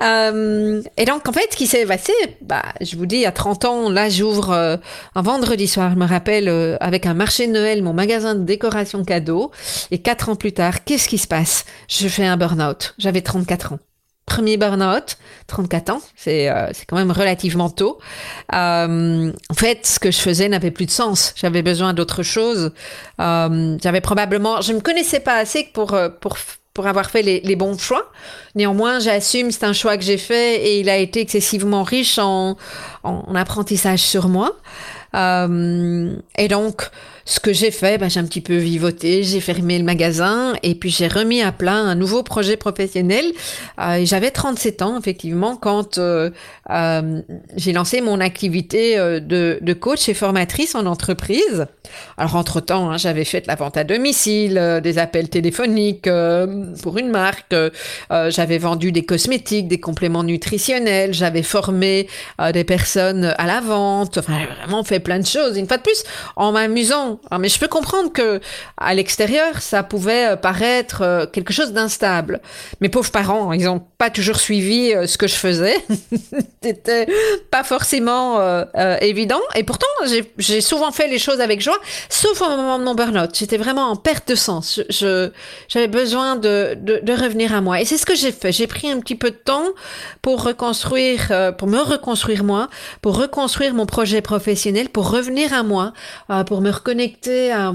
Et 0.00 1.04
donc 1.06 1.28
en 1.28 1.32
fait, 1.32 1.48
ce 1.50 1.56
qui 1.56 1.66
s'est 1.66 1.86
passé, 1.86 2.12
bah, 2.42 2.62
je 2.80 2.96
vous 2.96 3.06
dis, 3.06 3.24
à 3.26 3.32
30 3.32 3.64
ans, 3.64 3.90
là, 3.90 4.08
j'ouvre 4.08 4.78
un 5.14 5.22
vendredi 5.22 5.66
soir, 5.66 5.90
je 5.92 5.96
me 5.96 6.06
rappelle, 6.06 6.48
avec 6.80 7.06
un 7.06 7.14
marché 7.14 7.46
de 7.46 7.52
Noël, 7.52 7.82
mon 7.82 7.92
magasin 8.04 8.34
de 8.34 8.44
décoration 8.44 9.02
cadeau. 9.04 9.50
Et 9.90 9.98
quatre 9.98 10.28
ans 10.28 10.36
plus 10.36 10.52
tard, 10.52 10.84
qu'est-ce 10.84 11.08
qui 11.08 11.18
se 11.18 11.26
passe? 11.26 11.64
Je 11.88 12.06
fais 12.08 12.26
un 12.26 12.36
burn-out. 12.36 12.94
J'avais 12.98 13.22
34 13.22 13.72
ans. 13.72 13.78
Premier 14.26 14.56
burn-out, 14.56 15.18
34 15.48 15.90
ans, 15.90 16.00
c'est 16.16 16.48
euh, 16.48 16.72
quand 16.88 16.96
même 16.96 17.10
relativement 17.10 17.68
tôt. 17.68 17.98
Euh, 18.54 19.30
en 19.50 19.54
fait, 19.54 19.86
ce 19.86 19.98
que 19.98 20.10
je 20.10 20.18
faisais 20.18 20.48
n'avait 20.48 20.70
plus 20.70 20.86
de 20.86 20.90
sens. 20.90 21.34
J'avais 21.36 21.60
besoin 21.62 21.92
d'autre 21.92 22.22
chose. 22.22 22.72
Euh, 23.20 23.76
J'avais 23.82 24.00
probablement, 24.00 24.62
je 24.62 24.72
me 24.72 24.80
connaissais 24.80 25.20
pas 25.20 25.36
assez 25.36 25.64
pour 25.74 25.92
euh, 25.92 26.08
pour 26.08 26.36
pour 26.74 26.88
avoir 26.88 27.08
fait 27.10 27.22
les, 27.22 27.40
les 27.40 27.56
bons 27.56 27.78
choix. 27.78 28.10
Néanmoins, 28.56 28.98
j'assume, 28.98 29.52
c'est 29.52 29.64
un 29.64 29.72
choix 29.72 29.96
que 29.96 30.02
j'ai 30.02 30.18
fait 30.18 30.56
et 30.56 30.80
il 30.80 30.88
a 30.90 30.96
été 30.98 31.20
excessivement 31.20 31.84
riche 31.84 32.18
en, 32.18 32.56
en 33.04 33.34
apprentissage 33.36 34.00
sur 34.00 34.28
moi. 34.28 34.56
Euh, 35.14 36.16
et 36.36 36.48
donc, 36.48 36.90
ce 37.24 37.40
que 37.40 37.52
j'ai 37.52 37.70
fait, 37.70 37.98
ben, 37.98 38.10
j'ai 38.10 38.20
un 38.20 38.24
petit 38.24 38.40
peu 38.40 38.56
vivoté, 38.56 39.22
j'ai 39.22 39.40
fermé 39.40 39.78
le 39.78 39.84
magasin 39.84 40.54
et 40.62 40.74
puis 40.74 40.90
j'ai 40.90 41.08
remis 41.08 41.40
à 41.40 41.52
plat 41.52 41.76
un 41.76 41.94
nouveau 41.94 42.22
projet 42.22 42.56
professionnel. 42.56 43.24
Euh, 43.80 44.04
J'avais 44.04 44.30
37 44.30 44.82
ans, 44.82 44.98
effectivement, 44.98 45.56
quand 45.56 45.98
euh, 45.98 46.30
euh, 46.70 47.22
j'ai 47.56 47.72
lancé 47.72 48.00
mon 48.00 48.20
activité 48.20 48.98
euh, 48.98 49.20
de, 49.20 49.58
de, 49.62 49.72
coach 49.72 50.08
et 50.08 50.14
formatrice 50.14 50.74
en 50.74 50.84
entreprise. 50.84 51.66
Alors, 52.18 52.36
entre-temps, 52.36 52.90
hein, 52.90 52.96
j'avais 52.98 53.24
fait 53.24 53.40
de 53.40 53.46
la 53.48 53.54
vente 53.54 53.76
à 53.76 53.84
domicile, 53.84 54.58
euh, 54.58 54.80
des 54.80 54.98
appels 54.98 55.28
téléphoniques 55.30 56.08
pour 56.82 56.98
une 56.98 57.10
marque, 57.10 57.54
j'avais 58.10 58.58
vendu 58.58 58.92
des 58.92 59.04
cosmétiques, 59.04 59.68
des 59.68 59.80
compléments 59.80 60.22
nutritionnels, 60.22 61.12
j'avais 61.12 61.42
formé 61.42 62.08
des 62.52 62.64
personnes 62.64 63.34
à 63.38 63.46
la 63.46 63.60
vente, 63.60 64.18
enfin, 64.18 64.38
j'ai 64.38 64.46
vraiment 64.46 64.84
fait 64.84 65.00
plein 65.00 65.18
de 65.18 65.26
choses. 65.26 65.56
Une 65.56 65.66
fois 65.66 65.76
de 65.76 65.82
plus, 65.82 66.04
en 66.36 66.52
m'amusant. 66.52 67.20
Ah, 67.30 67.38
mais 67.38 67.48
je 67.48 67.58
peux 67.58 67.68
comprendre 67.68 68.12
que 68.12 68.40
à 68.76 68.94
l'extérieur, 68.94 69.60
ça 69.60 69.82
pouvait 69.82 70.36
paraître 70.36 71.28
quelque 71.32 71.52
chose 71.52 71.72
d'instable. 71.72 72.40
Mes 72.80 72.88
pauvres 72.88 73.10
parents, 73.10 73.52
ils 73.52 73.64
n'ont 73.64 73.82
pas 73.98 74.10
toujours 74.10 74.38
suivi 74.38 74.92
ce 75.06 75.16
que 75.18 75.26
je 75.26 75.34
faisais. 75.34 75.76
C'était 76.62 77.06
pas 77.50 77.64
forcément 77.64 78.40
euh, 78.40 78.64
euh, 78.76 78.96
évident. 79.00 79.40
Et 79.54 79.64
pourtant, 79.64 79.86
j'ai 80.38 80.60
souvent 80.60 80.92
fait 80.92 81.08
les 81.08 81.18
choses 81.18 81.40
avec 81.40 81.60
joie, 81.60 81.78
sauf 82.08 82.40
au 82.40 82.48
moment 82.48 82.78
de 82.78 82.84
mon 82.84 82.94
burn-out. 82.94 83.30
J'étais 83.34 83.56
vraiment 83.56 83.90
en 83.90 83.96
perte 83.96 84.28
de 84.28 84.34
sens. 84.34 84.80
Je, 84.88 85.30
j'avais 85.68 85.88
besoin 85.88 86.36
de, 86.36 86.53
de, 86.74 87.12
revenir 87.12 87.54
à 87.54 87.60
moi. 87.60 87.80
Et 87.80 87.84
c'est 87.84 87.96
ce 87.96 88.06
que 88.06 88.14
j'ai 88.14 88.32
fait. 88.32 88.52
J'ai 88.52 88.66
pris 88.66 88.90
un 88.90 89.00
petit 89.00 89.14
peu 89.14 89.30
de 89.30 89.36
temps 89.36 89.66
pour 90.22 90.42
reconstruire, 90.42 91.28
euh, 91.30 91.52
pour 91.52 91.68
me 91.68 91.78
reconstruire 91.78 92.44
moi, 92.44 92.68
pour 93.02 93.16
reconstruire 93.18 93.74
mon 93.74 93.86
projet 93.86 94.20
professionnel, 94.20 94.88
pour 94.88 95.10
revenir 95.10 95.52
à 95.52 95.62
moi, 95.62 95.92
euh, 96.30 96.44
pour 96.44 96.60
me 96.60 96.70
reconnecter 96.70 97.52
à, 97.52 97.72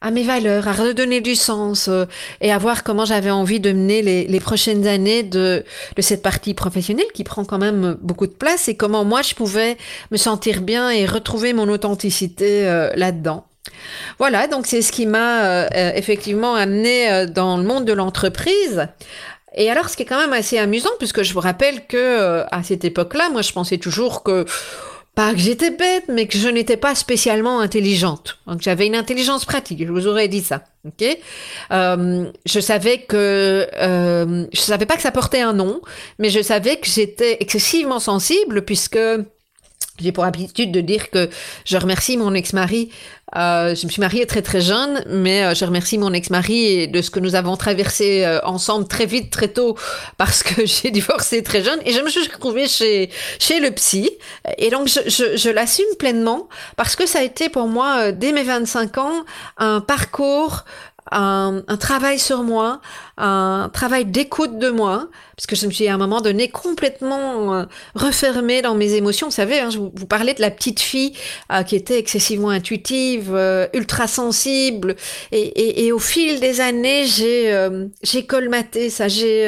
à 0.00 0.10
mes 0.10 0.22
valeurs, 0.22 0.68
à 0.68 0.72
redonner 0.72 1.20
du 1.20 1.34
sens 1.34 1.88
euh, 1.88 2.04
et 2.40 2.52
à 2.52 2.58
voir 2.58 2.84
comment 2.84 3.04
j'avais 3.04 3.30
envie 3.30 3.60
de 3.60 3.72
mener 3.72 4.02
les, 4.26 4.40
prochaines 4.40 4.86
années 4.86 5.22
de, 5.22 5.64
cette 5.98 6.22
partie 6.22 6.54
professionnelle 6.54 7.06
qui 7.12 7.24
prend 7.24 7.44
quand 7.44 7.58
même 7.58 7.96
beaucoup 8.00 8.26
de 8.26 8.32
place 8.32 8.68
et 8.68 8.76
comment 8.76 9.04
moi 9.04 9.22
je 9.22 9.34
pouvais 9.34 9.76
me 10.10 10.16
sentir 10.16 10.60
bien 10.62 10.90
et 10.90 11.06
retrouver 11.06 11.52
mon 11.52 11.68
authenticité 11.68 12.66
euh, 12.68 12.92
là-dedans. 12.94 13.44
Voilà, 14.18 14.46
donc 14.46 14.66
c'est 14.66 14.82
ce 14.82 14.92
qui 14.92 15.06
m'a 15.06 15.44
euh, 15.44 15.92
effectivement 15.94 16.54
amené 16.54 17.26
dans 17.26 17.56
le 17.56 17.64
monde 17.64 17.84
de 17.84 17.92
l'entreprise. 17.92 18.88
Et 19.56 19.70
alors, 19.70 19.88
ce 19.88 19.96
qui 19.96 20.02
est 20.02 20.06
quand 20.06 20.20
même 20.20 20.32
assez 20.32 20.58
amusant, 20.58 20.90
puisque 20.98 21.22
je 21.22 21.32
vous 21.32 21.40
rappelle 21.40 21.86
que 21.86 22.44
à 22.50 22.62
cette 22.62 22.84
époque-là, 22.84 23.30
moi, 23.30 23.42
je 23.42 23.52
pensais 23.52 23.78
toujours 23.78 24.22
que 24.22 24.44
pas 25.18 25.32
que 25.32 25.40
j'étais 25.40 25.70
bête, 25.72 26.04
mais 26.08 26.28
que 26.28 26.38
je 26.38 26.48
n'étais 26.48 26.76
pas 26.76 26.94
spécialement 26.94 27.58
intelligente. 27.58 28.38
Donc 28.46 28.62
j'avais 28.62 28.86
une 28.86 28.94
intelligence 28.94 29.44
pratique, 29.44 29.84
je 29.84 29.90
vous 29.90 30.06
aurais 30.06 30.28
dit 30.28 30.42
ça. 30.42 30.62
Ok? 30.86 31.04
Euh, 31.72 32.30
Je 32.46 32.60
savais 32.60 32.98
que 32.98 33.66
euh, 33.80 34.46
je 34.52 34.60
savais 34.60 34.86
pas 34.86 34.94
que 34.94 35.02
ça 35.02 35.10
portait 35.10 35.40
un 35.40 35.54
nom, 35.54 35.80
mais 36.20 36.30
je 36.30 36.40
savais 36.40 36.76
que 36.76 36.86
j'étais 36.86 37.38
excessivement 37.40 37.98
sensible 37.98 38.62
puisque 38.64 39.00
j'ai 40.00 40.12
pour 40.12 40.24
habitude 40.24 40.72
de 40.72 40.80
dire 40.80 41.10
que 41.10 41.28
je 41.64 41.76
remercie 41.76 42.16
mon 42.16 42.34
ex-mari. 42.34 42.90
Euh, 43.36 43.74
je 43.74 43.86
me 43.86 43.90
suis 43.90 44.00
mariée 44.00 44.26
très 44.26 44.40
très 44.40 44.60
jeune, 44.60 45.04
mais 45.06 45.44
euh, 45.44 45.54
je 45.54 45.64
remercie 45.64 45.98
mon 45.98 46.12
ex-mari 46.12 46.88
de 46.88 47.02
ce 47.02 47.10
que 47.10 47.20
nous 47.20 47.34
avons 47.34 47.56
traversé 47.56 48.24
euh, 48.24 48.40
ensemble 48.42 48.88
très 48.88 49.04
vite, 49.04 49.30
très 49.30 49.48
tôt, 49.48 49.76
parce 50.16 50.42
que 50.42 50.64
j'ai 50.66 50.90
divorcé 50.90 51.42
très 51.42 51.62
jeune 51.62 51.78
et 51.84 51.92
je 51.92 52.00
me 52.00 52.08
suis 52.08 52.26
retrouvée 52.26 52.68
chez 52.68 53.10
chez 53.38 53.60
le 53.60 53.70
psy. 53.72 54.10
Et 54.56 54.70
donc 54.70 54.88
je, 54.88 55.00
je, 55.10 55.36
je 55.36 55.50
l'assume 55.50 55.94
pleinement 55.98 56.48
parce 56.76 56.96
que 56.96 57.06
ça 57.06 57.18
a 57.18 57.22
été 57.22 57.48
pour 57.48 57.68
moi 57.68 58.12
dès 58.12 58.32
mes 58.32 58.44
25 58.44 58.98
ans 58.98 59.24
un 59.58 59.80
parcours, 59.80 60.64
un, 61.10 61.62
un 61.68 61.76
travail 61.76 62.18
sur 62.18 62.42
moi, 62.42 62.80
un 63.18 63.68
travail 63.72 64.04
d'écoute 64.04 64.58
de 64.58 64.70
moi, 64.70 65.08
parce 65.36 65.46
que 65.46 65.56
je 65.56 65.66
me 65.66 65.72
suis 65.72 65.88
à 65.88 65.94
un 65.94 65.98
moment 65.98 66.20
donné 66.20 66.48
complètement 66.48 67.54
euh, 67.54 67.64
refermée 67.94 68.62
dans 68.62 68.74
mes 68.74 68.94
émotions. 68.94 69.28
Vous 69.28 69.34
savez, 69.34 69.58
hein, 69.58 69.70
je 69.70 69.78
vous, 69.78 69.90
parlais 70.06 70.34
de 70.34 70.40
la 70.40 70.50
petite 70.50 70.80
fille 70.80 71.12
euh, 71.52 71.62
qui 71.62 71.76
était 71.76 71.98
excessivement 71.98 72.50
intuitive, 72.50 73.32
euh, 73.34 73.66
ultra 73.74 74.06
sensible, 74.06 74.94
et, 75.32 75.86
et, 75.86 75.92
au 75.92 75.98
fil 75.98 76.40
des 76.40 76.60
années, 76.60 77.04
j'ai 77.04 77.68
j'ai 78.02 78.26
colmaté 78.26 78.90
ça. 78.90 79.08
J'ai 79.08 79.46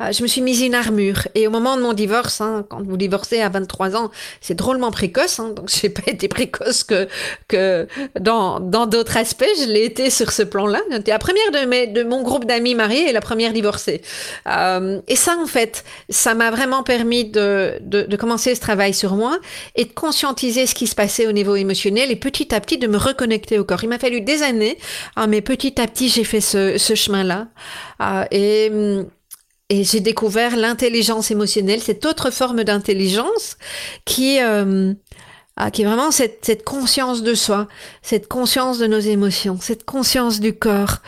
je 0.00 0.22
me 0.22 0.28
suis 0.28 0.40
mise 0.40 0.60
une 0.62 0.74
armure. 0.74 1.28
Et 1.34 1.46
au 1.46 1.50
moment 1.50 1.76
de 1.76 1.82
mon 1.82 1.92
divorce, 1.92 2.40
hein, 2.40 2.64
quand 2.68 2.82
vous 2.82 2.96
divorcez 2.96 3.40
à 3.40 3.48
23 3.48 3.96
ans, 3.96 4.10
c'est 4.40 4.54
drôlement 4.54 4.90
précoce. 4.90 5.38
Hein, 5.38 5.50
donc 5.54 5.68
j'ai 5.68 5.88
pas 5.88 6.02
été 6.06 6.28
précoce 6.28 6.84
que 6.84 7.08
que 7.46 7.86
dans 8.18 8.60
dans 8.60 8.86
d'autres 8.86 9.16
aspects. 9.16 9.44
Je 9.60 9.66
l'ai 9.66 9.84
été 9.84 10.10
sur 10.10 10.32
ce 10.32 10.42
plan-là. 10.42 10.80
La 11.06 11.18
première 11.18 11.50
de 11.52 11.66
mes 11.66 11.86
de 11.86 12.02
mon 12.02 12.22
groupe 12.22 12.44
d'amis 12.44 12.74
et 12.90 13.12
la 13.12 13.20
première 13.20 13.52
divorcée. 13.52 14.02
Euh, 14.46 15.00
et 15.08 15.16
ça, 15.16 15.36
en 15.38 15.46
fait, 15.46 15.84
ça 16.08 16.34
m'a 16.34 16.50
vraiment 16.50 16.82
permis 16.82 17.24
de, 17.24 17.78
de, 17.80 18.16
commencer 18.16 18.54
ce 18.54 18.60
travail 18.60 18.94
sur 18.94 19.14
moi 19.14 19.38
et 19.76 19.84
de 19.84 19.92
conscientiser 19.92 20.66
ce 20.66 20.74
qui 20.74 20.86
se 20.86 20.94
passait 20.94 21.26
au 21.26 21.32
niveau 21.32 21.56
émotionnel 21.56 22.10
et 22.10 22.16
petit 22.16 22.54
à 22.54 22.60
petit 22.60 22.78
de 22.78 22.86
me 22.86 22.96
reconnecter 22.96 23.58
au 23.58 23.64
corps. 23.64 23.82
Il 23.82 23.88
m'a 23.88 23.98
fallu 23.98 24.20
des 24.20 24.42
années, 24.42 24.78
hein, 25.16 25.26
mais 25.26 25.40
petit 25.40 25.80
à 25.80 25.86
petit, 25.86 26.08
j'ai 26.08 26.24
fait 26.24 26.40
ce, 26.40 26.78
ce 26.78 26.94
chemin-là. 26.94 27.48
Euh, 28.00 28.24
et 28.30 28.70
et 29.70 29.84
j'ai 29.84 30.00
découvert 30.00 30.56
l'intelligence 30.56 31.30
émotionnelle, 31.30 31.80
cette 31.82 32.06
autre 32.06 32.30
forme 32.30 32.64
d'intelligence 32.64 33.58
qui 34.06 34.40
euh, 34.40 34.94
ah, 35.60 35.72
qui 35.72 35.82
est 35.82 35.84
vraiment 35.84 36.12
cette, 36.12 36.38
cette 36.42 36.62
conscience 36.62 37.24
de 37.24 37.34
soi, 37.34 37.66
cette 38.00 38.28
conscience 38.28 38.78
de 38.78 38.86
nos 38.86 39.00
émotions, 39.00 39.58
cette 39.60 39.84
conscience 39.84 40.38
du 40.38 40.52
corps, 40.52 40.98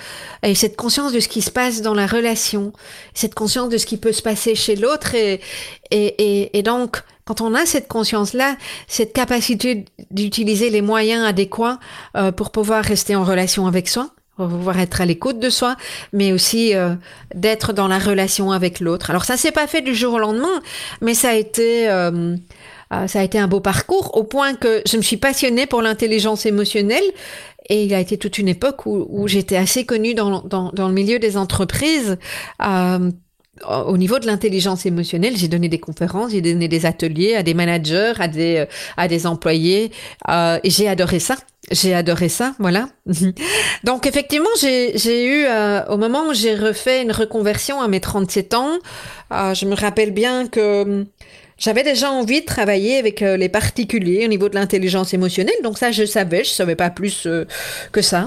et 0.42 0.56
cette 0.56 0.76
conscience 0.76 1.12
de 1.12 1.20
ce 1.20 1.28
qui 1.28 1.40
se 1.40 1.52
passe 1.52 1.82
dans 1.82 1.94
la 1.94 2.08
relation, 2.08 2.72
cette 3.14 3.34
conscience 3.34 3.68
de 3.68 3.78
ce 3.78 3.86
qui 3.86 3.96
peut 3.96 4.12
se 4.12 4.22
passer 4.22 4.56
chez 4.56 4.74
l'autre. 4.74 5.14
Et, 5.14 5.40
et, 5.92 6.58
et, 6.58 6.62
donc, 6.64 7.00
quand 7.26 7.40
on 7.40 7.54
a 7.54 7.64
cette 7.64 7.86
conscience-là, 7.86 8.56
cette 8.88 9.12
capacité 9.12 9.84
d'utiliser 10.10 10.68
les 10.68 10.82
moyens 10.82 11.24
adéquats 11.24 11.78
euh, 12.16 12.32
pour 12.32 12.50
pouvoir 12.50 12.82
rester 12.82 13.14
en 13.14 13.22
relation 13.22 13.68
avec 13.68 13.88
soi, 13.88 14.10
pour 14.36 14.48
pouvoir 14.48 14.80
être 14.80 15.00
à 15.00 15.06
l'écoute 15.06 15.38
de 15.38 15.50
soi, 15.50 15.76
mais 16.12 16.32
aussi 16.32 16.74
euh, 16.74 16.94
d'être 17.36 17.72
dans 17.72 17.86
la 17.86 18.00
relation 18.00 18.50
avec 18.50 18.80
l'autre. 18.80 19.10
Alors 19.10 19.24
ça 19.24 19.36
s'est 19.36 19.52
pas 19.52 19.68
fait 19.68 19.82
du 19.82 19.94
jour 19.94 20.14
au 20.14 20.18
lendemain, 20.18 20.60
mais 21.00 21.14
ça 21.14 21.28
a 21.30 21.34
été 21.34 21.88
euh, 21.88 22.34
euh, 22.92 23.06
ça 23.06 23.20
a 23.20 23.22
été 23.22 23.38
un 23.38 23.46
beau 23.46 23.60
parcours 23.60 24.16
au 24.16 24.24
point 24.24 24.54
que 24.54 24.82
je 24.86 24.96
me 24.96 25.02
suis 25.02 25.16
passionnée 25.16 25.66
pour 25.66 25.82
l'intelligence 25.82 26.46
émotionnelle. 26.46 27.04
Et 27.68 27.84
il 27.84 27.94
a 27.94 28.00
été 28.00 28.18
toute 28.18 28.38
une 28.38 28.48
époque 28.48 28.84
où, 28.84 29.28
j'étais 29.28 29.56
assez 29.56 29.86
connue 29.86 30.14
dans, 30.14 30.40
dans, 30.40 30.72
dans, 30.72 30.88
le 30.88 30.94
milieu 30.94 31.20
des 31.20 31.36
entreprises. 31.36 32.18
Euh, 32.60 33.10
au 33.68 33.96
niveau 33.96 34.18
de 34.18 34.26
l'intelligence 34.26 34.86
émotionnelle, 34.86 35.36
j'ai 35.36 35.46
donné 35.46 35.68
des 35.68 35.78
conférences, 35.78 36.32
j'ai 36.32 36.40
donné 36.40 36.66
des 36.66 36.84
ateliers 36.84 37.36
à 37.36 37.44
des 37.44 37.54
managers, 37.54 38.14
à 38.18 38.26
des, 38.26 38.64
à 38.96 39.06
des 39.06 39.26
employés, 39.26 39.92
euh, 40.28 40.58
et 40.64 40.70
j'ai 40.70 40.88
adoré 40.88 41.20
ça. 41.20 41.36
J'ai 41.70 41.94
adoré 41.94 42.28
ça, 42.28 42.54
voilà. 42.58 42.88
Donc 43.84 44.06
effectivement, 44.06 44.48
j'ai 44.60 45.26
eu, 45.26 45.46
au 45.88 45.96
moment 45.96 46.26
où 46.28 46.34
j'ai 46.34 46.56
refait 46.56 47.02
une 47.02 47.12
reconversion 47.12 47.80
à 47.80 47.86
mes 47.86 48.00
37 48.00 48.54
ans, 48.54 48.78
je 49.30 49.64
me 49.66 49.76
rappelle 49.76 50.10
bien 50.10 50.48
que 50.48 51.06
j'avais 51.60 51.84
déjà 51.84 52.10
envie 52.10 52.40
de 52.40 52.46
travailler 52.46 52.96
avec 52.98 53.22
euh, 53.22 53.36
les 53.36 53.48
particuliers 53.48 54.24
au 54.24 54.28
niveau 54.28 54.48
de 54.48 54.54
l'intelligence 54.56 55.14
émotionnelle, 55.14 55.54
donc 55.62 55.78
ça 55.78 55.92
je 55.92 56.04
savais, 56.04 56.42
je 56.42 56.50
savais 56.50 56.74
pas 56.74 56.90
plus 56.90 57.26
euh, 57.26 57.44
que 57.92 58.02
ça. 58.02 58.26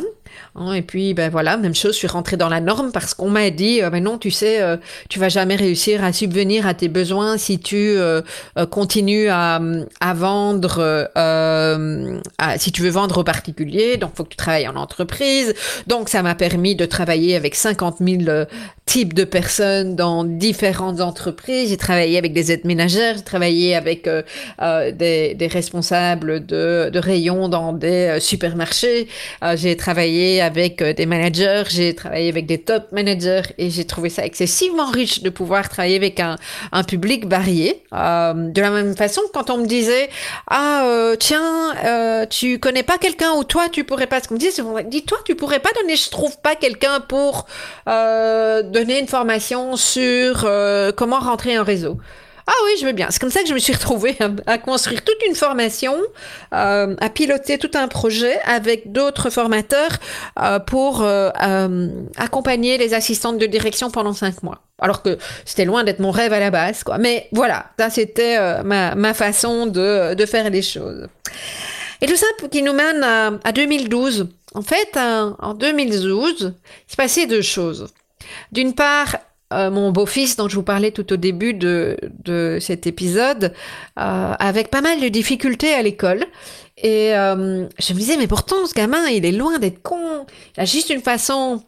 Hein, 0.56 0.74
et 0.74 0.84
puis, 0.84 1.16
ben 1.16 1.32
voilà, 1.32 1.58
même 1.58 1.74
chose, 1.74 1.94
je 1.94 1.98
suis 1.98 2.08
rentrée 2.08 2.38
dans 2.38 2.50
la 2.50 2.62
norme 2.62 2.92
parce 2.92 3.16
qu'on 3.16 3.30
m'a 3.30 3.50
dit, 3.50 3.82
euh, 3.82 3.90
ben 3.90 4.04
non, 4.04 4.20
tu 4.20 4.30
sais, 4.30 4.62
euh, 4.62 4.78
tu 5.10 5.18
vas 5.18 5.30
jamais 5.30 5.56
réussir 5.56 6.04
à 6.04 6.14
subvenir 6.14 6.68
à 6.68 6.76
tes 6.76 6.90
besoins 6.90 7.40
si 7.40 7.58
tu 7.58 7.76
euh, 7.76 8.22
continues 8.70 9.30
à, 9.30 9.60
à 10.00 10.14
vendre, 10.14 11.10
si 12.58 12.72
tu 12.72 12.82
veux 12.84 12.92
vendre 12.92 13.18
aux 13.20 13.24
particuliers. 13.24 13.98
Donc, 13.98 14.12
faut 14.16 14.24
que 14.24 14.30
tu 14.30 14.38
travailles 14.38 14.68
en 14.68 14.76
entreprise. 14.76 15.56
Donc, 15.88 16.10
ça 16.10 16.22
m'a 16.22 16.36
permis 16.36 16.76
de 16.76 16.86
travailler 16.86 17.36
avec 17.36 17.56
50 17.56 17.98
000 18.00 18.46
types 18.86 19.14
de 19.16 19.24
personnes 19.24 19.96
dans 19.96 20.24
différentes 20.24 21.02
entreprises. 21.02 21.70
J'ai 21.70 21.78
travaillé 21.78 22.20
avec 22.20 22.34
des 22.34 22.52
aides 22.52 22.66
ménagères, 22.66 23.16
j'ai 23.16 23.24
travaillé 23.24 23.76
avec 23.76 24.08
des, 24.08 25.34
des, 25.34 25.48
responsables 25.48 26.46
de, 26.46 26.92
de 26.92 27.00
rayons 27.00 27.50
dans 27.50 27.74
des 27.74 28.18
supermarchés. 28.20 29.08
j'ai 29.56 29.76
travaillé 29.76 30.43
avec 30.44 30.82
euh, 30.82 30.94
des 30.94 31.06
managers, 31.06 31.64
j'ai 31.70 31.96
travaillé 31.96 32.30
avec 32.30 32.46
des 32.46 32.60
top 32.60 32.92
managers 32.92 33.42
et 33.58 33.70
j'ai 33.70 33.86
trouvé 33.86 34.10
ça 34.10 34.26
excessivement 34.26 34.86
riche 34.86 35.22
de 35.22 35.30
pouvoir 35.30 35.70
travailler 35.70 35.96
avec 35.96 36.20
un, 36.20 36.38
public 36.88 37.26
varié. 37.26 37.84
Euh, 37.94 38.34
de 38.34 38.62
la 38.62 38.70
même 38.70 38.96
façon, 38.96 39.22
quand 39.34 39.50
on 39.50 39.58
me 39.58 39.66
disait 39.66 40.10
ah 40.48 40.84
euh, 40.86 41.16
tiens 41.16 41.76
euh, 41.86 42.26
tu 42.26 42.60
connais 42.60 42.84
pas 42.84 42.98
quelqu'un 42.98 43.32
ou 43.34 43.44
toi 43.44 43.70
tu 43.70 43.84
pourrais 43.84 44.08
pas, 44.08 44.22
ce 44.22 44.28
qu'on 44.28 44.36
me 44.36 44.40
dit, 44.40 44.50
dis-toi 44.88 45.18
tu 45.26 45.36
pourrais 45.36 45.60
pas 45.60 45.70
donner, 45.82 45.96
je 45.96 46.10
trouve 46.10 46.38
pas 46.42 46.56
quelqu'un 46.56 47.00
pour 47.00 47.46
donner 47.86 49.00
une 49.00 49.08
formation 49.08 49.76
sur 49.76 50.48
comment 50.96 51.20
rentrer 51.20 51.56
un 51.56 51.64
réseau. 51.64 51.98
Ah 52.46 52.52
oui, 52.66 52.72
je 52.80 52.86
veux 52.86 52.92
bien. 52.92 53.08
C'est 53.10 53.20
comme 53.20 53.32
ça 53.32 53.42
que 53.42 53.48
je 53.48 53.54
me 53.54 53.60
suis 53.60 53.74
retrouvée 53.74 54.18
à, 54.48 54.58
construire 54.58 55.04
toute 55.04 55.18
une 55.28 55.36
formation, 55.36 55.96
euh, 56.54 56.96
à 57.00 57.10
piloter 57.10 57.58
tout 57.58 57.72
un 57.74 57.88
projet 57.88 58.38
avec 58.46 58.92
d'autres 58.92 59.30
formateurs 59.30 59.98
euh, 60.40 60.60
pour 60.60 61.04
euh, 61.04 61.30
accompagner 62.18 62.78
les 62.78 62.94
assistantes 62.94 63.38
de 63.38 63.46
direction 63.46 63.90
pendant 63.90 64.14
cinq 64.14 64.44
mois. 64.44 64.60
Alors 64.80 65.02
que 65.02 65.18
c'était 65.46 65.64
loin 65.64 65.86
d'être 65.86 66.00
mon 66.00 66.12
rêve 66.12 66.34
à 66.34 66.40
la 66.40 66.52
base, 66.52 66.84
quoi. 66.84 66.98
Mais 66.98 67.30
voilà, 67.32 67.68
ça 67.80 67.90
c'était 67.90 68.64
ma, 68.64 68.96
ma, 68.96 69.14
façon 69.14 69.66
de, 69.66 70.14
de, 70.14 70.26
faire 70.26 70.50
les 70.50 70.62
choses. 70.62 71.08
Et 72.02 72.08
tout 72.08 72.18
ça 72.18 72.26
qui 72.52 72.62
nous 72.62 72.74
mène 72.74 73.02
à, 73.04 73.32
à 73.46 73.52
2012. 73.54 74.28
En 74.56 74.62
fait, 74.62 74.98
en 74.98 75.54
2012, 75.54 76.36
il 76.40 76.52
s'est 76.88 76.98
passé 76.98 77.26
deux 77.26 77.42
choses. 77.42 77.88
D'une 78.52 78.74
part, 78.74 79.16
euh, 79.54 79.72
mon 79.72 79.92
beau-fils 79.92 80.36
dont 80.36 80.50
je 80.50 80.56
vous 80.56 80.64
parlais 80.64 80.92
tout 80.92 81.12
au 81.14 81.16
début 81.16 81.54
de, 81.54 81.98
cet 82.60 82.88
épisode, 82.88 83.54
euh, 84.00 84.34
avec 84.40 84.70
pas 84.70 84.82
mal 84.82 85.00
de 85.00 85.08
difficultés 85.08 85.74
à 85.74 85.82
l'école. 85.82 86.26
Et 86.78 87.16
euh, 87.16 87.68
je 87.80 87.94
me 87.94 88.00
disais, 88.00 88.18
mais 88.18 88.28
pourtant, 88.28 88.66
ce 88.66 88.74
gamin, 88.74 89.08
il 89.08 89.26
est 89.26 89.32
loin 89.32 89.60
d'être 89.60 89.82
con. 89.82 90.26
Il 90.58 90.62
a 90.62 90.66
juste 90.66 90.90
une 90.90 91.02
façon 91.02 91.64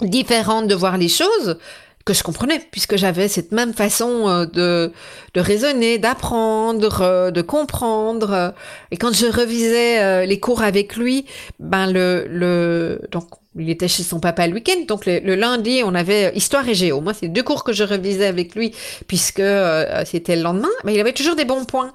différente 0.00 0.68
de 0.68 0.74
voir 0.74 0.98
les 0.98 1.08
choses 1.08 1.58
que 2.06 2.14
je 2.14 2.22
comprenais, 2.22 2.60
puisque 2.70 2.96
j'avais 2.96 3.28
cette 3.28 3.52
même 3.52 3.74
façon 3.74 4.46
de, 4.50 4.92
de 5.34 5.40
raisonner, 5.40 5.98
d'apprendre, 5.98 7.30
de 7.30 7.42
comprendre. 7.42 8.54
Et 8.90 8.96
quand 8.96 9.12
je 9.12 9.26
revisais 9.26 10.24
les 10.24 10.40
cours 10.40 10.62
avec 10.62 10.96
lui, 10.96 11.26
ben 11.58 11.92
le, 11.92 12.26
le 12.28 13.00
donc 13.10 13.26
il 13.58 13.70
était 13.70 13.88
chez 13.88 14.02
son 14.02 14.20
papa 14.20 14.46
le 14.46 14.54
week-end, 14.54 14.84
donc 14.86 15.06
le, 15.06 15.34
lundi, 15.34 15.82
on 15.84 15.94
avait 15.94 16.32
histoire 16.34 16.68
et 16.68 16.74
géo. 16.74 17.00
Moi, 17.00 17.14
c'est 17.14 17.28
deux 17.28 17.42
cours 17.42 17.64
que 17.64 17.72
je 17.72 17.84
revisais 17.84 18.26
avec 18.26 18.54
lui, 18.54 18.74
puisque 19.06 19.40
euh, 19.40 20.04
c'était 20.04 20.36
le 20.36 20.42
lendemain, 20.42 20.68
mais 20.84 20.94
il 20.94 21.00
avait 21.00 21.12
toujours 21.12 21.36
des 21.36 21.44
bons 21.44 21.64
points. 21.64 21.92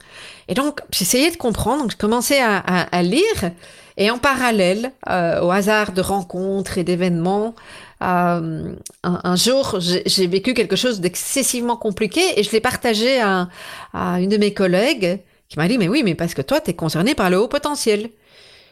Et 0.48 0.54
donc, 0.54 0.82
j'essayais 0.92 1.32
de 1.32 1.38
comprendre, 1.38 1.84
donc 1.84 1.92
je 1.92 1.98
commençais 1.98 2.42
à, 2.42 3.04
lire, 3.04 3.52
et 3.98 4.10
en 4.10 4.18
parallèle, 4.18 4.92
euh, 5.10 5.42
au 5.42 5.52
hasard 5.52 5.92
de 5.92 6.02
rencontres 6.02 6.78
et 6.78 6.84
d'événements, 6.84 7.54
euh, 8.02 8.74
un, 9.04 9.36
jour, 9.36 9.80
j'ai 9.80 10.28
vécu 10.28 10.54
quelque 10.54 10.76
chose 10.76 11.00
d'excessivement 11.02 11.78
compliqué, 11.78 12.22
et 12.38 12.44
je 12.44 12.52
l'ai 12.52 12.60
partagé 12.60 13.20
à, 13.20 13.50
à 13.94 14.20
une 14.20 14.30
de 14.30 14.38
mes 14.38 14.54
collègues, 14.54 15.20
qui 15.50 15.58
m'a 15.58 15.68
dit, 15.68 15.78
mais 15.78 15.88
oui, 15.88 16.02
mais 16.04 16.16
parce 16.16 16.34
que 16.34 16.42
toi, 16.42 16.62
tu 16.62 16.72
es 16.72 16.74
concerné 16.74 17.14
par 17.14 17.30
le 17.30 17.38
haut 17.38 17.48
potentiel. 17.48 18.10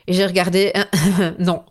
Et 0.07 0.13
j'ai 0.13 0.25
regardé, 0.25 0.73
non. 1.39 1.63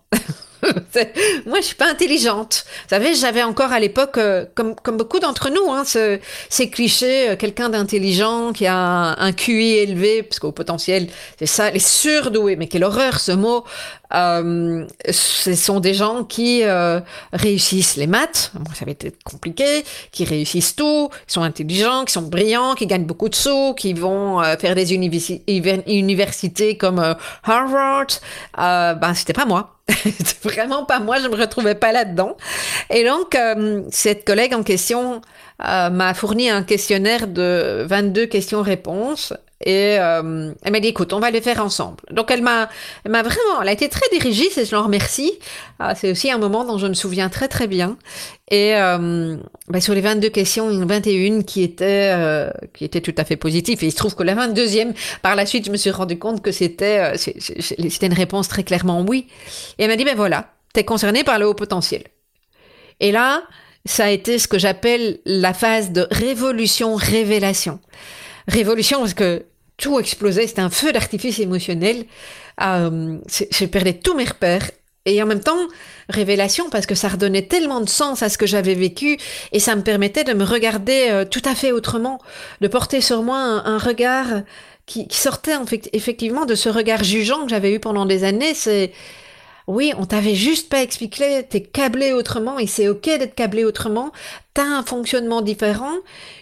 Moi, 1.47 1.61
je 1.61 1.67
suis 1.67 1.77
pas 1.77 1.91
intelligente. 1.91 2.65
Vous 2.67 2.89
savez, 2.91 3.15
j'avais 3.15 3.43
encore 3.43 3.73
à 3.73 3.81
l'époque, 3.81 4.19
euh, 4.19 4.45
comme, 4.55 4.75
beaucoup 4.97 5.21
d'entre 5.21 5.51
nous, 5.51 5.73
hein, 5.73 5.85
ce, 5.85 6.19
ces 6.49 6.71
clichés, 6.71 7.31
euh, 7.31 7.37
quelqu'un 7.37 7.69
d'intelligent 7.69 8.53
qui 8.53 8.67
a 8.67 8.77
un, 8.77 9.33
QI 9.33 9.77
élevé, 9.77 10.23
parce 10.23 10.41
qu'au 10.41 10.53
potentiel, 10.53 11.09
c'est 11.39 11.47
ça, 11.47 11.71
les 11.71 11.79
surdoués. 11.79 12.57
Mais 12.57 12.67
quelle 12.67 12.85
horreur 12.85 13.21
ce 13.21 13.33
mot. 13.33 13.65
Euh, 14.15 14.87
ce 15.11 15.55
sont 15.55 15.81
des 15.81 15.93
gens 15.93 16.25
qui 16.25 16.63
réussissent 17.33 17.97
les 17.97 18.07
maths, 18.07 18.53
bon, 18.55 18.71
ça 18.73 18.87
va 18.87 18.93
être 18.93 19.23
compliqué, 19.23 19.85
qui 20.13 20.25
réussissent 20.25 20.75
tout, 20.75 21.11
qui 21.27 21.35
sont 21.35 21.43
intelligents, 21.43 22.07
qui 22.07 22.15
sont 22.15 22.23
brillants, 22.23 22.75
qui 22.75 22.87
gagnent 22.87 23.05
beaucoup 23.05 23.29
de 23.29 23.35
sous, 23.35 23.75
qui 23.75 23.93
vont 23.93 24.43
faire 24.59 24.75
des 24.75 24.95
universités 24.95 26.79
comme 26.79 27.17
Harvard. 27.45 28.07
ben, 28.57 29.13
c'était 29.15 29.35
pas 29.35 29.45
moi. 29.45 29.78
vraiment 30.43 30.85
pas 30.85 31.01
moi, 31.01 31.19
je 31.21 31.29
me 31.29 31.37
retrouvais 31.37 31.75
pas 31.75 31.93
là-dedans. 31.93 32.37
Et 32.91 33.05
donc, 33.05 33.35
euh, 33.35 33.83
cette 33.91 34.25
collègue 34.25 34.55
en 34.55 34.63
question 34.63 35.23
euh, 35.67 35.91
m'a 35.91 36.15
fourni 36.15 36.51
un 36.51 36.63
questionnaire 36.63 37.27
de 37.27 37.85
22 37.87 38.27
questions-réponses 38.27 39.33
et 39.65 39.99
euh, 39.99 40.53
elle 40.63 40.73
m'a 40.73 40.79
dit, 40.79 40.89
écoute, 40.89 41.13
on 41.13 41.19
va 41.19 41.31
les 41.31 41.41
faire 41.41 41.63
ensemble. 41.65 41.97
Donc 42.13 42.31
elle 42.31 42.43
m'a, 42.43 42.69
m'a 43.09 43.23
vraiment, 43.23 43.61
elle 43.61 43.69
a 43.69 43.73
été 43.73 43.89
très 43.89 44.09
dirigiste 44.13 44.57
et 44.59 44.65
je 44.65 44.75
l'en 44.75 44.85
remercie. 44.85 45.33
Ah, 45.81 45.97
c'est 45.97 46.13
aussi 46.13 46.31
un 46.31 46.39
moment 46.39 46.65
dont 46.65 46.79
je 46.79 46.87
me 46.87 46.95
souviens 46.95 47.29
très 47.29 47.49
très 47.49 47.67
bien. 47.67 47.97
Et 48.51 48.77
euh, 48.77 49.37
bah, 49.67 49.81
sur 49.81 49.95
les 49.95 50.01
22 50.01 50.29
questions, 50.29 50.71
il 50.71 50.77
y 50.77 50.79
en 50.79 50.83
a 50.83 50.87
21 50.87 51.43
qui 51.43 51.65
étaient, 51.65 52.13
euh, 52.15 52.51
qui 52.73 52.85
étaient 52.85 53.01
tout 53.01 53.15
à 53.17 53.25
fait 53.25 53.37
positives. 53.37 53.83
Et 53.83 53.87
il 53.89 53.91
se 53.91 53.97
trouve 53.97 54.15
que 54.15 54.23
la 54.23 54.37
22e, 54.37 54.95
par 55.23 55.35
la 55.35 55.45
suite, 55.45 55.67
je 55.67 55.73
me 55.73 55.77
suis 55.77 55.91
rendu 55.91 56.19
compte 56.19 56.41
que 56.41 56.53
c'était, 56.53 57.17
c'était 57.17 58.07
une 58.07 58.15
réponse 58.15 58.49
très 58.49 58.63
clairement 58.63 59.05
oui. 59.09 59.27
Et 59.79 59.85
elle 59.85 59.91
m'a 59.91 59.97
dit, 59.97 60.05
ben 60.05 60.17
voilà, 60.17 60.53
t'es 60.73 60.85
concerné 60.85 61.25
par 61.25 61.41
le 61.41 61.49
haut 61.49 61.55
potentiel. 61.55 62.05
Et 63.01 63.11
là, 63.11 63.43
ça 63.85 64.05
a 64.05 64.11
été 64.11 64.39
ce 64.39 64.47
que 64.47 64.59
j'appelle 64.59 65.19
la 65.25 65.53
phase 65.53 65.91
de 65.91 66.07
révolution-révélation 66.11 67.81
révolution 68.49 68.99
parce 68.99 69.15
que 69.15 69.45
tout 69.77 70.01
explosait, 70.01 70.47
c'était 70.47 70.61
un 70.61 70.71
feu 70.71 70.93
d'artifice 70.93 71.39
émotionnel. 71.39 72.05
Euh, 72.61 73.19
je 73.51 73.65
perdais 73.67 73.95
tous 73.95 74.15
mes 74.15 74.25
repères. 74.25 74.71
Et 75.05 75.23
en 75.23 75.27
même 75.27 75.41
temps, 75.41 75.57
révélation 76.11 76.69
parce 76.69 76.85
que 76.85 76.95
ça 76.95 77.09
redonnait 77.09 77.47
tellement 77.47 77.81
de 77.81 77.89
sens 77.89 78.23
à 78.23 78.29
ce 78.29 78.37
que 78.37 78.47
j'avais 78.47 78.75
vécu 78.75 79.17
et 79.53 79.59
ça 79.59 79.75
me 79.75 79.83
permettait 79.83 80.25
de 80.25 80.35
me 80.35 80.45
regarder 80.45 81.09
euh, 81.11 81.25
tout 81.25 81.41
à 81.47 81.55
fait 81.55 81.73
autrement, 81.73 82.19
de 82.61 82.69
porter 82.69 83.01
sur 83.01 83.23
moi 83.23 83.39
un, 83.39 83.79
regard 83.79 84.43
qui, 84.85 85.07
sortait 85.11 85.55
en 85.55 85.65
fait, 85.65 85.89
effectivement 85.95 86.45
de 86.45 86.55
ce 86.55 86.69
regard 86.69 87.05
jugeant 87.05 87.45
que 87.45 87.49
j'avais 87.49 87.73
eu 87.73 87.81
pendant 87.81 88.05
des 88.05 88.25
années. 88.25 88.53
C'est 88.53 88.93
oui, 89.69 89.93
on 89.99 90.07
t'avait 90.07 90.35
juste 90.35 90.71
pas 90.71 90.83
expliqué, 90.83 91.43
t'es 91.47 91.61
câblé 91.61 92.15
autrement 92.15 92.59
et 92.59 92.67
c'est 92.67 92.89
ok 92.89 93.05
d'être 93.05 93.35
câblé 93.35 93.65
autrement. 93.65 94.13
T'as 94.55 94.65
un 94.65 94.83
fonctionnement 94.83 95.43
différent 95.43 95.95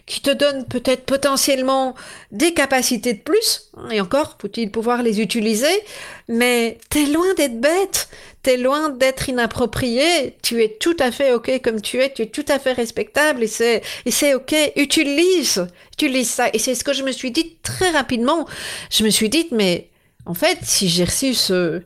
qui 0.07 0.21
te 0.21 0.31
donne 0.31 0.65
peut-être 0.65 1.05
potentiellement 1.05 1.97
des 2.31 2.55
capacités 2.55 3.15
de 3.15 3.19
plus. 3.19 3.73
Et 3.91 4.01
encore, 4.01 4.39
faut-il 4.41 4.71
pouvoir 4.71 5.03
les 5.03 5.21
utiliser. 5.21 5.83
Mais 6.29 6.79
t'es 6.89 7.07
loin 7.07 7.35
d'être 7.35 7.61
bête. 7.61 8.09
T'es 8.45 8.59
loin 8.59 8.91
d'être 8.91 9.29
inapproprié. 9.29 10.37
Tu 10.45 10.63
es 10.63 10.77
tout 10.79 10.97
à 11.01 11.11
fait 11.11 11.35
ok 11.35 11.61
comme 11.65 11.81
tu 11.83 12.01
es. 12.01 12.13
Tu 12.13 12.23
es 12.23 12.27
tout 12.27 12.45
à 12.47 12.61
fait 12.61 12.75
respectable 12.75 13.43
et 13.43 13.49
c'est, 13.49 13.83
et 14.05 14.13
c'est 14.13 14.35
ok. 14.35 14.55
Utilise, 14.77 15.67
utilise 15.95 16.31
ça. 16.31 16.49
Et 16.53 16.61
c'est 16.61 16.77
ce 16.77 16.85
que 16.85 16.93
je 16.93 17.03
me 17.03 17.11
suis 17.11 17.33
dit 17.33 17.57
très 17.65 17.91
rapidement. 17.91 18.47
Je 18.89 19.03
me 19.03 19.11
suis 19.11 19.29
dit, 19.29 19.49
mais 19.51 19.89
en 20.27 20.35
fait, 20.35 20.59
si 20.63 20.89
j'ai 20.89 21.05
reçu 21.05 21.35
ce, 21.35 21.83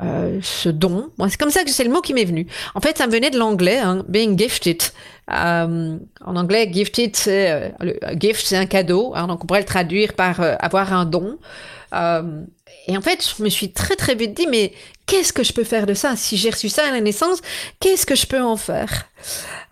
euh, 0.00 0.38
ce 0.42 0.68
don. 0.68 1.10
Moi, 1.18 1.28
c'est 1.28 1.38
comme 1.38 1.50
ça 1.50 1.64
que 1.64 1.70
c'est 1.70 1.82
le 1.82 1.90
mot 1.90 2.00
qui 2.00 2.14
m'est 2.14 2.24
venu. 2.24 2.46
En 2.76 2.80
fait, 2.80 2.96
ça 2.96 3.08
me 3.08 3.12
venait 3.12 3.30
de 3.30 3.38
l'anglais, 3.38 3.78
hein, 3.78 4.04
being 4.06 4.38
gifted. 4.38 4.80
Euh, 5.30 5.98
en 6.24 6.36
anglais, 6.36 6.70
gifted, 6.72 7.16
c'est 7.16 7.50
euh, 7.50 8.14
gift, 8.18 8.46
c'est 8.46 8.56
un 8.56 8.66
cadeau. 8.66 9.12
Hein, 9.16 9.26
donc, 9.26 9.42
on 9.42 9.46
pourrait 9.46 9.60
le 9.60 9.66
traduire 9.66 10.14
par 10.14 10.40
avoir 10.60 10.92
un 10.92 11.04
don. 11.04 11.38
et 11.92 12.96
en 12.96 13.00
fait, 13.00 13.26
je 13.36 13.42
me 13.42 13.48
suis 13.48 13.72
très 13.72 13.96
très 13.96 14.14
vite 14.14 14.34
dit, 14.34 14.46
mais 14.46 14.72
qu'est-ce 15.06 15.32
que 15.32 15.42
je 15.42 15.52
peux 15.52 15.64
faire 15.64 15.86
de 15.86 15.94
ça? 15.94 16.14
Si 16.14 16.36
j'ai 16.36 16.50
reçu 16.50 16.68
ça 16.68 16.86
à 16.86 16.92
la 16.92 17.00
naissance, 17.00 17.40
qu'est-ce 17.80 18.06
que 18.06 18.14
je 18.14 18.26
peux 18.26 18.40
en 18.40 18.56
faire? 18.56 19.06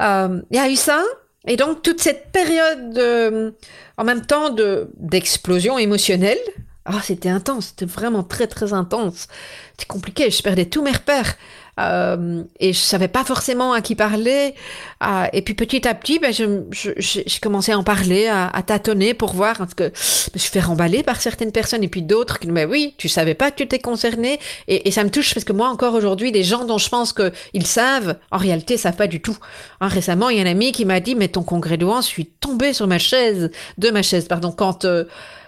Il 0.00 0.42
y 0.56 0.58
a 0.58 0.68
eu 0.68 0.76
ça. 0.76 1.02
Et 1.48 1.56
donc 1.56 1.82
toute 1.82 2.00
cette 2.00 2.32
période, 2.32 3.54
en 3.96 4.04
même 4.04 4.26
temps, 4.26 4.50
de 4.50 4.90
d'explosion 4.96 5.78
émotionnelle, 5.78 6.40
ah, 6.86 7.00
c'était 7.02 7.28
intense, 7.28 7.66
c'était 7.66 7.84
vraiment 7.84 8.22
très 8.22 8.46
très 8.46 8.72
intense. 8.72 9.28
C'était 9.72 9.86
compliqué, 9.86 10.30
je 10.30 10.42
perdais 10.42 10.66
tous 10.66 10.82
mes 10.82 10.92
repères. 10.92 11.36
Euh, 11.78 12.42
et 12.58 12.72
je 12.72 12.78
savais 12.78 13.08
pas 13.08 13.22
forcément 13.24 13.72
à 13.72 13.82
qui 13.82 13.94
parler. 13.94 14.54
Euh, 15.02 15.26
et 15.32 15.42
puis 15.42 15.54
petit 15.54 15.86
à 15.86 15.94
petit, 15.94 16.18
ben, 16.18 16.32
je, 16.32 16.62
je, 16.70 16.90
j'ai 16.98 17.40
commencé 17.40 17.72
à 17.72 17.78
en 17.78 17.82
parler, 17.82 18.28
à, 18.28 18.48
à, 18.48 18.62
tâtonner 18.62 19.12
pour 19.12 19.34
voir, 19.34 19.58
parce 19.58 19.74
que 19.74 19.92
je 19.94 20.30
me 20.34 20.38
suis 20.38 20.50
fait 20.50 20.60
remballer 20.60 21.02
par 21.02 21.20
certaines 21.20 21.52
personnes 21.52 21.84
et 21.84 21.88
puis 21.88 22.00
d'autres 22.00 22.38
qui 22.38 22.48
me 22.48 22.60
disent, 22.60 22.70
oui, 22.70 22.94
tu 22.96 23.08
savais 23.08 23.34
pas 23.34 23.50
que 23.50 23.56
tu 23.56 23.62
étais 23.64 23.78
concerné. 23.78 24.38
Et, 24.68 24.88
et, 24.88 24.90
ça 24.90 25.04
me 25.04 25.10
touche 25.10 25.34
parce 25.34 25.44
que 25.44 25.52
moi 25.52 25.68
encore 25.68 25.94
aujourd'hui, 25.94 26.32
les 26.32 26.44
gens 26.44 26.64
dont 26.64 26.78
je 26.78 26.88
pense 26.88 27.12
qu'ils 27.12 27.66
savent, 27.66 28.16
en 28.30 28.38
réalité, 28.38 28.78
savent 28.78 28.96
pas 28.96 29.06
du 29.06 29.20
tout. 29.20 29.36
Hein, 29.80 29.88
récemment, 29.88 30.30
il 30.30 30.38
y 30.38 30.40
a 30.40 30.44
un 30.44 30.50
ami 30.50 30.72
qui 30.72 30.86
m'a 30.86 31.00
dit, 31.00 31.14
mais 31.14 31.28
ton 31.28 31.42
congrès 31.42 31.76
de 31.76 31.86
je 31.86 32.02
suis 32.02 32.26
tombée 32.26 32.72
sur 32.72 32.86
ma 32.86 32.98
chaise, 32.98 33.50
de 33.78 33.90
ma 33.90 34.02
chaise, 34.02 34.28
pardon, 34.28 34.50
quand... 34.50 34.84
Euh, 34.84 35.04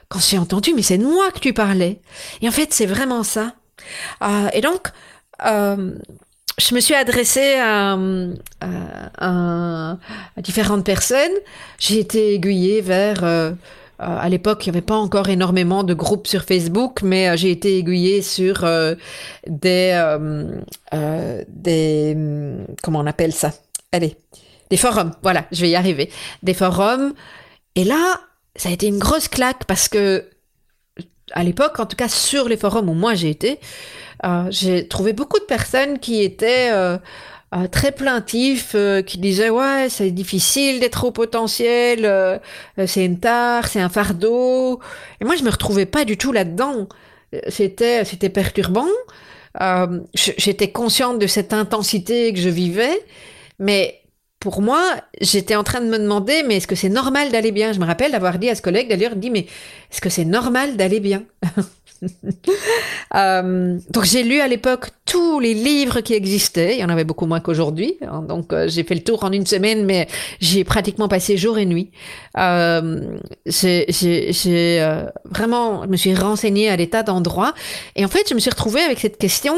quand 0.09 0.21
j'ai 0.21 0.39
entendu, 0.39 0.73
mais 0.75 0.83
c'est 0.83 0.99
de 0.99 1.05
moi 1.05 1.31
que 1.31 1.39
tu 1.39 1.53
parlais. 1.53 2.01
Et 2.41 2.49
en 2.49 2.53
fait, 2.53 2.73
c'est 2.73 2.87
vraiment 2.87 3.23
ça. 3.23 3.55
Euh, 4.23 4.49
et 4.53 4.61
donc, 4.61 4.89
euh, 5.47 5.95
je 6.59 6.75
me 6.75 6.81
suis 6.81 6.95
adressée 6.95 7.57
à, 7.57 7.99
à, 9.19 9.97
différentes 10.39 10.85
personnes. 10.85 11.37
J'ai 11.79 12.01
été 12.01 12.35
aiguillée 12.35 12.81
vers... 12.81 13.23
Euh, 13.25 13.53
à 14.01 14.29
l'époque, 14.29 14.65
il 14.65 14.71
n'y 14.71 14.77
avait 14.77 14.87
pas 14.87 14.95
encore 14.95 15.29
énormément 15.29 15.83
de 15.83 15.93
groupes 15.93 16.29
sur 16.29 16.45
Facebook, 16.45 17.03
mais 17.03 17.37
j'ai 17.37 17.51
été 17.51 17.79
aiguillée 17.79 18.23
sur 18.23 18.65
des, 19.49 20.19
des... 21.49 22.17
Comment 22.81 23.01
on 23.01 23.07
appelle 23.07 23.33
ça? 23.33 23.51
Allez, 23.91 24.17
des 24.71 24.77
forums. 24.77 25.11
Voilà, 25.25 25.47
je 25.51 25.63
vais 25.63 25.71
y 25.71 25.75
arriver. 25.75 26.13
Des 26.45 26.55
forums. 26.55 27.13
Et 27.75 27.83
là, 27.83 28.21
ça 28.57 28.69
a 28.69 28.73
été 28.73 28.87
une 28.87 28.99
grosse 28.99 29.29
claque 29.29 29.65
parce 29.67 29.89
que 29.89 30.29
à 31.33 31.45
l'époque, 31.45 31.79
en 31.79 31.87
tout 31.87 31.97
cas 31.97 32.09
sur 32.09 32.49
les 32.49 32.57
forums 32.57 32.89
où 32.89 32.95
moi 32.95 33.15
j'ai 33.15 33.31
été, 33.31 33.61
euh, 34.25 34.47
j'ai 34.51 34.89
trouvé 34.89 35.13
beaucoup 35.13 35.39
de 35.39 35.45
personnes 35.45 35.99
qui 35.99 36.23
étaient 36.23 36.71
euh, 36.73 36.97
très 37.71 37.93
plaintif 37.93 38.75
qui 39.07 39.19
disait 39.19 39.51
ouais 39.51 39.89
c'est 39.89 40.11
difficile 40.11 40.81
d'être 40.81 41.05
au 41.05 41.11
potentiel, 41.11 42.41
c'est 42.87 43.05
une 43.05 43.21
tare, 43.21 43.69
c'est 43.69 43.81
un 43.81 43.89
fardeau. 43.89 44.81
Et 45.21 45.25
moi 45.25 45.37
je 45.37 45.45
me 45.45 45.51
retrouvais 45.51 45.87
pas 45.87 46.05
du 46.05 46.17
tout 46.17 46.33
là-dedans. 46.33 46.89
C'était 47.49 48.05
c'était 48.05 48.31
perturbant. 48.31 48.89
J'étais 50.15 50.71
consciente 50.71 51.19
de 51.19 51.27
cette 51.27 51.53
intensité 51.53 52.33
que 52.33 52.41
je 52.41 52.49
vivais, 52.49 52.99
mais 53.59 53.98
pour 54.41 54.63
moi, 54.63 54.83
j'étais 55.21 55.57
en 55.57 55.65
train 55.65 55.81
de 55.81 55.87
me 55.87 55.99
demander, 55.99 56.45
mais 56.47 56.57
est-ce 56.59 56.67
que 56.67 56.77
c'est 56.77 56.89
normal 56.89 57.31
d'aller 57.31 57.51
bien? 57.51 57.73
Je 57.73 57.81
me 57.81 57.85
rappelle 57.85 58.13
d'avoir 58.13 58.39
dit 58.39 58.49
à 58.49 58.55
ce 58.55 58.63
collègue, 58.63 58.89
d'ailleurs, 58.89 59.17
dit, 59.17 59.31
mais 59.31 59.47
est-ce 59.91 60.01
que 60.01 60.11
c'est 60.11 60.25
normal 60.25 60.77
d'aller 60.77 61.01
bien? 61.01 61.25
Euh, 63.17 63.79
Donc 63.91 64.05
j'ai 64.05 64.23
lu 64.23 64.41
à 64.41 64.47
l'époque 64.47 64.91
tous 65.05 65.41
les 65.41 65.55
livres 65.55 66.01
qui 66.01 66.15
existaient, 66.15 66.77
il 66.77 66.81
y 66.81 66.85
en 66.85 66.91
avait 66.91 67.03
beaucoup 67.03 67.27
moins 67.27 67.41
qu'aujourd'hui, 67.41 67.97
hein. 68.03 68.23
donc 68.23 68.53
euh, 68.53 68.69
j'ai 68.69 68.85
fait 68.85 68.95
le 68.95 69.03
tour 69.03 69.25
en 69.25 69.33
une 69.33 69.47
semaine, 69.47 69.85
mais 69.85 70.07
j'ai 70.41 70.63
pratiquement 70.63 71.09
passé 71.09 71.37
jour 71.37 71.59
et 71.59 71.67
nuit. 71.67 71.91
Euh, 72.37 73.17
j'ai 73.47 73.87
vraiment, 75.25 75.83
je 75.85 75.89
me 75.89 75.97
suis 75.97 76.15
renseignée 76.15 76.69
à 76.69 76.77
l'état 76.77 77.03
d'endroit, 77.03 77.55
et 77.97 78.05
en 78.05 78.09
fait 78.09 78.29
je 78.29 78.35
me 78.35 78.39
suis 78.39 78.51
retrouvée 78.51 78.83
avec 78.83 79.01
cette 79.01 79.17
question 79.17 79.57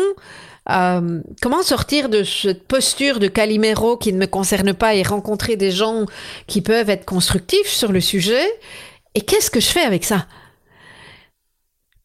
euh, 0.71 1.21
comment 1.41 1.63
sortir 1.63 2.09
de 2.09 2.23
cette 2.23 2.67
posture 2.67 3.19
de 3.19 3.29
Calimero 3.29 3.97
qui 3.97 4.13
ne 4.13 4.19
me 4.19 4.27
concerne 4.27 4.75
pas 4.75 4.95
et 4.95 5.03
rencontrer 5.03 5.57
des 5.57 5.71
gens 5.71 6.07
qui 6.47 6.63
peuvent 6.63 6.91
être 6.91 7.05
constructifs 7.05 7.69
sur 7.69 7.93
le 7.93 8.01
sujet? 8.01 8.45
Et 9.15 9.23
qu'est-ce 9.23 9.51
que 9.51 9.61
je 9.61 9.67
fais 9.67 9.83
avec 9.83 10.05
ça? 10.05 10.27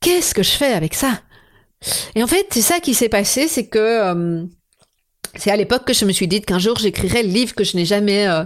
Qu'est-ce 0.02 0.34
que 0.34 0.44
je 0.44 0.52
fais 0.52 0.74
avec 0.74 0.96
ça? 0.96 1.22
Et 2.16 2.24
en 2.24 2.28
fait, 2.28 2.48
c'est 2.52 2.62
ça 2.62 2.80
qui 2.80 2.94
s'est 2.94 3.10
passé, 3.10 3.48
c'est 3.48 3.68
que 3.68 3.80
euh, 3.80 4.44
c'est 5.36 5.52
à 5.52 5.56
l'époque 5.56 5.86
que 5.86 5.94
je 5.94 6.06
me 6.06 6.12
suis 6.12 6.28
dit 6.28 6.42
qu'un 6.42 6.58
jour 6.58 6.78
j'écrirais 6.80 7.22
le 7.22 7.30
livre 7.30 7.54
que 7.54 7.64
je 7.64 7.78
n'ai 7.78 7.86
jamais, 7.86 8.28
euh, 8.28 8.44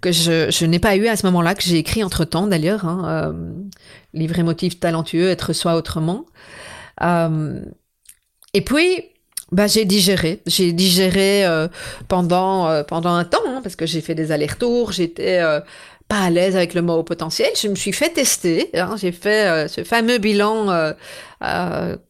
que 0.00 0.10
je, 0.10 0.64
n'ai 0.64 0.78
pas 0.80 0.96
eu 0.96 1.06
à 1.06 1.16
ce 1.16 1.26
moment-là, 1.26 1.54
que 1.54 1.62
j'ai 1.62 1.78
écrit 1.78 2.02
entre 2.02 2.24
temps 2.24 2.46
d'ailleurs, 2.46 2.84
hein, 2.86 3.34
livre 4.14 4.38
émotif 4.38 4.80
talentueux, 4.80 5.28
être 5.28 5.52
soi 5.52 5.74
autrement. 5.74 6.26
et 7.00 8.64
puis 8.64 9.04
bah, 9.52 9.66
j'ai 9.66 9.84
digéré. 9.84 10.40
J'ai 10.46 10.72
digéré 10.72 11.44
euh, 11.44 11.68
pendant, 12.08 12.68
euh, 12.68 12.82
pendant 12.82 13.10
un 13.14 13.24
temps, 13.24 13.38
hein, 13.46 13.60
parce 13.62 13.76
que 13.76 13.86
j'ai 13.86 14.00
fait 14.00 14.14
des 14.14 14.32
allers-retours, 14.32 14.92
j'étais 14.92 15.38
euh, 15.40 15.60
pas 16.08 16.20
à 16.20 16.30
l'aise 16.30 16.56
avec 16.56 16.74
le 16.74 16.82
mot 16.82 16.94
au 16.94 17.02
potentiel. 17.02 17.50
Je 17.60 17.68
me 17.68 17.74
suis 17.74 17.92
fait 17.92 18.10
tester. 18.10 18.70
Hein, 18.74 18.96
j'ai 18.96 19.12
fait 19.12 19.68
ce 19.68 19.84
fameux 19.84 20.18
bilan 20.18 20.94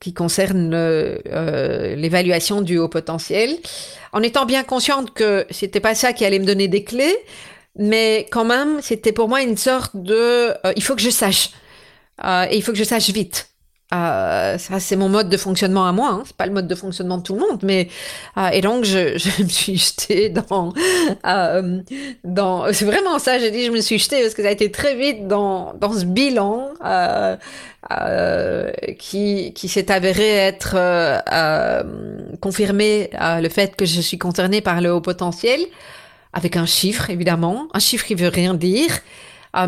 qui 0.00 0.14
concerne 0.14 0.70
l'évaluation 1.96 2.62
du 2.62 2.78
haut 2.78 2.88
potentiel, 2.88 3.58
en 4.12 4.22
étant 4.22 4.46
bien 4.46 4.64
consciente 4.64 5.12
que 5.12 5.46
c'était 5.50 5.80
pas 5.80 5.94
ça 5.94 6.14
qui 6.14 6.24
allait 6.24 6.38
me 6.38 6.46
donner 6.46 6.66
des 6.66 6.82
clés, 6.82 7.16
mais 7.76 8.26
quand 8.30 8.46
même, 8.46 8.80
c'était 8.80 9.12
pour 9.12 9.28
moi 9.28 9.42
une 9.42 9.58
sorte 9.58 9.94
de 9.94 10.54
il 10.76 10.82
faut 10.82 10.94
que 10.94 11.02
je 11.02 11.10
sache. 11.10 11.50
et 12.24 12.56
il 12.56 12.62
faut 12.62 12.72
que 12.72 12.78
je 12.78 12.84
sache 12.84 13.10
vite. 13.10 13.49
Euh, 13.92 14.56
ça, 14.56 14.78
c'est 14.78 14.94
mon 14.94 15.08
mode 15.08 15.28
de 15.28 15.36
fonctionnement 15.36 15.84
à 15.84 15.90
moi. 15.90 16.10
Hein. 16.12 16.22
C'est 16.24 16.36
pas 16.36 16.46
le 16.46 16.52
mode 16.52 16.68
de 16.68 16.74
fonctionnement 16.76 17.18
de 17.18 17.22
tout 17.24 17.34
le 17.34 17.40
monde, 17.40 17.58
mais 17.64 17.88
euh, 18.36 18.48
et 18.50 18.60
donc 18.60 18.84
je, 18.84 19.18
je, 19.18 19.42
me 19.42 19.48
suis 19.48 19.78
jetée 19.78 20.28
dans 20.28 20.72
euh, 21.26 21.80
dans. 22.22 22.72
C'est 22.72 22.84
vraiment 22.84 23.18
ça. 23.18 23.40
J'ai 23.40 23.50
dit 23.50 23.66
je 23.66 23.72
me 23.72 23.80
suis 23.80 23.98
jetée 23.98 24.22
parce 24.22 24.34
que 24.34 24.42
ça 24.42 24.48
a 24.48 24.52
été 24.52 24.70
très 24.70 24.94
vite 24.94 25.26
dans 25.26 25.74
dans 25.74 25.92
ce 25.92 26.04
bilan 26.04 26.68
euh, 26.84 27.36
euh, 27.90 28.70
qui 28.96 29.52
qui 29.54 29.66
s'est 29.66 29.90
avéré 29.90 30.36
être 30.36 30.76
confirmé 32.40 33.10
le 33.12 33.48
fait 33.48 33.74
que 33.74 33.86
je 33.86 34.00
suis 34.00 34.18
concernée 34.18 34.60
par 34.60 34.80
le 34.80 34.92
haut 34.92 35.00
potentiel 35.00 35.60
avec 36.32 36.56
un 36.56 36.66
chiffre 36.66 37.10
évidemment, 37.10 37.66
un 37.74 37.80
chiffre 37.80 38.06
qui 38.06 38.14
veut 38.14 38.28
rien 38.28 38.54
dire, 38.54 39.00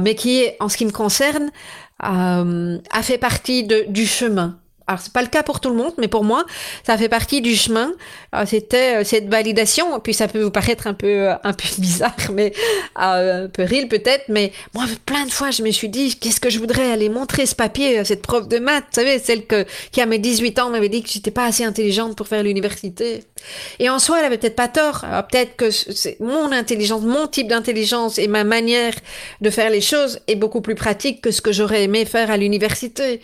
mais 0.00 0.14
qui 0.14 0.46
en 0.60 0.68
ce 0.68 0.76
qui 0.76 0.86
me 0.86 0.92
concerne 0.92 1.50
euh, 1.50 1.91
a 2.02 3.02
fait 3.02 3.18
partie 3.18 3.64
de, 3.64 3.84
du 3.88 4.06
chemin. 4.06 4.58
Alors 4.86 5.00
c'est 5.00 5.12
pas 5.12 5.22
le 5.22 5.28
cas 5.28 5.42
pour 5.42 5.60
tout 5.60 5.68
le 5.68 5.76
monde, 5.76 5.92
mais 5.98 6.08
pour 6.08 6.24
moi, 6.24 6.44
ça 6.84 6.96
fait 6.98 7.08
partie 7.08 7.40
du 7.40 7.54
chemin. 7.54 7.92
C'était 8.46 9.00
euh, 9.00 9.04
cette 9.04 9.28
validation. 9.28 10.00
Puis 10.00 10.14
ça 10.14 10.28
peut 10.28 10.42
vous 10.42 10.50
paraître 10.50 10.86
un 10.86 10.94
peu 10.94 11.28
euh, 11.28 11.34
un 11.44 11.52
peu 11.52 11.68
bizarre, 11.78 12.14
mais 12.32 12.52
euh, 13.00 13.44
un 13.44 13.48
peu 13.48 13.62
rire 13.62 13.86
peut-être. 13.88 14.24
Mais 14.28 14.52
moi, 14.74 14.84
plein 15.06 15.26
de 15.26 15.30
fois, 15.30 15.50
je 15.50 15.62
me 15.62 15.70
suis 15.70 15.88
dit, 15.88 16.16
qu'est-ce 16.16 16.40
que 16.40 16.50
je 16.50 16.58
voudrais 16.58 16.90
aller 16.90 17.08
montrer 17.08 17.46
ce 17.46 17.54
papier 17.54 17.98
à 17.98 18.04
cette 18.04 18.22
prof 18.22 18.48
de 18.48 18.58
maths, 18.58 18.84
vous 18.92 19.00
savez, 19.00 19.18
celle 19.18 19.46
que 19.46 19.64
qui 19.90 20.00
à 20.00 20.06
mes 20.06 20.18
18 20.18 20.58
ans 20.58 20.70
m'avait 20.70 20.88
dit 20.88 21.02
que 21.02 21.08
j'étais 21.08 21.30
pas 21.30 21.44
assez 21.44 21.64
intelligente 21.64 22.16
pour 22.16 22.28
faire 22.28 22.42
l'université. 22.42 23.24
Et 23.78 23.88
en 23.90 23.98
soi, 23.98 24.20
elle 24.20 24.26
avait 24.26 24.38
peut-être 24.38 24.56
pas 24.56 24.68
tort. 24.68 25.04
Peut-être 25.30 25.56
que 25.56 25.70
c'est 25.70 26.18
mon 26.20 26.52
intelligence, 26.52 27.02
mon 27.02 27.26
type 27.26 27.48
d'intelligence 27.48 28.18
et 28.18 28.28
ma 28.28 28.44
manière 28.44 28.94
de 29.40 29.50
faire 29.50 29.70
les 29.70 29.80
choses 29.80 30.20
est 30.28 30.36
beaucoup 30.36 30.60
plus 30.60 30.74
pratique 30.74 31.20
que 31.20 31.30
ce 31.30 31.40
que 31.40 31.52
j'aurais 31.52 31.84
aimé 31.84 32.04
faire 32.04 32.30
à 32.30 32.36
l'université 32.36 33.20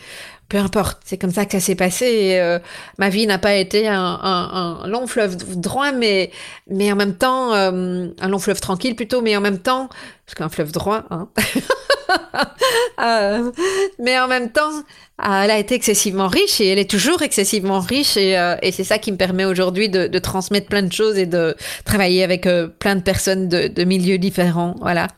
peu 0.48 0.56
importe, 0.56 0.98
c'est 1.04 1.18
comme 1.18 1.30
ça 1.30 1.44
que 1.44 1.52
ça 1.52 1.60
s'est 1.60 1.74
passé. 1.74 2.38
Euh, 2.38 2.58
ma 2.96 3.10
vie 3.10 3.26
n'a 3.26 3.38
pas 3.38 3.54
été 3.54 3.86
un, 3.86 4.00
un, 4.00 4.80
un, 4.82 4.86
long 4.86 5.06
fleuve 5.06 5.36
droit, 5.36 5.92
mais 5.92 6.30
mais 6.70 6.90
en 6.90 6.96
même 6.96 7.16
temps 7.16 7.52
euh, 7.52 8.08
un 8.18 8.28
long 8.28 8.38
fleuve 8.38 8.60
tranquille 8.60 8.96
plutôt, 8.96 9.20
mais 9.20 9.36
en 9.36 9.42
même 9.42 9.58
temps 9.58 9.90
parce 10.24 10.34
qu'un 10.34 10.48
fleuve 10.48 10.72
droit, 10.72 11.04
hein. 11.10 11.28
euh, 13.02 13.50
mais 13.98 14.18
en 14.18 14.26
même 14.26 14.50
temps, 14.50 14.70
elle 15.22 15.50
a 15.50 15.58
été 15.58 15.74
excessivement 15.74 16.28
riche 16.28 16.60
et 16.62 16.68
elle 16.68 16.78
est 16.78 16.90
toujours 16.90 17.20
excessivement 17.22 17.80
riche 17.80 18.16
et, 18.16 18.32
et 18.62 18.72
c'est 18.72 18.84
ça 18.84 18.98
qui 18.98 19.10
me 19.12 19.16
permet 19.16 19.44
aujourd'hui 19.44 19.88
de, 19.88 20.06
de, 20.06 20.18
transmettre 20.18 20.68
plein 20.68 20.82
de 20.82 20.92
choses 20.92 21.18
et 21.18 21.26
de 21.26 21.56
travailler 21.84 22.24
avec 22.24 22.46
plein 22.78 22.96
de 22.96 23.00
personnes 23.00 23.48
de, 23.48 23.68
de, 23.68 23.84
milieux 23.84 24.18
différents. 24.18 24.76
Voilà. 24.80 25.08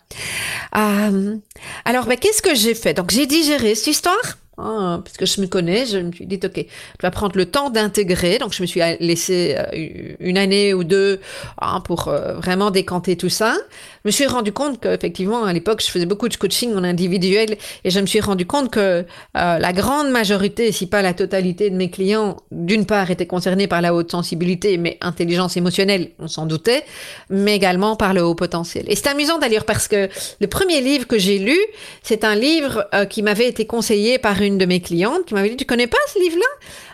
alors, 0.72 2.06
ben, 2.06 2.16
qu'est-ce 2.16 2.42
que 2.42 2.54
j'ai 2.54 2.74
fait? 2.74 2.94
Donc 2.94 3.10
j'ai 3.10 3.26
digéré 3.26 3.74
cette 3.74 3.88
histoire 3.88 4.36
hein, 4.62 5.02
puisque 5.04 5.26
je 5.26 5.40
me 5.40 5.46
connais, 5.46 5.86
je 5.86 5.98
me 5.98 6.12
suis 6.12 6.26
dit, 6.26 6.40
OK, 6.42 6.52
tu 6.54 6.66
vas 7.02 7.10
prendre 7.10 7.36
le 7.36 7.46
temps 7.46 7.70
d'intégrer. 7.70 8.38
Donc, 8.38 8.52
je 8.52 8.62
me 8.62 8.66
suis 8.66 8.80
laissé 9.00 9.56
euh, 9.56 10.14
une 10.20 10.38
année 10.38 10.74
ou 10.74 10.84
deux 10.84 11.20
hein, 11.60 11.80
pour 11.80 12.08
euh, 12.08 12.34
vraiment 12.34 12.70
décanter 12.70 13.16
tout 13.16 13.28
ça. 13.28 13.56
Je 14.04 14.08
me 14.08 14.10
suis 14.10 14.26
rendu 14.26 14.52
compte 14.52 14.80
qu'effectivement, 14.80 15.44
à 15.44 15.52
l'époque, 15.52 15.82
je 15.84 15.90
faisais 15.90 16.06
beaucoup 16.06 16.28
de 16.28 16.36
coaching 16.36 16.74
en 16.74 16.84
individuel 16.84 17.56
et 17.84 17.90
je 17.90 18.00
me 18.00 18.06
suis 18.06 18.20
rendu 18.20 18.46
compte 18.46 18.70
que 18.70 18.80
euh, 18.80 19.04
la 19.34 19.72
grande 19.72 20.10
majorité, 20.10 20.72
si 20.72 20.86
pas 20.86 21.02
la 21.02 21.14
totalité 21.14 21.70
de 21.70 21.76
mes 21.76 21.90
clients, 21.90 22.36
d'une 22.50 22.86
part, 22.86 23.10
étaient 23.10 23.26
concernés 23.26 23.66
par 23.66 23.80
la 23.80 23.94
haute 23.94 24.10
sensibilité, 24.10 24.78
mais 24.78 24.98
intelligence 25.00 25.56
émotionnelle, 25.56 26.10
on 26.18 26.28
s'en 26.28 26.46
doutait, 26.46 26.84
mais 27.28 27.56
également 27.56 27.96
par 27.96 28.14
le 28.14 28.22
haut 28.22 28.34
potentiel. 28.34 28.84
Et 28.88 28.96
c'est 28.96 29.08
amusant 29.08 29.38
d'ailleurs 29.38 29.64
parce 29.64 29.88
que 29.88 30.08
le 30.40 30.46
premier 30.46 30.80
livre 30.80 31.06
que 31.06 31.18
j'ai 31.18 31.38
lu, 31.38 31.58
c'est 32.02 32.24
un 32.24 32.34
livre 32.34 32.88
qui 33.08 33.22
m'avait 33.22 33.48
été 33.48 33.66
conseillé 33.66 34.18
par 34.18 34.40
une 34.42 34.49
une 34.50 34.58
de 34.58 34.66
mes 34.66 34.80
clientes 34.80 35.24
qui 35.26 35.34
m'avait 35.34 35.50
dit, 35.50 35.56
tu 35.56 35.64
connais 35.64 35.86
pas 35.86 35.98
ce 36.12 36.18
livre-là? 36.18 36.46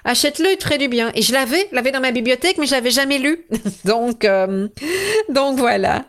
Achète-le, 0.04 0.52
il 0.52 0.56
te 0.56 0.62
ferait 0.62 0.78
du 0.78 0.86
bien. 0.86 1.10
Et 1.14 1.22
je 1.22 1.32
l'avais, 1.32 1.68
l'avais 1.72 1.90
dans 1.90 2.00
ma 2.00 2.12
bibliothèque, 2.12 2.58
mais 2.58 2.66
je 2.66 2.72
l'avais 2.72 2.92
jamais 2.92 3.18
lu. 3.18 3.44
donc, 3.84 4.24
euh, 4.24 4.68
donc 5.28 5.58
voilà. 5.58 6.04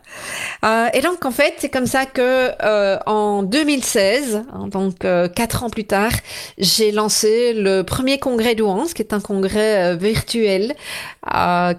Euh, 0.64 0.88
et 0.94 1.02
donc 1.02 1.26
en 1.26 1.32
fait, 1.32 1.56
c'est 1.58 1.70
comme 1.70 1.88
ça 1.88 2.06
que 2.06 2.52
euh, 2.62 3.00
en 3.08 3.42
2016, 3.42 4.44
hein, 4.54 4.68
donc 4.68 5.00
quatre 5.34 5.64
ans 5.64 5.72
plus 5.72 5.86
tard, 5.86 6.12
j'ai 6.60 6.92
lancé 6.92 7.54
le 7.54 7.82
premier 7.82 8.20
congrès 8.20 8.54
d'Ouance, 8.54 8.94
qui 8.94 9.02
est 9.02 9.14
un 9.14 9.20
congrès 9.20 9.96
virtuel 9.98 10.76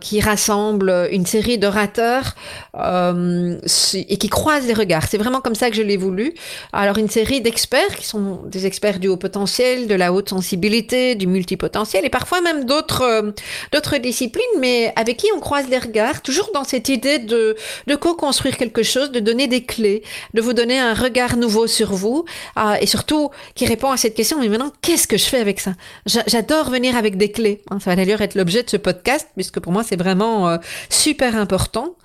qui 0.00 0.20
rassemble 0.20 1.08
une 1.10 1.24
série 1.24 1.56
d'orateurs 1.58 2.34
et 2.74 4.18
qui 4.18 4.28
croise 4.28 4.66
les 4.66 4.74
regards. 4.74 5.06
C'est 5.08 5.18
vraiment 5.18 5.40
comme 5.40 5.54
ça 5.54 5.70
que 5.70 5.76
je 5.76 5.82
l'ai 5.82 5.96
voulu. 5.96 6.34
Alors 6.72 6.98
une 6.98 7.08
série 7.08 7.40
d'experts 7.40 7.96
qui 7.96 8.06
sont 8.06 8.40
des 8.44 8.66
experts 8.66 8.98
du 8.98 9.08
haut 9.08 9.16
potentiel 9.16 9.47
de 9.86 9.94
la 9.94 10.12
haute 10.12 10.28
sensibilité, 10.28 11.14
du 11.14 11.26
multipotentiel 11.26 12.04
et 12.04 12.10
parfois 12.10 12.40
même 12.40 12.64
d'autres 12.64 13.02
euh, 13.02 13.32
d'autres 13.72 13.96
disciplines, 13.96 14.44
mais 14.58 14.92
avec 14.94 15.16
qui 15.16 15.26
on 15.34 15.40
croise 15.40 15.68
les 15.68 15.78
regards, 15.78 16.22
toujours 16.22 16.50
dans 16.52 16.64
cette 16.64 16.88
idée 16.88 17.18
de, 17.18 17.56
co-construire 17.96 18.56
quelque 18.56 18.82
chose, 18.82 19.10
de 19.10 19.20
donner 19.20 19.46
des 19.46 19.64
clés, 19.64 20.02
de 20.34 20.40
vous 20.40 20.52
donner 20.52 20.78
un 20.78 20.94
regard 20.94 21.36
nouveau 21.36 21.66
sur 21.66 21.94
vous 21.94 22.24
euh, 22.58 22.74
et 22.80 22.86
surtout 22.86 23.30
qui 23.54 23.66
répond 23.66 23.90
à 23.90 23.96
cette 23.96 24.14
question, 24.14 24.38
mais 24.38 24.48
maintenant, 24.48 24.72
qu'est-ce 24.82 25.08
que 25.08 25.16
je 25.16 25.24
fais 25.24 25.40
avec 25.40 25.60
ça? 25.60 25.72
J'adore 26.06 26.70
venir 26.70 26.96
avec 26.96 27.16
des 27.16 27.32
clés. 27.32 27.62
Hein. 27.70 27.80
ça 27.80 27.90
va 27.90 27.96
d'ailleurs 27.96 28.20
être 28.20 28.34
l'objet 28.34 28.62
de 28.62 28.70
ce 28.70 28.76
podcast, 28.76 29.28
puisque 29.34 29.60
pour 29.60 29.72
moi, 29.72 29.82
c'est 29.82 29.98
vraiment 29.98 30.48
euh, 30.48 30.58
super 30.90 31.34
important. 31.36 31.96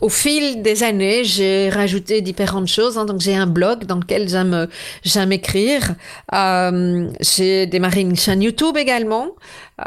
Au 0.00 0.08
fil 0.08 0.62
des 0.62 0.82
années, 0.82 1.24
j'ai 1.24 1.68
rajouté 1.68 2.20
différentes 2.20 2.68
choses. 2.68 2.98
Hein. 2.98 3.04
Donc, 3.04 3.20
j'ai 3.20 3.34
un 3.34 3.46
blog 3.46 3.84
dans 3.84 3.96
lequel 3.96 4.28
j'aime, 4.28 4.66
j'aime 5.02 5.32
écrire. 5.32 5.94
Euh, 6.34 7.08
j'ai 7.20 7.66
démarré 7.66 8.00
une 8.00 8.16
chaîne 8.16 8.42
YouTube 8.42 8.76
également. 8.76 9.28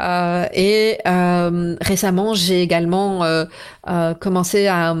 Euh, 0.00 0.46
et 0.52 0.98
euh, 1.06 1.76
récemment, 1.80 2.34
j'ai 2.34 2.62
également 2.62 3.24
euh, 3.24 3.44
commencé 4.14 4.66
à 4.66 4.94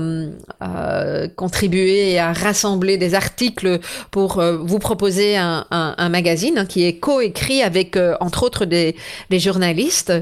contribuer 1.36 2.12
et 2.12 2.18
à 2.18 2.32
rassembler 2.32 2.96
des 2.96 3.14
articles 3.14 3.80
pour 4.10 4.42
vous 4.42 4.78
proposer 4.78 5.36
un, 5.36 5.64
magazine 6.10 6.66
qui 6.68 6.84
est 6.84 6.98
coécrit 6.98 7.62
avec, 7.62 7.96
entre 8.20 8.42
autres, 8.42 8.64
des, 8.64 8.94
journalistes 9.30 10.12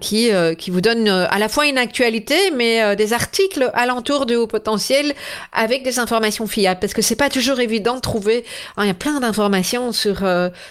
qui, 0.00 0.30
qui 0.58 0.70
vous 0.70 0.80
donnent 0.80 1.08
à 1.08 1.38
la 1.38 1.48
fois 1.48 1.66
une 1.66 1.78
actualité, 1.78 2.36
mais 2.54 2.96
des 2.96 3.12
articles 3.12 3.70
alentour 3.74 4.26
du 4.26 4.34
haut 4.34 4.46
potentiel 4.46 5.14
avec 5.52 5.82
des 5.82 5.98
informations 5.98 6.46
fiables. 6.46 6.80
Parce 6.80 6.94
que 6.94 7.02
c'est 7.02 7.16
pas 7.16 7.30
toujours 7.30 7.60
évident 7.60 7.96
de 7.96 8.00
trouver. 8.00 8.44
Hein, 8.76 8.84
il 8.84 8.88
y 8.88 8.90
a 8.90 8.94
plein 8.94 9.20
d'informations 9.20 9.92
sur 9.92 10.24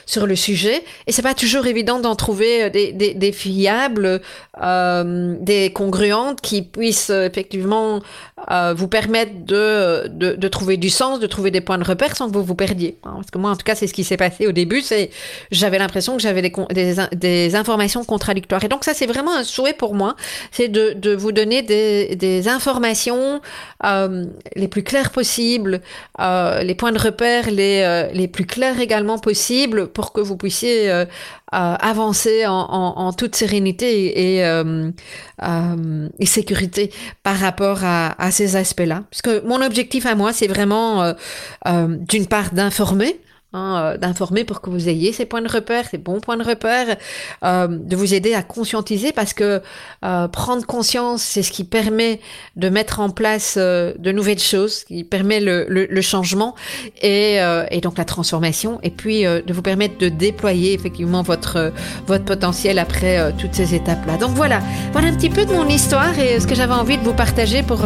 sur 0.06 0.28
le 0.28 0.36
sujet 0.36 0.84
et 1.08 1.12
c'est 1.12 1.22
pas 1.22 1.34
toujours 1.34 1.67
évident 1.67 2.00
d'en 2.00 2.15
trouver 2.15 2.69
des 2.69 3.23
des 3.24 3.32
fiables, 3.32 4.22
euh, 4.62 5.36
des 5.40 5.72
congruentes 5.72 6.42
qui 6.42 6.62
puissent 6.62 7.10
effectivement 7.10 8.02
euh, 8.52 8.74
vous 8.76 8.88
permettre 8.88 9.46
de, 9.46 10.08
de, 10.08 10.48
trouver 10.48 10.78
du 10.78 10.90
sens, 10.90 11.20
de 11.20 11.28
trouver 11.28 11.52
des 11.52 11.62
points 11.62 11.78
de 11.78 11.84
repère 11.84 12.16
sans 12.16 12.30
que 12.30 12.34
vous 12.34 12.44
vous 12.44 12.56
perdiez. 12.56 12.98
Hein, 13.04 13.14
parce 13.16 13.32
que 13.32 13.38
moi, 13.38 13.52
en 13.52 13.56
tout 13.56 13.64
cas, 13.64 13.76
c'est 13.76 13.88
ce 13.88 13.94
qui 13.94 14.04
s'est 14.04 14.18
passé 14.18 14.48
au 14.48 14.52
début. 14.52 14.82
C'est 14.82 15.10
j'avais 15.52 15.80
l'impression 15.80 16.16
que 16.16 16.22
j'avais 16.22 16.41
des, 16.41 16.96
des, 17.14 17.56
informations 17.56 18.04
contradictoires. 18.04 18.64
Et 18.64 18.68
donc 18.68 18.84
ça, 18.84 18.94
c'est 18.94 19.06
vraiment 19.06 19.36
un 19.36 19.44
souhait 19.44 19.74
pour 19.74 19.94
moi, 19.94 20.16
c'est 20.52 20.68
de, 20.68 20.94
de 20.94 21.16
vous 21.16 21.32
donner 21.32 21.62
des, 21.62 22.16
des 22.16 22.48
informations 22.48 23.41
les 24.56 24.68
plus 24.68 24.84
claires 24.84 25.12
possibles, 25.12 25.82
les 26.20 26.76
points 26.76 26.91
de 26.91 27.00
repère 27.00 27.52
les, 27.52 28.10
les 28.14 28.28
plus 28.28 28.46
clairs 28.46 28.80
également 28.80 29.20
possibles 29.20 29.88
pour 29.88 30.14
que 30.14 30.22
vous 30.22 30.38
puissiez 30.38 31.06
avancer 31.54 32.46
en, 32.46 32.54
en, 32.54 33.14
toute 33.14 33.36
sérénité 33.36 34.36
et, 34.36 34.46
euh, 34.46 34.89
euh, 35.44 36.10
et 36.20 36.26
sécurité 36.26 36.91
par 37.22 37.38
rapport 37.38 37.84
à, 37.84 38.22
à 38.24 38.32
ces 38.34 38.58
aspects-là. 38.58 39.04
Parce 39.10 39.22
que 39.22 39.46
mon 39.48 39.62
objectif 39.62 40.06
à 40.06 40.16
moi, 40.16 40.34
c'est 40.34 40.48
vraiment 40.48 41.02
euh, 41.04 41.14
d'une 41.88 42.28
part 42.28 42.52
d'informer, 42.52 43.22
Hein, 43.56 43.76
euh, 43.78 43.97
d'informer 43.97 44.45
pour 44.45 44.62
que 44.62 44.72
vous 44.72 44.89
ayez 44.89 45.14
ces 45.14 45.26
points 45.26 45.43
de 45.43 45.47
repère, 45.47 45.86
ces 45.88 45.99
bons 45.99 46.20
points 46.20 46.38
de 46.38 46.43
repère, 46.43 46.97
euh, 47.43 47.68
de 47.68 47.95
vous 47.95 48.16
aider 48.16 48.34
à 48.34 48.41
conscientiser 48.41 49.12
parce 49.12 49.34
que 49.34 49.62
euh, 50.04 50.28
prendre 50.28 50.66
conscience, 50.66 51.22
c'est 51.22 51.43
ce 51.43 51.51
qui 51.51 51.64
permet 51.64 52.20
de 52.56 52.70
mettre 52.70 52.99
en 52.99 53.12
place 53.12 53.56
de 53.56 54.12
nouvelles 54.12 54.39
choses, 54.39 54.86
qui 54.86 55.04
permet 55.04 55.39
le, 55.39 55.68
le, 55.70 56.01
changement 56.01 56.56
et, 57.04 57.38
et, 57.70 57.82
donc 57.82 57.99
la 57.99 58.06
transformation, 58.06 58.80
et 58.82 58.89
puis 58.89 59.24
de 59.24 59.54
vous 59.54 59.62
permettre 59.62 59.97
de 59.99 60.10
déployer 60.10 60.74
effectivement 60.74 61.22
votre 61.22 61.72
votre 62.08 62.26
potentiel 62.26 62.80
après 62.80 63.34
toutes 63.38 63.54
ces 63.54 63.76
étapes-là. 63.76 64.18
Donc 64.18 64.32
voilà, 64.32 64.62
voilà 64.91 65.10
un 65.10 65.16
petit 65.16 65.30
peu 65.30 65.45
de 65.45 65.54
mon 65.54 65.68
histoire 65.68 66.18
et 66.18 66.39
ce 66.39 66.47
que 66.47 66.56
j'avais 66.56 66.74
envie 66.74 66.97
de 66.97 67.04
vous 67.04 67.14
partager 67.14 67.62
pour 67.64 67.82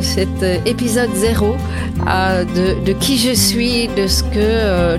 cet 0.00 0.42
épisode 0.64 1.10
zéro 1.14 1.56
de, 2.06 2.84
de 2.84 2.92
qui 2.92 3.18
je 3.18 3.32
suis, 3.32 3.88
de 3.88 4.06
ce 4.06 4.22
que 4.22 4.75
euh, 4.76 4.98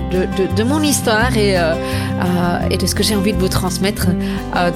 de, 0.56 0.62
mon 0.64 0.82
histoire 0.82 1.36
et, 1.36 1.56
euh, 1.56 1.72
euh, 1.72 2.68
et 2.70 2.76
de 2.76 2.86
ce 2.86 2.94
que 2.94 3.02
j'ai 3.04 3.14
envie 3.14 3.32
de 3.32 3.38
vous 3.38 3.48
transmettre 3.48 4.08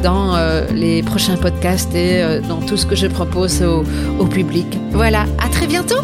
dans 0.02 0.36
les 0.72 1.02
prochains 1.02 1.36
podcasts 1.36 1.94
et 1.94 2.40
dans 2.48 2.60
tout 2.60 2.76
ce 2.76 2.86
que 2.86 2.94
je 2.94 3.06
propose 3.06 3.62
au 3.62 4.26
public. 4.26 4.78
Voilà, 4.92 5.24
à 5.38 5.48
très 5.48 5.66
bientôt 5.66 6.02